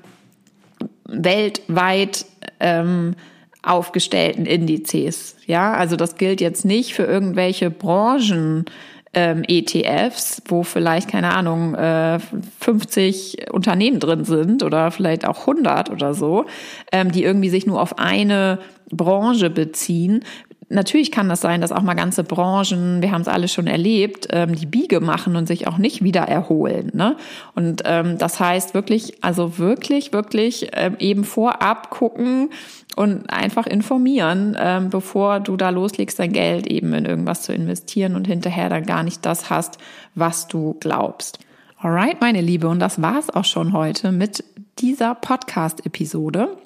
weltweit 1.06 2.26
ähm, 2.60 3.16
aufgestellten 3.62 4.46
Indizes. 4.46 5.36
Ja, 5.46 5.74
also 5.74 5.96
das 5.96 6.16
gilt 6.16 6.42
jetzt 6.42 6.66
nicht 6.66 6.94
für 6.94 7.04
irgendwelche 7.04 7.70
Branchen. 7.70 8.66
Ähm, 9.12 9.44
ETFs, 9.48 10.44
wo 10.46 10.62
vielleicht, 10.62 11.10
keine 11.10 11.34
Ahnung, 11.34 11.74
äh, 11.74 12.20
50 12.60 13.52
Unternehmen 13.52 14.00
drin 14.00 14.24
sind 14.24 14.62
oder 14.62 14.92
vielleicht 14.92 15.28
auch 15.28 15.48
100 15.48 15.90
oder 15.90 16.14
so, 16.14 16.46
ähm, 16.92 17.12
die 17.12 17.24
irgendwie 17.24 17.50
sich 17.50 17.66
nur 17.66 17.82
auf 17.82 17.98
eine 17.98 18.60
Branche 18.92 19.50
beziehen, 19.50 20.24
natürlich 20.70 21.12
kann 21.12 21.30
das 21.30 21.42
sein, 21.42 21.62
dass 21.62 21.72
auch 21.72 21.82
mal 21.82 21.96
ganze 21.96 22.24
Branchen, 22.24 23.02
wir 23.02 23.12
haben 23.12 23.22
es 23.22 23.28
alle 23.28 23.48
schon 23.48 23.68
erlebt, 23.68 24.28
ähm, 24.32 24.56
die 24.56 24.66
Biege 24.66 25.02
machen 25.02 25.36
und 25.36 25.48
sich 25.48 25.68
auch 25.68 25.78
nicht 25.78 26.04
wieder 26.04 26.22
erholen. 26.22 26.92
Ne? 26.94 27.18
Und 27.56 27.82
ähm, 27.86 28.18
das 28.18 28.40
heißt 28.40 28.74
wirklich, 28.74 29.24
also 29.24 29.58
wirklich, 29.58 30.14
wirklich 30.14 30.70
ähm, 30.74 30.96
eben 31.00 31.24
vorab 31.24 31.90
gucken 31.90 32.50
und 32.96 33.30
einfach 33.30 33.66
informieren, 33.66 34.56
ähm, 34.60 34.90
bevor 34.90 35.40
du 35.40 35.58
da 35.58 35.70
loslegst, 35.70 36.20
dein 36.20 36.34
Geld 36.34 36.68
eben 36.68 36.94
in 36.94 37.06
irgendwas 37.06 37.42
zu 37.42 37.54
investieren 37.54 38.16
und 38.16 38.28
hinterher 38.28 38.70
dann 38.70 38.86
gar 38.86 39.04
nicht 39.04 39.26
das 39.26 39.50
hast, 39.50 39.80
was 40.16 40.48
du 40.48 40.78
glaubst. 40.80 41.40
Alright, 41.82 42.22
meine 42.22 42.42
Liebe, 42.42 42.68
und 42.68 42.80
das 42.80 43.02
war's 43.02 43.30
auch 43.30 43.46
schon 43.46 43.74
heute 43.74 44.12
mit 44.12 44.44
dieser 44.80 45.16
Podcast-Episode. 45.16 46.58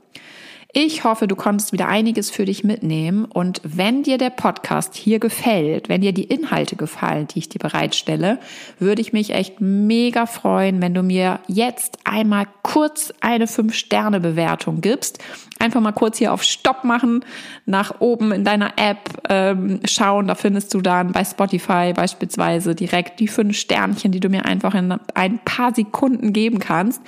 Ich 0.76 1.04
hoffe, 1.04 1.28
du 1.28 1.36
konntest 1.36 1.72
wieder 1.72 1.88
einiges 1.88 2.32
für 2.32 2.46
dich 2.46 2.64
mitnehmen 2.64 3.26
und 3.26 3.62
wenn 3.64 4.02
dir 4.02 4.18
der 4.18 4.32
Podcast 4.32 4.96
hier 4.96 5.20
gefällt, 5.20 5.88
wenn 5.88 6.02
dir 6.02 6.14
die 6.14 6.24
Inhalte 6.24 6.76
gefallen, 6.76 7.28
die 7.28 7.38
ich 7.38 7.50
dir 7.50 7.60
bereitstelle, 7.60 8.40
würde 8.80 9.00
ich 9.04 9.14
mich 9.14 9.36
echt 9.36 9.62
mega 9.62 10.26
freuen, 10.26 10.82
wenn 10.82 10.96
du 10.96 11.04
mir 11.04 11.42
jetzt 11.46 12.00
einmal 12.06 12.48
kurz 12.64 13.14
eine 13.22 13.46
5-Sterne-Bewertung 13.46 14.82
gibst. 14.82 15.20
Einfach 15.60 15.80
mal 15.80 15.92
kurz 15.92 16.18
hier 16.18 16.34
auf 16.34 16.42
Stopp 16.42 16.84
machen, 16.84 17.24
nach 17.68 18.02
oben 18.02 18.32
in 18.32 18.44
deiner 18.44 18.74
App 18.78 19.22
ähm, 19.30 19.80
schauen. 19.86 20.26
Da 20.26 20.34
findest 20.34 20.74
du 20.74 20.82
dann 20.82 21.12
bei 21.12 21.24
Spotify 21.24 21.94
beispielsweise 21.94 22.74
direkt 22.74 23.20
die 23.20 23.28
5 23.28 23.56
Sternchen, 23.56 24.12
die 24.12 24.20
du 24.20 24.30
mir 24.30 24.46
einfach 24.46 24.74
in 24.74 24.92
ein 25.14 25.40
paar 25.46 25.76
Sekunden 25.76 26.34
geben 26.34 26.58
kannst. 26.58 27.00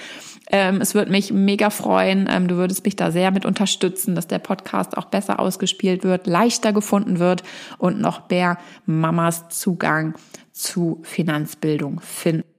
Ähm, 0.52 0.80
es 0.82 0.94
würde 0.94 1.12
mich 1.12 1.34
mega 1.34 1.70
freuen. 1.70 2.28
Ähm, 2.30 2.48
du 2.48 2.56
würdest 2.56 2.86
mich 2.86 2.96
da 2.96 3.12
sehr 3.12 3.32
mit 3.32 3.46
unterstützen, 3.46 4.16
dass 4.16 4.28
der 4.28 4.40
Podcast 4.40 4.98
auch 4.98 5.06
besser 5.06 5.40
ausgespielt 5.40 6.04
wird, 6.04 6.28
leichter 6.28 6.74
gefunden 6.74 7.20
wird 7.20 7.44
und 7.78 8.00
noch 8.00 8.30
mehr 8.30 8.58
Mamas 8.86 9.50
Zugang 9.50 10.16
zu 10.52 11.00
Finanzbildung 11.04 12.00
finden. 12.00 12.55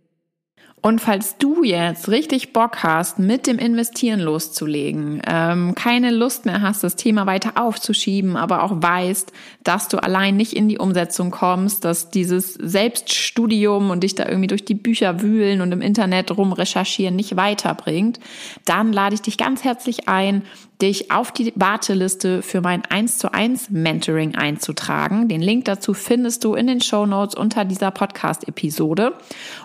Und 0.86 1.00
falls 1.00 1.36
du 1.36 1.64
jetzt 1.64 2.10
richtig 2.10 2.52
Bock 2.52 2.84
hast, 2.84 3.18
mit 3.18 3.48
dem 3.48 3.58
Investieren 3.58 4.20
loszulegen, 4.20 5.20
ähm, 5.26 5.74
keine 5.74 6.12
Lust 6.12 6.46
mehr 6.46 6.62
hast, 6.62 6.84
das 6.84 6.94
Thema 6.94 7.26
weiter 7.26 7.60
aufzuschieben, 7.60 8.36
aber 8.36 8.62
auch 8.62 8.70
weißt, 8.72 9.32
dass 9.64 9.88
du 9.88 10.00
allein 10.00 10.36
nicht 10.36 10.52
in 10.52 10.68
die 10.68 10.78
Umsetzung 10.78 11.32
kommst, 11.32 11.84
dass 11.84 12.10
dieses 12.10 12.54
Selbststudium 12.54 13.90
und 13.90 14.04
dich 14.04 14.14
da 14.14 14.26
irgendwie 14.28 14.46
durch 14.46 14.64
die 14.64 14.76
Bücher 14.76 15.22
wühlen 15.22 15.60
und 15.60 15.72
im 15.72 15.82
Internet 15.82 16.30
rum 16.36 16.52
recherchieren 16.52 17.16
nicht 17.16 17.34
weiterbringt, 17.34 18.20
dann 18.64 18.92
lade 18.92 19.16
ich 19.16 19.22
dich 19.22 19.38
ganz 19.38 19.64
herzlich 19.64 20.08
ein, 20.08 20.42
dich 20.80 21.10
auf 21.10 21.32
die 21.32 21.52
Warteliste 21.56 22.42
für 22.42 22.60
mein 22.60 22.84
1 22.84 23.18
zu 23.18 23.32
1 23.32 23.70
Mentoring 23.70 24.34
einzutragen. 24.34 25.28
Den 25.28 25.40
Link 25.40 25.64
dazu 25.64 25.94
findest 25.94 26.44
du 26.44 26.54
in 26.54 26.66
den 26.66 26.80
Show 26.80 27.06
Notes 27.06 27.34
unter 27.34 27.64
dieser 27.64 27.90
Podcast-Episode. 27.90 29.14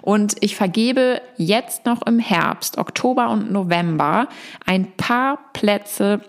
Und 0.01 0.35
ich 0.39 0.55
vergebe 0.55 1.21
jetzt 1.37 1.85
noch 1.85 2.01
im 2.05 2.19
Herbst, 2.19 2.77
Oktober 2.77 3.29
und 3.29 3.51
November 3.51 4.27
ein 4.65 4.91
paar 4.95 5.39
Plätze 5.53 6.21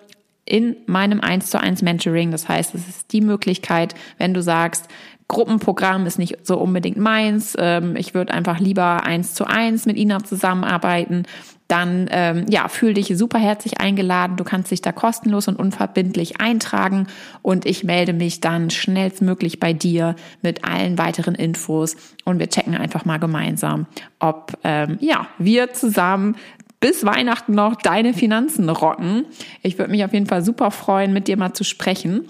in 0.44 0.76
meinem 0.86 1.20
1 1.20 1.50
zu 1.50 1.60
1 1.60 1.82
Mentoring. 1.82 2.32
Das 2.32 2.48
heißt, 2.48 2.74
es 2.74 2.88
ist 2.88 3.12
die 3.12 3.20
Möglichkeit, 3.20 3.94
wenn 4.18 4.34
du 4.34 4.42
sagst, 4.42 4.88
Gruppenprogramm 5.28 6.04
ist 6.04 6.18
nicht 6.18 6.46
so 6.46 6.58
unbedingt 6.58 6.98
meins. 6.98 7.54
Ähm, 7.58 7.96
ich 7.96 8.12
würde 8.12 8.34
einfach 8.34 8.60
lieber 8.60 9.04
eins 9.04 9.34
zu 9.34 9.46
eins 9.46 9.86
mit 9.86 9.96
Ina 9.96 10.22
zusammenarbeiten. 10.22 11.24
Dann 11.68 12.08
ähm, 12.10 12.46
ja, 12.48 12.68
fühl 12.68 12.94
dich 12.94 13.12
super 13.16 13.38
herzlich 13.38 13.80
eingeladen. 13.80 14.36
Du 14.36 14.44
kannst 14.44 14.70
dich 14.70 14.82
da 14.82 14.92
kostenlos 14.92 15.48
und 15.48 15.56
unverbindlich 15.56 16.40
eintragen 16.40 17.06
und 17.40 17.64
ich 17.64 17.84
melde 17.84 18.12
mich 18.12 18.40
dann 18.40 18.70
schnellstmöglich 18.70 19.58
bei 19.58 19.72
dir 19.72 20.16
mit 20.42 20.64
allen 20.64 20.98
weiteren 20.98 21.34
Infos 21.34 21.96
und 22.24 22.38
wir 22.38 22.48
checken 22.48 22.74
einfach 22.74 23.04
mal 23.04 23.18
gemeinsam, 23.18 23.86
ob 24.18 24.58
ähm, 24.64 24.98
ja 25.00 25.28
wir 25.38 25.72
zusammen 25.72 26.36
bis 26.82 27.06
Weihnachten 27.06 27.54
noch 27.54 27.76
deine 27.76 28.12
Finanzen 28.12 28.68
rocken. 28.68 29.24
Ich 29.62 29.78
würde 29.78 29.92
mich 29.92 30.04
auf 30.04 30.12
jeden 30.12 30.26
Fall 30.26 30.42
super 30.42 30.70
freuen, 30.72 31.12
mit 31.12 31.28
dir 31.28 31.38
mal 31.38 31.54
zu 31.54 31.64
sprechen. 31.64 32.26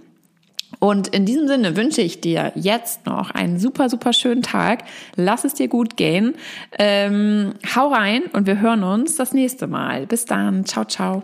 Und 0.82 1.06
in 1.06 1.26
diesem 1.26 1.46
Sinne 1.46 1.76
wünsche 1.76 2.00
ich 2.02 2.20
dir 2.20 2.50
jetzt 2.56 3.06
noch 3.06 3.30
einen 3.30 3.60
super, 3.60 3.88
super 3.88 4.12
schönen 4.12 4.42
Tag. 4.42 4.82
Lass 5.14 5.44
es 5.44 5.54
dir 5.54 5.68
gut 5.68 5.96
gehen. 5.96 6.34
Ähm, 6.76 7.54
hau 7.76 7.92
rein 7.92 8.22
und 8.32 8.48
wir 8.48 8.60
hören 8.60 8.82
uns 8.82 9.14
das 9.14 9.32
nächste 9.32 9.68
Mal. 9.68 10.08
Bis 10.08 10.24
dann. 10.24 10.66
Ciao, 10.66 10.84
ciao. 10.84 11.22